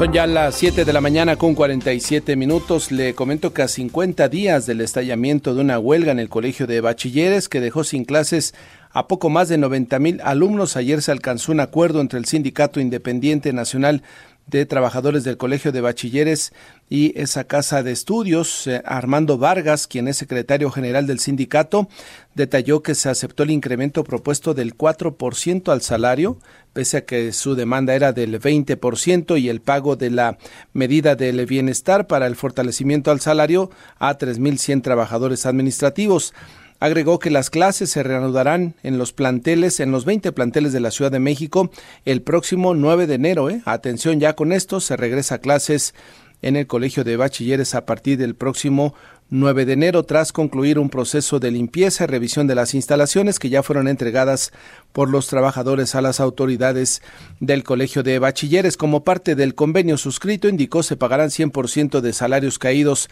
Son 0.00 0.14
ya 0.14 0.26
las 0.26 0.54
7 0.54 0.86
de 0.86 0.94
la 0.94 1.02
mañana 1.02 1.36
con 1.36 1.54
47 1.54 2.34
minutos. 2.34 2.90
Le 2.90 3.14
comento 3.14 3.52
que 3.52 3.60
a 3.60 3.68
50 3.68 4.30
días 4.30 4.64
del 4.64 4.80
estallamiento 4.80 5.54
de 5.54 5.60
una 5.60 5.78
huelga 5.78 6.10
en 6.10 6.18
el 6.18 6.30
Colegio 6.30 6.66
de 6.66 6.80
Bachilleres 6.80 7.50
que 7.50 7.60
dejó 7.60 7.84
sin 7.84 8.06
clases 8.06 8.54
a 8.92 9.06
poco 9.08 9.28
más 9.28 9.50
de 9.50 9.58
90 9.58 9.98
mil 9.98 10.20
alumnos, 10.24 10.78
ayer 10.78 11.02
se 11.02 11.12
alcanzó 11.12 11.52
un 11.52 11.60
acuerdo 11.60 12.00
entre 12.00 12.18
el 12.18 12.24
Sindicato 12.24 12.80
Independiente 12.80 13.52
Nacional 13.52 14.02
de 14.50 14.66
Trabajadores 14.66 15.24
del 15.24 15.36
Colegio 15.36 15.72
de 15.72 15.80
Bachilleres 15.80 16.52
y 16.88 17.18
esa 17.18 17.44
casa 17.44 17.82
de 17.82 17.92
estudios. 17.92 18.66
Eh, 18.66 18.82
Armando 18.84 19.38
Vargas, 19.38 19.86
quien 19.86 20.08
es 20.08 20.16
secretario 20.16 20.70
general 20.70 21.06
del 21.06 21.20
sindicato, 21.20 21.88
detalló 22.34 22.82
que 22.82 22.94
se 22.94 23.08
aceptó 23.08 23.44
el 23.44 23.52
incremento 23.52 24.02
propuesto 24.02 24.52
del 24.52 24.76
4% 24.76 25.72
al 25.72 25.82
salario, 25.82 26.38
pese 26.72 26.98
a 26.98 27.04
que 27.04 27.32
su 27.32 27.54
demanda 27.54 27.94
era 27.94 28.12
del 28.12 28.40
20% 28.40 29.40
y 29.40 29.48
el 29.48 29.60
pago 29.60 29.96
de 29.96 30.10
la 30.10 30.38
medida 30.72 31.14
del 31.14 31.46
bienestar 31.46 32.06
para 32.06 32.26
el 32.26 32.36
fortalecimiento 32.36 33.10
al 33.10 33.20
salario 33.20 33.70
a 33.98 34.18
3.100 34.18 34.82
trabajadores 34.82 35.46
administrativos. 35.46 36.34
Agregó 36.80 37.18
que 37.18 37.30
las 37.30 37.50
clases 37.50 37.90
se 37.90 38.02
reanudarán 38.02 38.74
en 38.82 38.96
los 38.96 39.12
planteles, 39.12 39.80
en 39.80 39.92
los 39.92 40.06
20 40.06 40.32
planteles 40.32 40.72
de 40.72 40.80
la 40.80 40.90
Ciudad 40.90 41.12
de 41.12 41.20
México, 41.20 41.70
el 42.06 42.22
próximo 42.22 42.74
9 42.74 43.06
de 43.06 43.14
enero. 43.14 43.50
¿eh? 43.50 43.60
Atención 43.66 44.18
ya 44.18 44.32
con 44.32 44.50
esto, 44.50 44.80
se 44.80 44.96
regresa 44.96 45.36
a 45.36 45.38
clases 45.38 45.94
en 46.42 46.56
el 46.56 46.66
Colegio 46.66 47.04
de 47.04 47.16
Bachilleres 47.16 47.74
a 47.74 47.84
partir 47.84 48.18
del 48.18 48.34
próximo 48.34 48.94
9 49.32 49.64
de 49.64 49.74
enero 49.74 50.02
tras 50.02 50.32
concluir 50.32 50.78
un 50.78 50.90
proceso 50.90 51.38
de 51.38 51.52
limpieza 51.52 52.04
y 52.04 52.06
revisión 52.08 52.48
de 52.48 52.56
las 52.56 52.74
instalaciones 52.74 53.38
que 53.38 53.48
ya 53.48 53.62
fueron 53.62 53.86
entregadas 53.86 54.50
por 54.92 55.08
los 55.08 55.28
trabajadores 55.28 55.94
a 55.94 56.00
las 56.00 56.18
autoridades 56.18 57.00
del 57.38 57.62
Colegio 57.62 58.02
de 58.02 58.18
Bachilleres. 58.18 58.76
Como 58.76 59.04
parte 59.04 59.36
del 59.36 59.54
convenio 59.54 59.98
suscrito, 59.98 60.48
indicó 60.48 60.82
se 60.82 60.96
pagarán 60.96 61.28
100% 61.28 62.00
de 62.00 62.12
salarios 62.12 62.58
caídos 62.58 63.08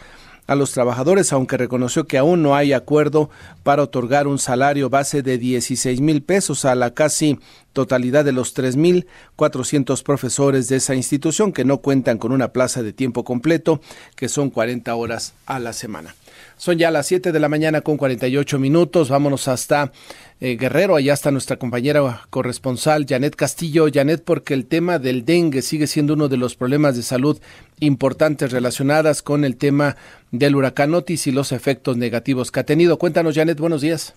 a 0.48 0.54
los 0.56 0.72
trabajadores, 0.72 1.32
aunque 1.32 1.56
reconoció 1.56 2.06
que 2.06 2.18
aún 2.18 2.42
no 2.42 2.56
hay 2.56 2.72
acuerdo 2.72 3.30
para 3.62 3.82
otorgar 3.82 4.26
un 4.26 4.38
salario 4.38 4.90
base 4.90 5.22
de 5.22 5.38
16 5.38 6.00
mil 6.00 6.22
pesos 6.22 6.64
a 6.64 6.74
la 6.74 6.94
casi 6.94 7.38
totalidad 7.74 8.24
de 8.24 8.32
los 8.32 8.56
3.400 8.56 10.02
profesores 10.02 10.68
de 10.68 10.76
esa 10.76 10.94
institución 10.94 11.52
que 11.52 11.66
no 11.66 11.78
cuentan 11.78 12.18
con 12.18 12.32
una 12.32 12.48
plaza 12.48 12.82
de 12.82 12.94
tiempo 12.94 13.24
completo, 13.24 13.80
que 14.16 14.28
son 14.28 14.48
40 14.48 14.92
horas 14.94 15.34
a 15.46 15.58
la 15.58 15.74
semana. 15.74 16.14
Son 16.58 16.76
ya 16.76 16.90
las 16.90 17.06
7 17.06 17.30
de 17.30 17.38
la 17.38 17.48
mañana 17.48 17.82
con 17.82 17.96
48 17.96 18.58
minutos. 18.58 19.08
Vámonos 19.08 19.46
hasta 19.46 19.92
eh, 20.40 20.56
Guerrero. 20.56 20.96
Allá 20.96 21.14
está 21.14 21.30
nuestra 21.30 21.56
compañera 21.56 22.22
corresponsal, 22.30 23.06
Janet 23.08 23.36
Castillo. 23.36 23.86
Janet, 23.92 24.24
porque 24.24 24.54
el 24.54 24.66
tema 24.66 24.98
del 24.98 25.24
dengue 25.24 25.62
sigue 25.62 25.86
siendo 25.86 26.14
uno 26.14 26.28
de 26.28 26.36
los 26.36 26.56
problemas 26.56 26.96
de 26.96 27.02
salud 27.02 27.38
importantes 27.78 28.50
relacionadas 28.50 29.22
con 29.22 29.44
el 29.44 29.56
tema 29.56 29.96
del 30.32 30.56
huracán 30.56 30.94
Otis 30.94 31.28
y 31.28 31.32
los 31.32 31.52
efectos 31.52 31.96
negativos 31.96 32.50
que 32.50 32.60
ha 32.60 32.64
tenido. 32.64 32.98
Cuéntanos, 32.98 33.36
Janet, 33.36 33.60
buenos 33.60 33.80
días. 33.80 34.14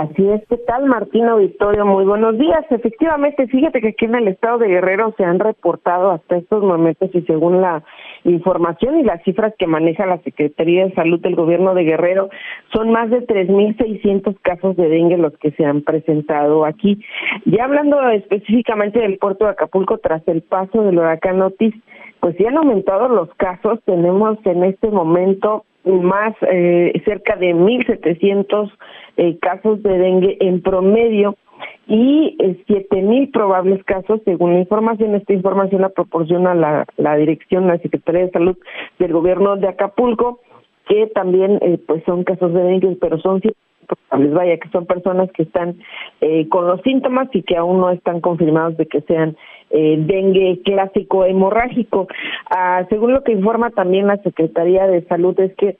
Así 0.00 0.26
es, 0.30 0.40
¿qué 0.48 0.56
tal 0.56 0.86
Martín 0.86 1.26
Auditorio? 1.26 1.84
Muy 1.84 2.06
buenos 2.06 2.38
días. 2.38 2.64
Efectivamente, 2.70 3.46
fíjate 3.48 3.82
que 3.82 3.88
aquí 3.88 4.06
en 4.06 4.14
el 4.14 4.28
estado 4.28 4.56
de 4.56 4.68
Guerrero 4.68 5.12
se 5.18 5.24
han 5.24 5.38
reportado 5.38 6.12
hasta 6.12 6.38
estos 6.38 6.62
momentos 6.62 7.10
y 7.12 7.20
según 7.26 7.60
la 7.60 7.84
información 8.24 8.98
y 8.98 9.02
las 9.02 9.22
cifras 9.24 9.52
que 9.58 9.66
maneja 9.66 10.06
la 10.06 10.16
Secretaría 10.22 10.86
de 10.86 10.94
Salud 10.94 11.20
del 11.20 11.36
Gobierno 11.36 11.74
de 11.74 11.84
Guerrero, 11.84 12.30
son 12.72 12.90
más 12.90 13.10
de 13.10 13.26
3.600 13.26 14.38
casos 14.40 14.74
de 14.76 14.88
dengue 14.88 15.18
los 15.18 15.36
que 15.36 15.50
se 15.50 15.66
han 15.66 15.82
presentado 15.82 16.64
aquí. 16.64 17.04
Ya 17.44 17.64
hablando 17.64 18.00
específicamente 18.08 19.00
del 19.00 19.18
puerto 19.18 19.44
de 19.44 19.50
Acapulco 19.50 19.98
tras 19.98 20.26
el 20.28 20.40
paso 20.40 20.82
del 20.82 20.98
huracán 20.98 21.42
Otis, 21.42 21.74
pues 22.20 22.36
sí 22.38 22.46
han 22.46 22.56
aumentado 22.56 23.06
los 23.10 23.28
casos. 23.34 23.80
Tenemos 23.84 24.38
en 24.46 24.64
este 24.64 24.88
momento 24.88 25.66
más 25.84 26.34
eh, 26.42 27.00
cerca 27.04 27.36
de 27.36 27.54
1.700 27.54 28.70
eh, 29.20 29.38
casos 29.38 29.82
de 29.82 29.98
dengue 29.98 30.38
en 30.40 30.62
promedio 30.62 31.36
y 31.86 32.36
eh, 32.38 32.56
siete 32.66 33.02
mil 33.02 33.28
probables 33.30 33.84
casos 33.84 34.22
según 34.24 34.54
la 34.54 34.60
información. 34.60 35.14
Esta 35.14 35.34
información 35.34 35.82
la 35.82 35.90
proporciona 35.90 36.54
la, 36.54 36.86
la 36.96 37.16
dirección, 37.16 37.66
la 37.66 37.76
Secretaría 37.78 38.22
de 38.22 38.30
Salud 38.30 38.56
del 38.98 39.12
Gobierno 39.12 39.56
de 39.56 39.68
Acapulco, 39.68 40.40
que 40.88 41.06
también 41.08 41.58
eh, 41.60 41.78
pues 41.86 42.02
son 42.04 42.24
casos 42.24 42.54
de 42.54 42.62
dengue, 42.62 42.96
pero 42.98 43.18
son 43.18 43.42
probables, 43.86 44.32
vaya, 44.32 44.56
que 44.56 44.70
son 44.70 44.86
personas 44.86 45.30
que 45.32 45.42
están 45.42 45.76
eh, 46.22 46.48
con 46.48 46.66
los 46.66 46.80
síntomas 46.80 47.28
y 47.34 47.42
que 47.42 47.58
aún 47.58 47.78
no 47.78 47.90
están 47.90 48.22
confirmados 48.22 48.78
de 48.78 48.86
que 48.86 49.02
sean 49.02 49.36
eh, 49.68 49.96
dengue 49.98 50.62
clásico 50.64 51.26
hemorrágico. 51.26 52.08
Ah, 52.48 52.86
según 52.88 53.12
lo 53.12 53.22
que 53.22 53.32
informa 53.32 53.68
también 53.68 54.06
la 54.06 54.16
Secretaría 54.22 54.86
de 54.86 55.04
Salud 55.08 55.38
es 55.40 55.54
que 55.56 55.76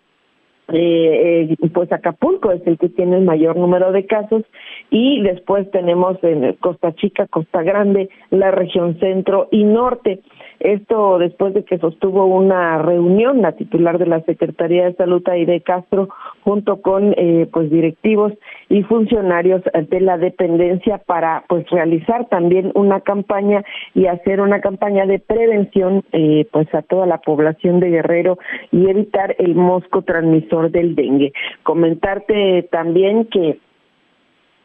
eh, 0.72 1.48
eh, 1.50 1.68
pues 1.72 1.92
Acapulco 1.92 2.52
es 2.52 2.66
el 2.66 2.78
que 2.78 2.88
tiene 2.88 3.16
el 3.16 3.24
mayor 3.24 3.56
número 3.56 3.92
de 3.92 4.06
casos 4.06 4.42
y 4.90 5.20
después 5.22 5.70
tenemos 5.70 6.22
en 6.22 6.54
Costa 6.54 6.94
Chica, 6.94 7.26
Costa 7.26 7.62
Grande, 7.62 8.08
la 8.30 8.50
región 8.50 8.98
centro 8.98 9.48
y 9.50 9.64
norte. 9.64 10.20
Esto 10.60 11.18
después 11.18 11.54
de 11.54 11.64
que 11.64 11.78
sostuvo 11.78 12.26
una 12.26 12.78
reunión 12.82 13.40
la 13.40 13.52
titular 13.52 13.98
de 13.98 14.06
la 14.06 14.20
Secretaría 14.20 14.84
de 14.84 14.94
Salud, 14.94 15.26
Aide 15.26 15.62
Castro, 15.62 16.08
junto 16.42 16.82
con 16.82 17.14
eh, 17.16 17.48
pues 17.50 17.70
directivos 17.70 18.34
y 18.68 18.82
funcionarios 18.82 19.62
de 19.64 20.00
la 20.00 20.18
dependencia 20.18 20.98
para 20.98 21.44
pues 21.48 21.68
realizar 21.70 22.28
también 22.28 22.72
una 22.74 23.00
campaña 23.00 23.64
y 23.94 24.06
hacer 24.06 24.42
una 24.42 24.60
campaña 24.60 25.06
de 25.06 25.18
prevención 25.18 26.04
eh, 26.12 26.46
pues 26.52 26.72
a 26.74 26.82
toda 26.82 27.06
la 27.06 27.18
población 27.18 27.80
de 27.80 27.90
Guerrero 27.90 28.38
y 28.70 28.88
evitar 28.88 29.34
el 29.38 29.54
mosco 29.54 30.02
transmisor 30.02 30.70
del 30.70 30.94
dengue. 30.94 31.32
Comentarte 31.62 32.68
también 32.70 33.24
que 33.26 33.58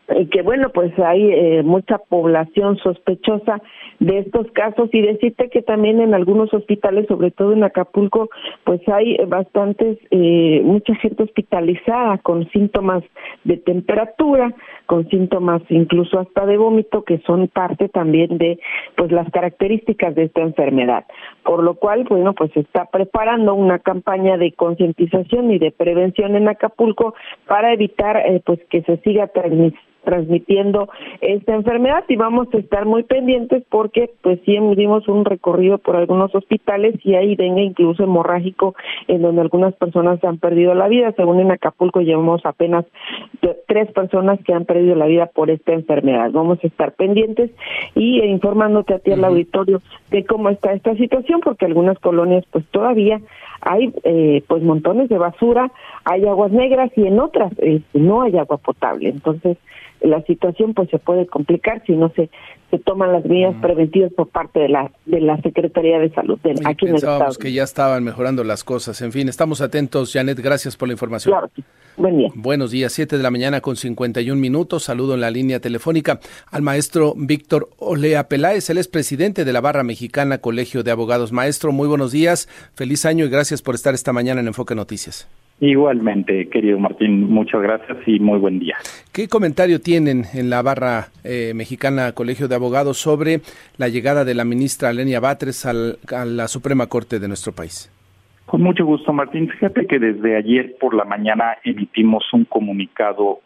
y 0.10 0.28
que 0.28 0.42
bueno, 0.42 0.70
pues 0.70 0.98
hay 1.00 1.32
eh, 1.32 1.64
mucha 1.64 1.98
población 1.98 2.78
sospechosa 2.78 3.62
de 4.00 4.20
estos 4.20 4.52
casos 4.52 4.90
y 4.94 5.02
decirte 5.02 5.50
que 5.50 5.62
también 5.62 6.00
en 6.00 6.14
algunos 6.14 6.54
hospitales, 6.54 7.08
sobre 7.08 7.32
todo 7.32 7.54
en 7.54 7.64
Acapulco, 7.64 8.30
pues 8.66 8.82
hay 8.88 9.18
bastantes, 9.26 9.98
eh, 10.12 10.62
mucha 10.64 10.94
gente 10.96 11.24
hospitalizada 11.24 12.20
con 12.20 12.48
síntomas 12.52 13.04
de 13.46 13.58
temperatura, 13.58 14.54
con 14.86 15.08
síntomas 15.10 15.62
incluso 15.70 16.20
hasta 16.20 16.46
de 16.46 16.58
vómito, 16.58 17.04
que 17.04 17.20
son 17.20 17.48
parte 17.48 17.90
también 17.90 18.38
de 18.38 18.60
pues 18.96 19.12
las 19.12 19.30
características 19.32 20.16
de 20.16 20.24
esta 20.24 20.42
enfermedad. 20.42 21.06
Por 21.44 21.64
lo 21.64 21.76
cual, 21.76 22.06
bueno, 22.10 22.34
pues 22.34 22.52
se 22.54 22.62
está 22.62 22.86
preparando 22.86 23.54
una 23.54 23.80
campaña 23.80 24.38
de 24.38 24.54
concientización 24.54 25.52
y 25.52 25.60
de 25.60 25.72
prevención 25.72 26.36
en 26.36 26.48
Acapulco 26.48 27.16
para 27.48 27.74
evitar 27.74 28.18
eh, 28.18 28.42
pues 28.46 28.60
que 28.70 28.82
se 28.84 28.98
siga 28.98 29.28
transmitiendo 30.06 30.88
esta 31.20 31.56
enfermedad 31.56 32.06
y 32.08 32.16
vamos 32.16 32.48
a 32.54 32.58
estar 32.58 32.86
muy 32.86 33.04
pendientes 33.04 33.64
porque 33.70 34.12
pues 34.22 34.40
sí 34.46 34.58
dimos 34.78 35.08
un 35.08 35.26
recorrido 35.26 35.80
por 35.80 35.98
algunos 35.98 36.34
hospitales 36.34 36.96
y 37.04 37.16
hay 37.16 37.36
dengue 37.36 37.64
incluso 37.64 38.04
hemorrágico 38.04 38.76
en 39.08 39.22
donde 39.22 39.42
algunas 39.42 39.74
personas 39.74 40.24
han 40.24 40.38
perdido 40.38 40.74
la 40.74 40.88
vida. 40.88 41.12
Según 41.18 41.40
en 41.40 41.52
Acapulco 41.52 42.00
llevamos 42.02 42.46
apenas 42.46 42.86
tres 43.68 43.92
personas 43.92 44.40
que 44.46 44.54
han 44.54 44.66
perdido 44.66 44.75
la 44.82 45.06
vida 45.06 45.28
por 45.28 45.50
esta 45.50 45.74
enfermedad. 45.74 46.32
Vamos 46.32 46.60
a 46.64 46.68
estar 46.68 46.94
pendientes 46.94 47.52
y 47.96 48.22
informándote 48.24 48.94
a 48.94 49.00
ti 49.00 49.12
al 49.12 49.24
auditorio 49.24 49.82
de 50.12 50.26
cómo 50.26 50.50
está 50.50 50.74
esta 50.74 50.96
situación 50.96 51.42
porque 51.42 51.66
algunas 51.66 51.98
colonias 52.00 52.46
pues 52.52 52.66
todavía 52.72 53.22
hay 53.62 53.94
eh, 54.04 54.44
pues 54.48 54.62
montones 54.64 55.10
de 55.10 55.18
basura, 55.18 55.72
hay 56.04 56.26
aguas 56.26 56.52
negras 56.52 56.92
y 56.96 57.08
en 57.08 57.20
otras 57.20 57.52
eh, 57.58 57.82
no 57.94 58.22
hay 58.22 58.38
agua 58.38 58.58
potable. 58.58 59.10
Entonces, 59.10 59.58
la 60.02 60.22
situación 60.24 60.74
pues 60.74 60.90
se 60.90 61.00
puede 61.00 61.26
complicar 61.26 61.82
si 61.86 61.94
no 61.94 62.10
se, 62.10 62.30
se 62.70 62.80
toman 62.80 63.12
las 63.12 63.26
medidas 63.26 63.56
preventivas 63.62 64.14
por 64.14 64.28
parte 64.28 64.60
de 64.60 64.70
la 64.70 64.92
de 65.06 65.22
la 65.22 65.38
Secretaría 65.42 66.00
de 66.00 66.12
Salud 66.12 66.38
de, 66.44 66.52
aquí 66.66 66.86
en 66.86 66.92
el 66.92 66.96
Estado. 66.98 67.34
que 67.40 67.52
ya 67.54 67.64
estaban 67.64 68.04
mejorando 68.04 68.44
las 68.44 68.64
cosas. 68.64 69.02
En 69.02 69.12
fin, 69.12 69.30
estamos 69.30 69.62
atentos, 69.62 70.14
Janet, 70.14 70.40
gracias 70.40 70.78
por 70.78 70.88
la 70.88 70.94
información. 70.94 71.34
Claro. 71.34 71.50
Buen 71.98 72.18
día. 72.18 72.30
Buenos 72.36 72.72
días, 72.72 72.92
7 72.92 73.16
de 73.16 73.24
la 73.24 73.32
mañana 73.32 73.62
con 73.62 73.78
51 73.78 74.40
minutos. 74.40 74.84
Saludo 74.84 75.14
en 75.14 75.22
la 75.22 75.32
línea 75.32 75.62
telefónica 75.62 76.20
al 76.52 76.62
maestro 76.62 77.14
Víctor 77.16 77.70
Olea 77.78 78.28
Peláez. 78.28 78.70
Él 78.70 78.78
es 78.78 78.90
presidente 78.90 79.46
de 79.46 79.54
la 79.54 79.62
Barra 79.62 79.84
Mexicana 79.84 80.40
Colegio 80.40 80.84
de 80.84 80.92
Abogados. 80.92 81.32
Maestro, 81.32 81.72
muy 81.72 81.88
buenos 81.88 82.12
días. 82.12 82.50
Feliz 82.76 83.06
año 83.06 83.26
y 83.26 83.30
gracias 83.30 83.62
por 83.62 83.76
estar 83.76 83.94
esta 83.94 84.12
mañana 84.12 84.42
en 84.42 84.48
Enfoque 84.48 84.76
Noticias. 84.76 85.28
Igualmente, 85.62 86.50
querido 86.50 86.78
Martín, 86.80 87.30
muchas 87.30 87.62
gracias 87.62 87.98
y 88.06 88.20
muy 88.20 88.40
buen 88.40 88.60
día. 88.60 88.76
¿Qué 89.14 89.30
comentario 89.30 89.80
tienen 89.80 90.26
en 90.34 90.50
la 90.50 90.62
barra 90.62 91.08
eh, 91.24 91.54
mexicana 91.56 92.12
Colegio 92.12 92.50
de 92.50 92.56
Abogados 92.56 92.98
sobre 92.98 93.40
la 93.78 93.88
llegada 93.88 94.26
de 94.26 94.34
la 94.34 94.44
ministra 94.44 94.92
Lenia 94.92 95.22
Batres 95.22 95.66
al, 95.66 95.98
a 96.14 96.26
la 96.26 96.50
Suprema 96.50 96.88
Corte 96.88 97.20
de 97.20 97.30
nuestro 97.30 97.54
país? 97.54 97.90
Con 98.46 98.62
mucho 98.62 98.86
gusto, 98.86 99.12
Martín. 99.12 99.50
Fíjate 99.50 99.88
que 99.88 100.00
desde 100.00 100.36
ayer 100.36 100.76
por 100.80 100.94
la 100.94 101.04
mañana 101.04 101.58
emitimos 101.64 102.24
un 102.34 102.46
comunicado 102.46 103.40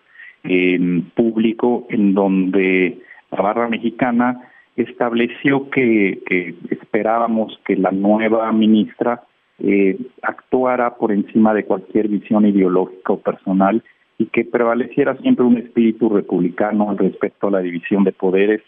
público 1.15 1.85
en 1.89 2.13
donde 2.13 2.99
la 3.31 3.41
barra 3.41 3.67
mexicana 3.67 4.49
estableció 4.77 5.69
que, 5.69 6.21
que 6.25 6.55
esperábamos 6.69 7.59
que 7.65 7.75
la 7.75 7.91
nueva 7.91 8.51
ministra 8.53 9.23
eh, 9.61 9.97
actuara 10.21 10.95
por 10.95 11.11
encima 11.11 11.53
de 11.53 11.65
cualquier 11.65 12.07
visión 12.07 12.45
ideológica 12.45 13.13
o 13.13 13.19
personal 13.19 13.83
y 14.17 14.27
que 14.27 14.45
prevaleciera 14.45 15.17
siempre 15.17 15.45
un 15.45 15.57
espíritu 15.57 16.07
republicano 16.09 16.95
respecto 16.97 17.47
a 17.47 17.51
la 17.51 17.59
división 17.59 18.05
de 18.05 18.13
poderes, 18.13 18.61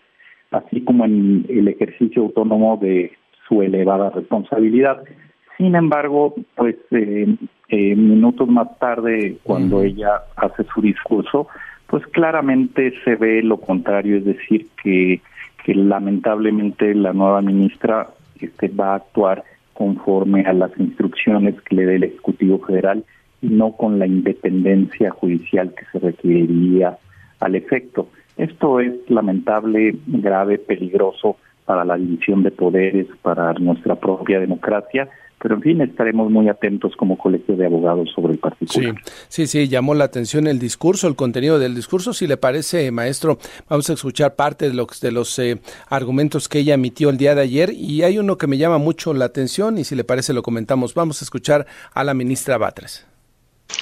así 0.52 0.82
como 0.82 1.06
en 1.06 1.46
el 1.48 1.70
ejercicio 1.70 2.24
autónomo 2.24 2.78
de 2.82 3.14
su 3.48 3.62
elevada 3.62 4.10
responsabilidad. 4.10 5.02
Sin 5.58 5.76
embargo, 5.76 6.36
pues 6.56 6.76
eh, 6.92 7.36
eh, 7.70 7.96
minutos 7.96 8.50
más 8.50 8.78
tarde, 8.80 9.38
cuando 9.44 9.82
ella 9.84 10.24
hace 10.36 10.64
su 10.74 10.82
discurso, 10.82 11.48
pues 11.88 12.06
claramente 12.08 12.94
se 13.04 13.16
ve 13.16 13.42
lo 13.44 13.58
contrario, 13.58 14.18
es 14.18 14.26
decir, 14.26 14.68
que, 14.82 15.22
que 15.64 15.76
lamentablemente 15.76 16.96
la 16.96 17.14
nueva 17.14 17.42
ministra 17.42 18.10
este, 18.40 18.70
va 18.70 18.94
a 18.94 18.96
actuar 18.96 19.44
conforme 19.74 20.42
a 20.42 20.54
las 20.54 20.72
instrucciones 20.78 21.60
que 21.62 21.76
le 21.76 21.86
dé 21.86 21.96
el 21.96 22.04
Ejecutivo 22.04 22.60
Federal 22.60 23.04
y 23.42 23.48
no 23.48 23.74
con 23.74 24.00
la 24.00 24.08
independencia 24.08 25.12
judicial 25.12 25.74
que 25.74 25.86
se 25.92 26.00
requeriría 26.00 26.98
al 27.40 27.56
efecto. 27.56 28.08
Esto 28.38 28.80
es 28.80 28.94
lamentable, 29.10 29.96
grave, 30.08 30.58
peligroso 30.58 31.38
para 31.66 31.86
la 31.86 31.98
división 31.98 32.44
de 32.44 32.52
poderes, 32.52 33.08
para 33.22 33.54
nuestra 33.54 33.96
propia 33.96 34.40
democracia 34.40 35.10
pero 35.42 35.56
en 35.56 35.62
fin, 35.62 35.82
estaremos 35.82 36.30
muy 36.30 36.50
atentos 36.50 36.94
como 36.96 37.18
colegio 37.18 37.56
de 37.56 37.66
abogados 37.66 38.10
sobre 38.14 38.34
el 38.34 38.40
particular. 38.40 38.96
Sí, 39.28 39.46
sí, 39.46 39.48
sí, 39.48 39.68
llamó 39.68 39.96
la 39.96 40.04
atención 40.04 40.46
el 40.46 40.60
discurso, 40.60 41.08
el 41.08 41.16
contenido 41.16 41.58
del 41.58 41.74
discurso. 41.74 42.14
Si 42.14 42.28
le 42.28 42.38
parece, 42.38 42.92
maestro, 42.92 43.40
vamos 43.68 43.90
a 43.90 43.94
escuchar 43.94 44.36
parte 44.36 44.68
de 44.70 44.76
los, 44.76 45.02
de 45.02 45.12
los 45.12 45.40
eh, 45.40 45.60
argumentos 45.88 46.48
que 46.48 46.60
ella 46.60 46.76
emitió 46.76 47.10
el 47.10 47.18
día 47.18 47.34
de 47.34 47.42
ayer 47.42 47.74
y 47.74 48.04
hay 48.04 48.20
uno 48.20 48.38
que 48.38 48.46
me 48.46 48.58
llama 48.58 48.78
mucho 48.78 49.14
la 49.14 49.26
atención 49.26 49.80
y 49.80 49.84
si 49.84 49.96
le 49.96 50.04
parece 50.04 50.34
lo 50.34 50.44
comentamos. 50.44 50.94
Vamos 50.94 51.22
a 51.22 51.26
escuchar 51.26 51.66
a 51.94 52.04
la 52.04 52.14
ministra 52.14 52.58
Batres. 52.58 53.06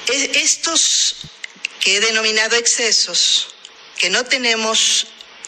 Estos 0.07 1.29
que 1.83 1.97
he 1.97 1.99
denominado 1.99 2.55
excesos, 2.55 3.53
que 3.99 4.09
no 4.09 4.23
tenemos, 4.23 5.07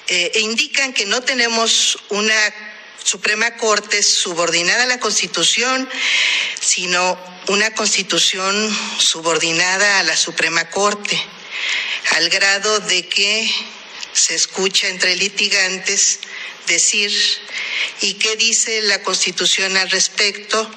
eh, 0.10 0.32
e 0.36 0.42
indican 0.42 0.92
que 0.92 1.06
no 1.06 1.22
tenemos 1.22 1.98
una 2.10 2.34
Suprema 3.04 3.56
Corte 3.58 4.04
subordinada 4.04 4.84
a 4.84 4.88
la 4.88 5.00
Constitución, 5.00 5.88
sino 6.60 7.18
una 7.48 7.74
Constitución 7.74 8.56
subordinada 9.00 10.00
a 10.00 10.04
la 10.04 10.16
Suprema 10.16 10.70
Corte, 10.70 11.20
al 12.16 12.30
grado 12.30 12.80
de 12.82 13.08
que 13.08 13.52
se 14.14 14.36
escucha 14.36 14.88
entre 14.88 15.16
litigantes 15.16 16.20
decir, 16.68 17.12
¿y 18.02 18.14
qué 18.16 18.36
dice 18.36 18.82
la 18.84 19.02
Constitución 19.04 19.78
al 19.78 19.90
respecto? 19.90 20.70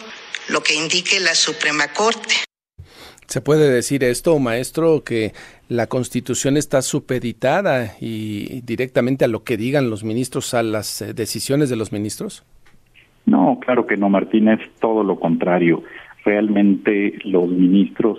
Lo 0.49 0.63
que 0.63 0.75
indique 0.75 1.21
la 1.21 1.35
Suprema 1.35 1.93
Corte. 1.93 2.35
¿Se 3.27 3.41
puede 3.41 3.71
decir 3.71 4.05
esto, 4.05 4.39
maestro, 4.39 5.03
que 5.03 5.33
la 5.69 5.87
Constitución 5.87 6.57
está 6.57 6.83
supeditada 6.83 7.93
y 8.01 8.61
directamente 8.63 9.25
a 9.25 9.29
lo 9.29 9.45
que 9.45 9.57
digan 9.57 9.91
los 9.91 10.05
ministros, 10.05 10.55
a 10.55 10.63
las 10.63 11.03
eh, 11.03 11.15
decisiones 11.15 11.71
de 11.71 11.77
los 11.77 11.93
ministros? 11.93 12.45
No, 13.27 13.59
claro 13.61 13.87
que 13.87 13.97
no, 13.97 14.09
Martín, 14.11 14.49
es 14.49 14.61
todo 14.81 15.03
lo 15.03 15.19
contrario. 15.19 15.83
Realmente 16.25 17.19
los 17.25 17.49
ministros 17.49 18.19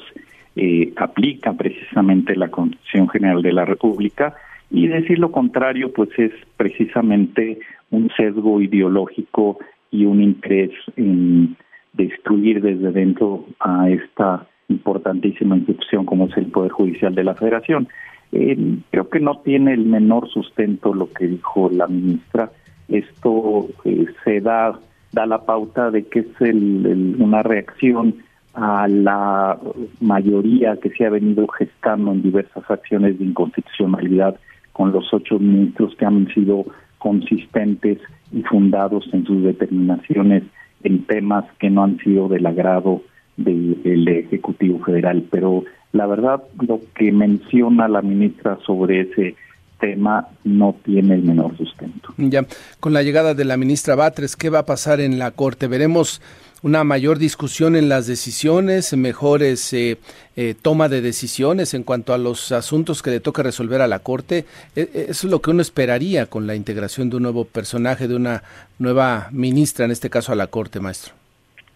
eh, 0.55 0.93
aplican 0.95 1.57
precisamente 1.57 2.35
la 2.35 2.49
Constitución 2.49 3.09
General 3.09 3.41
de 3.41 3.53
la 3.53 3.65
República 3.65 4.35
y 4.71 4.87
decir 4.87 5.19
lo 5.19 5.31
contrario, 5.31 5.93
pues 5.93 6.09
es 6.17 6.31
precisamente 6.57 7.59
un 7.91 8.09
sesgo 8.17 8.61
ideológico 8.61 9.59
y 9.91 10.05
un 10.05 10.21
interés 10.21 10.71
en 10.97 11.55
destruir 11.93 12.61
desde 12.61 12.91
dentro 12.91 13.45
a 13.59 13.89
esta 13.89 14.47
importantísima 14.69 15.57
institución 15.57 16.05
como 16.05 16.25
es 16.27 16.37
el 16.37 16.47
Poder 16.47 16.71
Judicial 16.71 17.13
de 17.15 17.23
la 17.23 17.35
Federación. 17.35 17.87
Eh, 18.31 18.57
creo 18.91 19.09
que 19.09 19.19
no 19.19 19.39
tiene 19.43 19.73
el 19.73 19.85
menor 19.85 20.29
sustento 20.29 20.93
lo 20.93 21.11
que 21.11 21.27
dijo 21.27 21.69
la 21.71 21.87
ministra. 21.87 22.51
Esto 22.87 23.67
eh, 23.83 24.05
se 24.23 24.41
da, 24.41 24.79
da 25.11 25.25
la 25.25 25.45
pauta 25.45 25.91
de 25.91 26.05
que 26.05 26.19
es 26.19 26.27
una 26.41 27.43
reacción 27.43 28.15
a 28.53 28.87
la 28.87 29.59
mayoría 29.99 30.77
que 30.77 30.89
se 30.91 31.05
ha 31.05 31.09
venido 31.09 31.45
gestando 31.47 32.11
en 32.11 32.21
diversas 32.21 32.69
acciones 32.69 33.19
de 33.19 33.25
inconstitucionalidad 33.25 34.39
con 34.71 34.91
los 34.91 35.13
ocho 35.13 35.39
ministros 35.39 35.95
que 35.95 36.05
han 36.05 36.27
sido 36.33 36.65
consistentes 36.97 37.99
y 38.31 38.43
fundados 38.43 39.07
en 39.13 39.25
sus 39.25 39.43
determinaciones 39.43 40.43
en 40.83 41.03
temas 41.05 41.45
que 41.59 41.69
no 41.69 41.83
han 41.83 41.97
sido 41.99 42.27
del 42.27 42.45
agrado 42.45 43.01
del 43.37 44.07
Ejecutivo 44.07 44.79
Federal. 44.83 45.25
Pero 45.29 45.63
la 45.91 46.07
verdad, 46.07 46.43
lo 46.67 46.81
que 46.95 47.11
menciona 47.11 47.87
la 47.87 48.01
ministra 48.01 48.57
sobre 48.65 49.01
ese 49.01 49.35
tema 49.79 50.27
no 50.43 50.75
tiene 50.83 51.15
el 51.15 51.23
menor 51.23 51.55
sustento. 51.57 52.13
Ya, 52.17 52.45
con 52.79 52.93
la 52.93 53.03
llegada 53.03 53.33
de 53.33 53.45
la 53.45 53.57
ministra 53.57 53.95
Batres, 53.95 54.35
¿qué 54.35 54.49
va 54.49 54.59
a 54.59 54.65
pasar 54.65 54.99
en 54.99 55.19
la 55.19 55.31
Corte? 55.31 55.67
¿Veremos 55.67 56.21
una 56.61 56.83
mayor 56.83 57.19
discusión 57.19 57.75
en 57.75 57.89
las 57.89 58.07
decisiones, 58.07 58.95
mejores 58.97 59.71
eh, 59.73 59.99
eh, 60.35 60.55
toma 60.59 60.89
de 60.89 61.01
decisiones 61.01 61.73
en 61.73 61.83
cuanto 61.83 62.13
a 62.13 62.17
los 62.17 62.51
asuntos 62.51 63.03
que 63.03 63.11
le 63.11 63.19
toca 63.19 63.43
resolver 63.43 63.81
a 63.81 63.87
la 63.87 63.99
Corte? 63.99 64.45
E, 64.75 64.81
e, 64.81 65.05
eso 65.09 65.27
es 65.27 65.31
lo 65.31 65.41
que 65.41 65.51
uno 65.51 65.61
esperaría 65.61 66.25
con 66.25 66.47
la 66.47 66.55
integración 66.55 67.09
de 67.09 67.17
un 67.17 67.23
nuevo 67.23 67.45
personaje, 67.45 68.07
de 68.07 68.15
una 68.15 68.43
nueva 68.79 69.29
ministra, 69.31 69.85
en 69.85 69.91
este 69.91 70.09
caso 70.09 70.31
a 70.31 70.35
la 70.35 70.47
Corte, 70.47 70.79
maestro. 70.79 71.13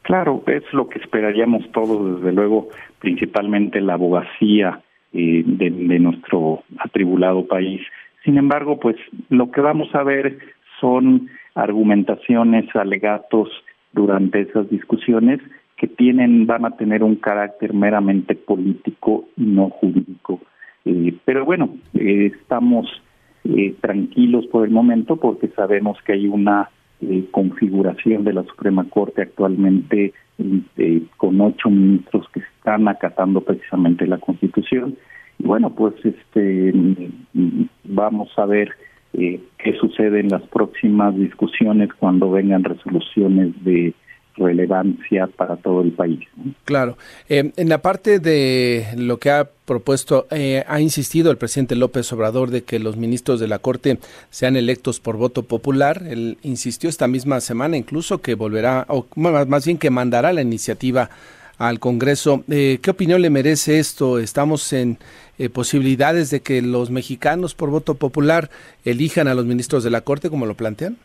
Claro, 0.10 0.42
es 0.48 0.64
lo 0.74 0.90
que 0.90 0.98
esperaríamos 0.98 1.72
todos, 1.72 2.16
desde 2.16 2.34
luego, 2.34 2.70
principalmente 2.98 3.80
la 3.80 3.94
abogacía 3.94 4.82
eh, 5.14 5.44
de, 5.46 5.70
nuestro 6.00 6.64
atribulado 6.80 7.46
país. 7.46 7.80
Sin 8.26 8.40
embargo, 8.40 8.80
pues 8.80 8.96
lo 9.30 9.52
que 9.52 9.62
vamos 9.62 9.94
a 9.94 10.02
ver 10.02 10.40
son 10.82 11.30
argumentaciones, 11.54 12.76
alegatos 12.76 13.50
durante 13.94 14.42
esas 14.42 14.68
discusiones 14.72 15.42
que 15.78 15.86
tienen, 15.86 16.48
van 16.48 16.66
a 16.66 16.76
tener 16.76 17.04
un 17.04 17.18
carácter 17.18 17.76
meramente 17.76 18.34
político 18.34 19.26
y 19.38 19.44
no 19.44 19.70
jurídico. 19.70 20.42
Eh, 20.86 21.14
pero 21.24 21.46
bueno, 21.46 21.70
eh, 21.94 22.32
estamos 22.36 22.88
tranquilos 23.80 24.48
por 24.48 24.66
el 24.66 24.72
momento 24.72 25.18
porque 25.18 25.50
sabemos 25.50 26.00
que 26.04 26.14
hay 26.14 26.28
una 26.28 26.70
eh, 27.02 27.26
configuración 27.32 28.24
de 28.24 28.34
la 28.34 28.44
Suprema 28.44 28.86
Corte 28.90 29.22
actualmente 29.22 30.14
eh, 30.78 31.02
con 31.18 31.40
ocho 31.42 31.70
ministros 31.70 32.28
que 32.34 32.42
están 32.42 32.88
acatando 32.88 33.42
precisamente 33.42 34.08
la 34.08 34.18
Constitución. 34.18 34.98
Y 35.38 35.44
bueno, 35.44 35.70
pues 35.70 35.94
este 36.04 36.74
vamos 37.86 38.30
a 38.38 38.46
ver 38.46 38.72
eh, 39.14 39.40
qué 39.58 39.74
sucede 39.78 40.20
en 40.20 40.30
las 40.30 40.44
próximas 40.44 41.16
discusiones 41.16 41.90
cuando 41.94 42.30
vengan 42.32 42.64
resoluciones 42.64 43.54
de 43.64 43.94
relevancia 44.36 45.28
para 45.28 45.58
todo 45.58 45.82
el 45.82 45.92
país. 45.92 46.20
Claro. 46.66 46.98
Eh, 47.28 47.52
en 47.56 47.70
la 47.70 47.82
parte 47.82 48.20
de 48.20 48.88
lo 48.96 49.18
que 49.18 49.30
ha 49.32 49.50
propuesto, 49.66 50.28
eh, 50.32 50.64
ha 50.68 50.80
insistido 50.80 51.32
el 51.32 51.38
presidente 51.38 51.76
López 51.76 52.12
Obrador 52.14 52.50
de 52.50 52.64
que 52.64 52.80
los 52.80 52.98
ministros 52.98 53.40
de 53.40 53.48
la 53.48 53.60
Corte 53.60 54.00
sean 54.30 54.56
electos 54.56 55.00
por 55.00 55.18
voto 55.18 55.44
popular. 55.44 56.04
Él 56.08 56.38
insistió 56.42 56.90
esta 56.90 57.08
misma 57.08 57.40
semana 57.42 57.78
incluso 57.78 58.22
que 58.22 58.36
volverá, 58.36 58.86
o 58.88 59.06
más 59.16 59.66
bien 59.66 59.78
que 59.78 59.90
mandará 59.90 60.34
la 60.34 60.42
iniciativa 60.42 61.10
al 61.58 61.80
Congreso. 61.80 62.44
Eh, 62.50 62.80
¿Qué 62.82 62.92
opinión 62.92 63.22
le 63.22 63.30
merece 63.30 63.80
esto? 63.80 64.20
¿Estamos 64.20 64.72
en 64.74 64.98
posibilidades 65.54 66.32
de 66.32 66.42
que 66.42 66.62
los 66.62 66.90
mexicanos 66.90 67.56
por 67.56 67.70
voto 67.70 67.96
popular 67.96 68.50
elijan 68.84 69.30
a 69.30 69.34
los 69.34 69.46
ministros 69.46 69.86
de 69.86 69.90
la 69.90 70.02
Corte 70.02 70.30
como 70.30 70.46
lo 70.46 70.56
plantean? 70.56 70.98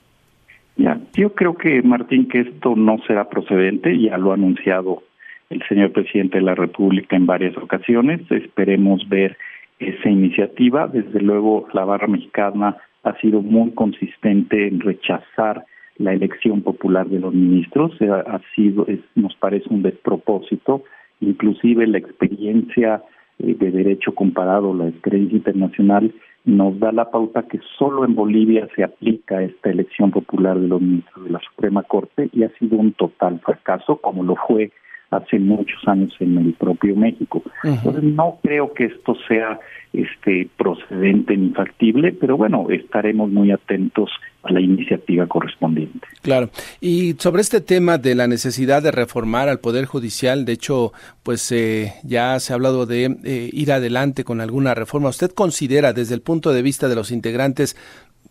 Ya, 0.76 1.00
yo 1.14 1.34
creo 1.34 1.54
que 1.56 1.82
Martín 1.82 2.28
que 2.28 2.40
esto 2.40 2.74
no 2.74 2.98
será 3.06 3.28
procedente, 3.28 3.96
ya 3.98 4.18
lo 4.18 4.32
ha 4.32 4.34
anunciado 4.34 5.02
el 5.50 5.62
señor 5.68 5.92
presidente 5.92 6.38
de 6.38 6.44
la 6.44 6.54
República 6.54 7.16
en 7.16 7.26
varias 7.26 7.56
ocasiones. 7.56 8.20
Esperemos 8.30 9.08
ver 9.08 9.36
esa 9.78 10.08
iniciativa. 10.08 10.88
Desde 10.88 11.20
luego, 11.20 11.68
la 11.72 11.84
barra 11.84 12.08
mexicana 12.08 12.76
ha 13.04 13.16
sido 13.20 13.42
muy 13.42 13.70
consistente 13.72 14.66
en 14.66 14.80
rechazar 14.80 15.64
la 15.96 16.12
elección 16.12 16.62
popular 16.62 17.06
de 17.06 17.20
los 17.20 17.32
ministros. 17.32 17.92
Ha 18.02 18.40
sido, 18.54 18.86
nos 19.14 19.34
parece 19.36 19.66
un 19.70 19.82
despropósito. 19.82 20.82
Inclusive 21.20 21.86
la 21.86 21.98
experiencia 21.98 23.02
eh, 23.38 23.54
de 23.54 23.70
derecho 23.70 24.14
comparado, 24.14 24.74
la 24.74 24.88
experiencia 24.88 25.36
internacional 25.36 26.12
nos 26.44 26.78
da 26.78 26.92
la 26.92 27.10
pauta 27.10 27.42
que 27.44 27.58
solo 27.78 28.04
en 28.04 28.14
Bolivia 28.14 28.68
se 28.76 28.84
aplica 28.84 29.42
esta 29.42 29.70
elección 29.70 30.10
popular 30.10 30.58
de 30.58 30.68
los 30.68 30.80
ministros 30.80 31.24
de 31.24 31.30
la 31.30 31.40
Suprema 31.40 31.82
Corte 31.82 32.28
y 32.32 32.42
ha 32.42 32.50
sido 32.58 32.76
un 32.76 32.92
total 32.92 33.40
fracaso, 33.40 33.96
como 33.96 34.22
lo 34.22 34.36
fue 34.36 34.70
hace 35.10 35.38
muchos 35.38 35.86
años 35.86 36.14
en 36.20 36.36
el 36.38 36.52
propio 36.54 36.96
México. 36.96 37.42
Entonces 37.62 38.02
no 38.02 38.38
creo 38.42 38.72
que 38.74 38.84
esto 38.86 39.14
sea 39.28 39.58
este 39.92 40.48
procedente 40.56 41.36
ni 41.36 41.50
factible, 41.50 42.12
pero 42.12 42.36
bueno, 42.36 42.66
estaremos 42.70 43.30
muy 43.30 43.50
atentos 43.50 44.10
a 44.44 44.52
la 44.52 44.60
iniciativa 44.60 45.26
correspondiente. 45.26 46.06
Claro. 46.22 46.50
Y 46.80 47.14
sobre 47.14 47.42
este 47.42 47.60
tema 47.60 47.98
de 47.98 48.14
la 48.14 48.26
necesidad 48.26 48.82
de 48.82 48.90
reformar 48.90 49.48
al 49.48 49.60
Poder 49.60 49.86
Judicial, 49.86 50.44
de 50.44 50.52
hecho, 50.52 50.92
pues 51.22 51.50
eh, 51.52 51.92
ya 52.02 52.38
se 52.40 52.52
ha 52.52 52.56
hablado 52.56 52.86
de 52.86 53.16
eh, 53.24 53.50
ir 53.52 53.72
adelante 53.72 54.24
con 54.24 54.40
alguna 54.40 54.74
reforma. 54.74 55.08
¿Usted 55.08 55.30
considera 55.30 55.92
desde 55.92 56.14
el 56.14 56.20
punto 56.20 56.52
de 56.52 56.62
vista 56.62 56.88
de 56.88 56.94
los 56.94 57.10
integrantes 57.10 57.76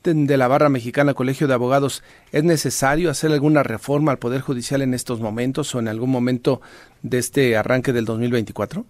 de 0.03 0.37
la 0.37 0.49
barra 0.49 0.67
mexicana 0.67 1.13
Colegio 1.13 1.47
de 1.47 1.53
Abogados, 1.53 2.03
¿es 2.33 2.43
necesario 2.43 3.09
hacer 3.09 3.31
alguna 3.31 3.63
reforma 3.63 4.11
al 4.11 4.17
Poder 4.17 4.41
Judicial 4.41 4.81
en 4.81 4.93
estos 4.93 5.21
momentos 5.21 5.73
o 5.73 5.79
en 5.79 5.87
algún 5.87 6.11
momento 6.11 6.59
de 7.03 7.19
este 7.19 7.55
arranque 7.55 7.93
del 7.93 8.03
2024? 8.03 8.83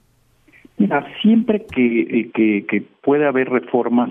Mira, 0.77 1.05
siempre 1.21 1.65
que, 1.71 2.01
eh, 2.01 2.31
que, 2.33 2.65
que 2.67 2.81
puede 2.81 3.27
haber 3.27 3.49
reformas 3.49 4.09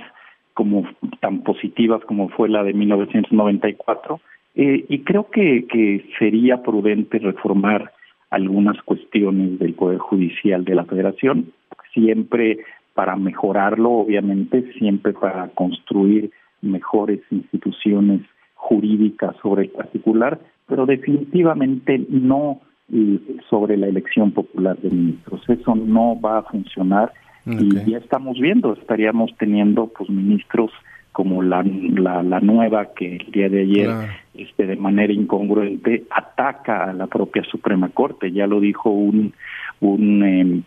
como 0.55 0.85
tan 1.21 1.43
positivas 1.43 2.03
como 2.05 2.29
fue 2.31 2.49
la 2.49 2.63
de 2.63 2.73
1994, 2.73 4.21
eh, 4.55 4.85
y 4.89 4.99
creo 5.01 5.31
que, 5.31 5.67
que 5.67 6.05
sería 6.19 6.63
prudente 6.63 7.19
reformar 7.19 7.93
algunas 8.31 8.81
cuestiones 8.83 9.59
del 9.59 9.75
Poder 9.75 9.99
Judicial 9.99 10.65
de 10.65 10.75
la 10.75 10.85
Federación, 10.85 11.53
siempre 11.93 12.59
para 12.95 13.17
mejorarlo, 13.17 13.91
obviamente, 13.91 14.73
siempre 14.79 15.13
para 15.13 15.49
construir 15.49 16.31
mejores 16.61 17.21
instituciones 17.31 18.23
jurídicas 18.55 19.35
sobre 19.43 19.65
el 19.65 19.71
particular, 19.71 20.39
pero 20.67 20.87
definitivamente 20.87 22.07
no 22.09 22.61
eh, 22.93 23.19
sobre 23.49 23.77
la 23.77 23.89
elección 23.89 24.33
popular 24.33 24.79
de 24.79 24.91
ministros. 24.91 25.43
Eso 25.49 25.75
no 25.75 26.21
va 26.21 26.39
a 26.39 26.43
funcionar 26.43 27.13
y 27.47 27.91
ya 27.91 27.99
estamos 27.99 28.39
viendo, 28.39 28.75
estaríamos 28.75 29.31
teniendo 29.39 29.89
pues 29.89 30.09
ministros 30.11 30.71
como 31.13 31.43
la, 31.43 31.63
la, 31.63 32.41
nueva 32.41 32.95
que 32.95 33.17
el 33.17 33.31
día 33.33 33.49
de 33.49 33.61
ayer 33.63 33.91
este 34.35 34.67
de 34.67 34.77
manera 34.77 35.13
incongruente 35.13 36.05
ataca 36.11 36.85
a 36.85 36.93
la 36.95 37.07
propia 37.07 37.45
Suprema 37.45 37.91
Corte. 37.91 38.33
Ya 38.33 38.47
lo 38.47 38.61
dijo 38.61 38.91
un 38.91 39.35
un 39.81 40.23
em, 40.23 40.63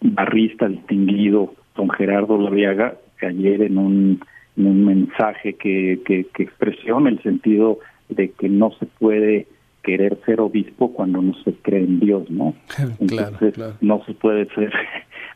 barrista 0.00 0.68
distinguido 0.68 1.54
don 1.76 1.90
Gerardo 1.90 2.38
Laviaga 2.38 2.94
que 3.18 3.26
ayer 3.26 3.62
en 3.62 3.76
un 3.78 4.20
un 4.56 4.84
mensaje 4.84 5.54
que, 5.54 6.00
que, 6.04 6.26
que 6.34 6.42
expresó 6.42 6.98
en 6.98 7.06
el 7.06 7.22
sentido 7.22 7.78
de 8.08 8.30
que 8.32 8.48
no 8.48 8.72
se 8.78 8.86
puede 8.86 9.46
querer 9.82 10.18
ser 10.26 10.40
obispo 10.40 10.92
cuando 10.92 11.22
no 11.22 11.34
se 11.42 11.54
cree 11.54 11.84
en 11.84 12.00
Dios, 12.00 12.30
¿no? 12.30 12.54
Entonces, 13.00 13.54
no 13.80 14.04
se 14.04 14.14
puede 14.14 14.46
ser 14.54 14.72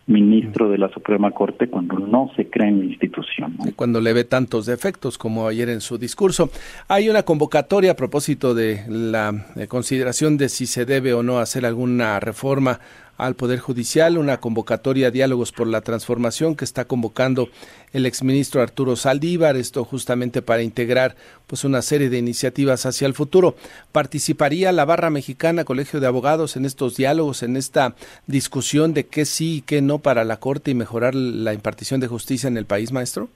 ministro 0.06 0.70
de 0.70 0.78
la 0.78 0.88
Suprema 0.90 1.30
Corte 1.30 1.68
cuando 1.68 1.98
no 1.98 2.30
se 2.36 2.48
cree 2.50 2.68
en 2.68 2.80
la 2.80 2.84
institución. 2.86 3.56
Cuando 3.76 4.00
le 4.00 4.12
ve 4.12 4.24
tantos 4.24 4.66
defectos 4.66 5.16
como 5.16 5.48
ayer 5.48 5.68
en 5.68 5.80
su 5.80 5.98
discurso. 5.98 6.50
Hay 6.88 7.08
una 7.08 7.22
convocatoria 7.22 7.92
a 7.92 7.96
propósito 7.96 8.54
de 8.54 8.82
la 8.88 9.34
consideración 9.68 10.36
de 10.36 10.48
si 10.48 10.66
se 10.66 10.84
debe 10.84 11.14
o 11.14 11.22
no 11.22 11.38
hacer 11.38 11.64
alguna 11.64 12.20
reforma 12.20 12.80
al 13.16 13.34
Poder 13.34 13.58
Judicial, 13.58 14.18
una 14.18 14.38
convocatoria 14.38 15.08
a 15.08 15.10
diálogos 15.10 15.52
por 15.52 15.66
la 15.66 15.80
transformación 15.80 16.56
que 16.56 16.64
está 16.64 16.84
convocando 16.84 17.48
el 17.92 18.06
exministro 18.06 18.60
Arturo 18.60 18.96
Saldívar, 18.96 19.56
esto 19.56 19.84
justamente 19.84 20.42
para 20.42 20.62
integrar 20.62 21.14
pues 21.46 21.64
una 21.64 21.82
serie 21.82 22.10
de 22.10 22.18
iniciativas 22.18 22.86
hacia 22.86 23.06
el 23.06 23.14
futuro. 23.14 23.54
¿Participaría 23.92 24.72
la 24.72 24.84
barra 24.84 25.10
mexicana, 25.10 25.64
Colegio 25.64 26.00
de 26.00 26.06
Abogados, 26.06 26.56
en 26.56 26.64
estos 26.64 26.96
diálogos, 26.96 27.42
en 27.42 27.56
esta 27.56 27.94
discusión 28.26 28.94
de 28.94 29.04
qué 29.06 29.24
sí 29.24 29.58
y 29.58 29.60
qué 29.62 29.82
no 29.82 29.98
para 29.98 30.24
la 30.24 30.38
Corte 30.38 30.70
y 30.70 30.74
mejorar 30.74 31.14
la 31.14 31.54
impartición 31.54 32.00
de 32.00 32.08
justicia 32.08 32.48
en 32.48 32.56
el 32.56 32.66
país, 32.66 32.92
maestro? 32.92 33.28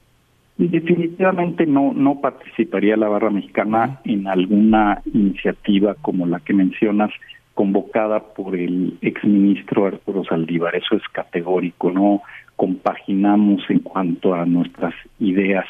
Definitivamente 0.58 1.66
no, 1.66 1.92
no 1.94 2.20
participaría 2.20 2.96
la 2.96 3.08
barra 3.08 3.30
mexicana 3.30 4.00
en 4.04 4.26
alguna 4.26 5.02
iniciativa 5.14 5.94
como 6.02 6.26
la 6.26 6.40
que 6.40 6.52
mencionas 6.52 7.12
convocada 7.58 8.20
por 8.20 8.54
el 8.54 8.96
exministro 9.00 9.86
Arturo 9.86 10.22
Saldívar. 10.22 10.76
Eso 10.76 10.94
es 10.94 11.02
categórico. 11.12 11.90
No 11.90 12.22
compaginamos 12.54 13.68
en 13.68 13.80
cuanto 13.80 14.32
a 14.32 14.46
nuestras 14.46 14.94
ideas 15.18 15.66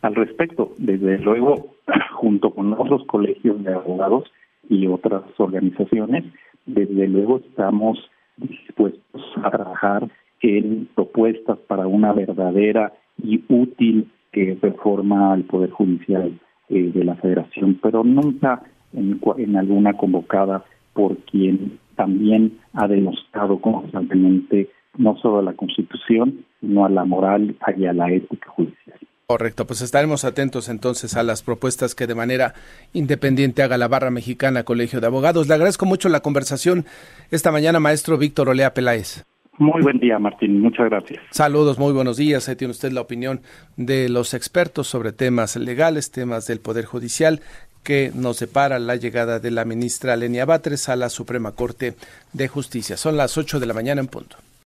al 0.00 0.14
respecto. 0.14 0.72
Desde 0.78 1.18
luego, 1.18 1.74
junto 2.14 2.54
con 2.54 2.72
otros 2.72 3.04
colegios 3.06 3.62
de 3.62 3.74
abogados 3.74 4.32
y 4.70 4.86
otras 4.86 5.24
organizaciones, 5.36 6.24
desde 6.64 7.06
luego 7.06 7.42
estamos 7.46 7.98
dispuestos 8.38 9.22
a 9.44 9.50
trabajar 9.50 10.08
en 10.40 10.88
propuestas 10.94 11.58
para 11.68 11.86
una 11.86 12.14
verdadera 12.14 12.94
y 13.22 13.44
útil 13.50 14.10
eh, 14.32 14.56
reforma 14.62 15.34
al 15.34 15.44
Poder 15.44 15.68
Judicial 15.68 16.40
eh, 16.70 16.92
de 16.94 17.04
la 17.04 17.16
Federación, 17.16 17.78
pero 17.82 18.04
nunca 18.04 18.62
en, 18.94 19.20
en 19.36 19.56
alguna 19.56 19.92
convocada 19.92 20.64
por 20.96 21.18
quien 21.18 21.78
también 21.94 22.58
ha 22.72 22.88
demostrado 22.88 23.60
constantemente 23.60 24.70
no 24.96 25.16
solo 25.18 25.40
a 25.40 25.42
la 25.42 25.52
Constitución, 25.52 26.46
sino 26.60 26.86
a 26.86 26.88
la 26.88 27.04
moral 27.04 27.54
y 27.76 27.84
a 27.84 27.92
la 27.92 28.10
ética 28.10 28.48
judicial. 28.48 28.98
Correcto, 29.26 29.66
pues 29.66 29.82
estaremos 29.82 30.24
atentos 30.24 30.68
entonces 30.68 31.16
a 31.16 31.22
las 31.22 31.42
propuestas 31.42 31.94
que 31.94 32.06
de 32.06 32.14
manera 32.14 32.54
independiente 32.92 33.62
haga 33.62 33.76
la 33.76 33.88
Barra 33.88 34.10
Mexicana 34.10 34.62
Colegio 34.62 35.00
de 35.00 35.08
Abogados. 35.08 35.48
Le 35.48 35.54
agradezco 35.54 35.84
mucho 35.84 36.08
la 36.08 36.20
conversación 36.20 36.86
esta 37.30 37.52
mañana, 37.52 37.80
maestro 37.80 38.18
Víctor 38.18 38.48
Olea 38.48 38.72
Peláez. 38.72 39.24
Muy 39.58 39.82
buen 39.82 39.98
día, 39.98 40.18
Martín. 40.18 40.60
Muchas 40.60 40.90
gracias. 40.90 41.22
Saludos, 41.30 41.78
muy 41.78 41.92
buenos 41.92 42.18
días. 42.18 42.48
Ahí 42.48 42.56
tiene 42.56 42.72
usted 42.72 42.92
la 42.92 43.00
opinión 43.00 43.40
de 43.76 44.08
los 44.10 44.34
expertos 44.34 44.86
sobre 44.86 45.12
temas 45.12 45.56
legales, 45.56 46.10
temas 46.10 46.46
del 46.46 46.60
Poder 46.60 46.84
Judicial 46.84 47.40
que 47.86 48.10
nos 48.12 48.38
separa 48.38 48.80
la 48.80 48.96
llegada 48.96 49.38
de 49.38 49.52
la 49.52 49.64
ministra 49.64 50.16
Lenia 50.16 50.44
Batres 50.44 50.88
a 50.88 50.96
la 50.96 51.08
Suprema 51.08 51.52
Corte 51.52 51.94
de 52.32 52.48
Justicia. 52.48 52.96
Son 52.96 53.16
las 53.16 53.38
8 53.38 53.60
de 53.60 53.66
la 53.66 53.74
mañana 53.74 54.00
en 54.00 54.08
punto. 54.08 54.36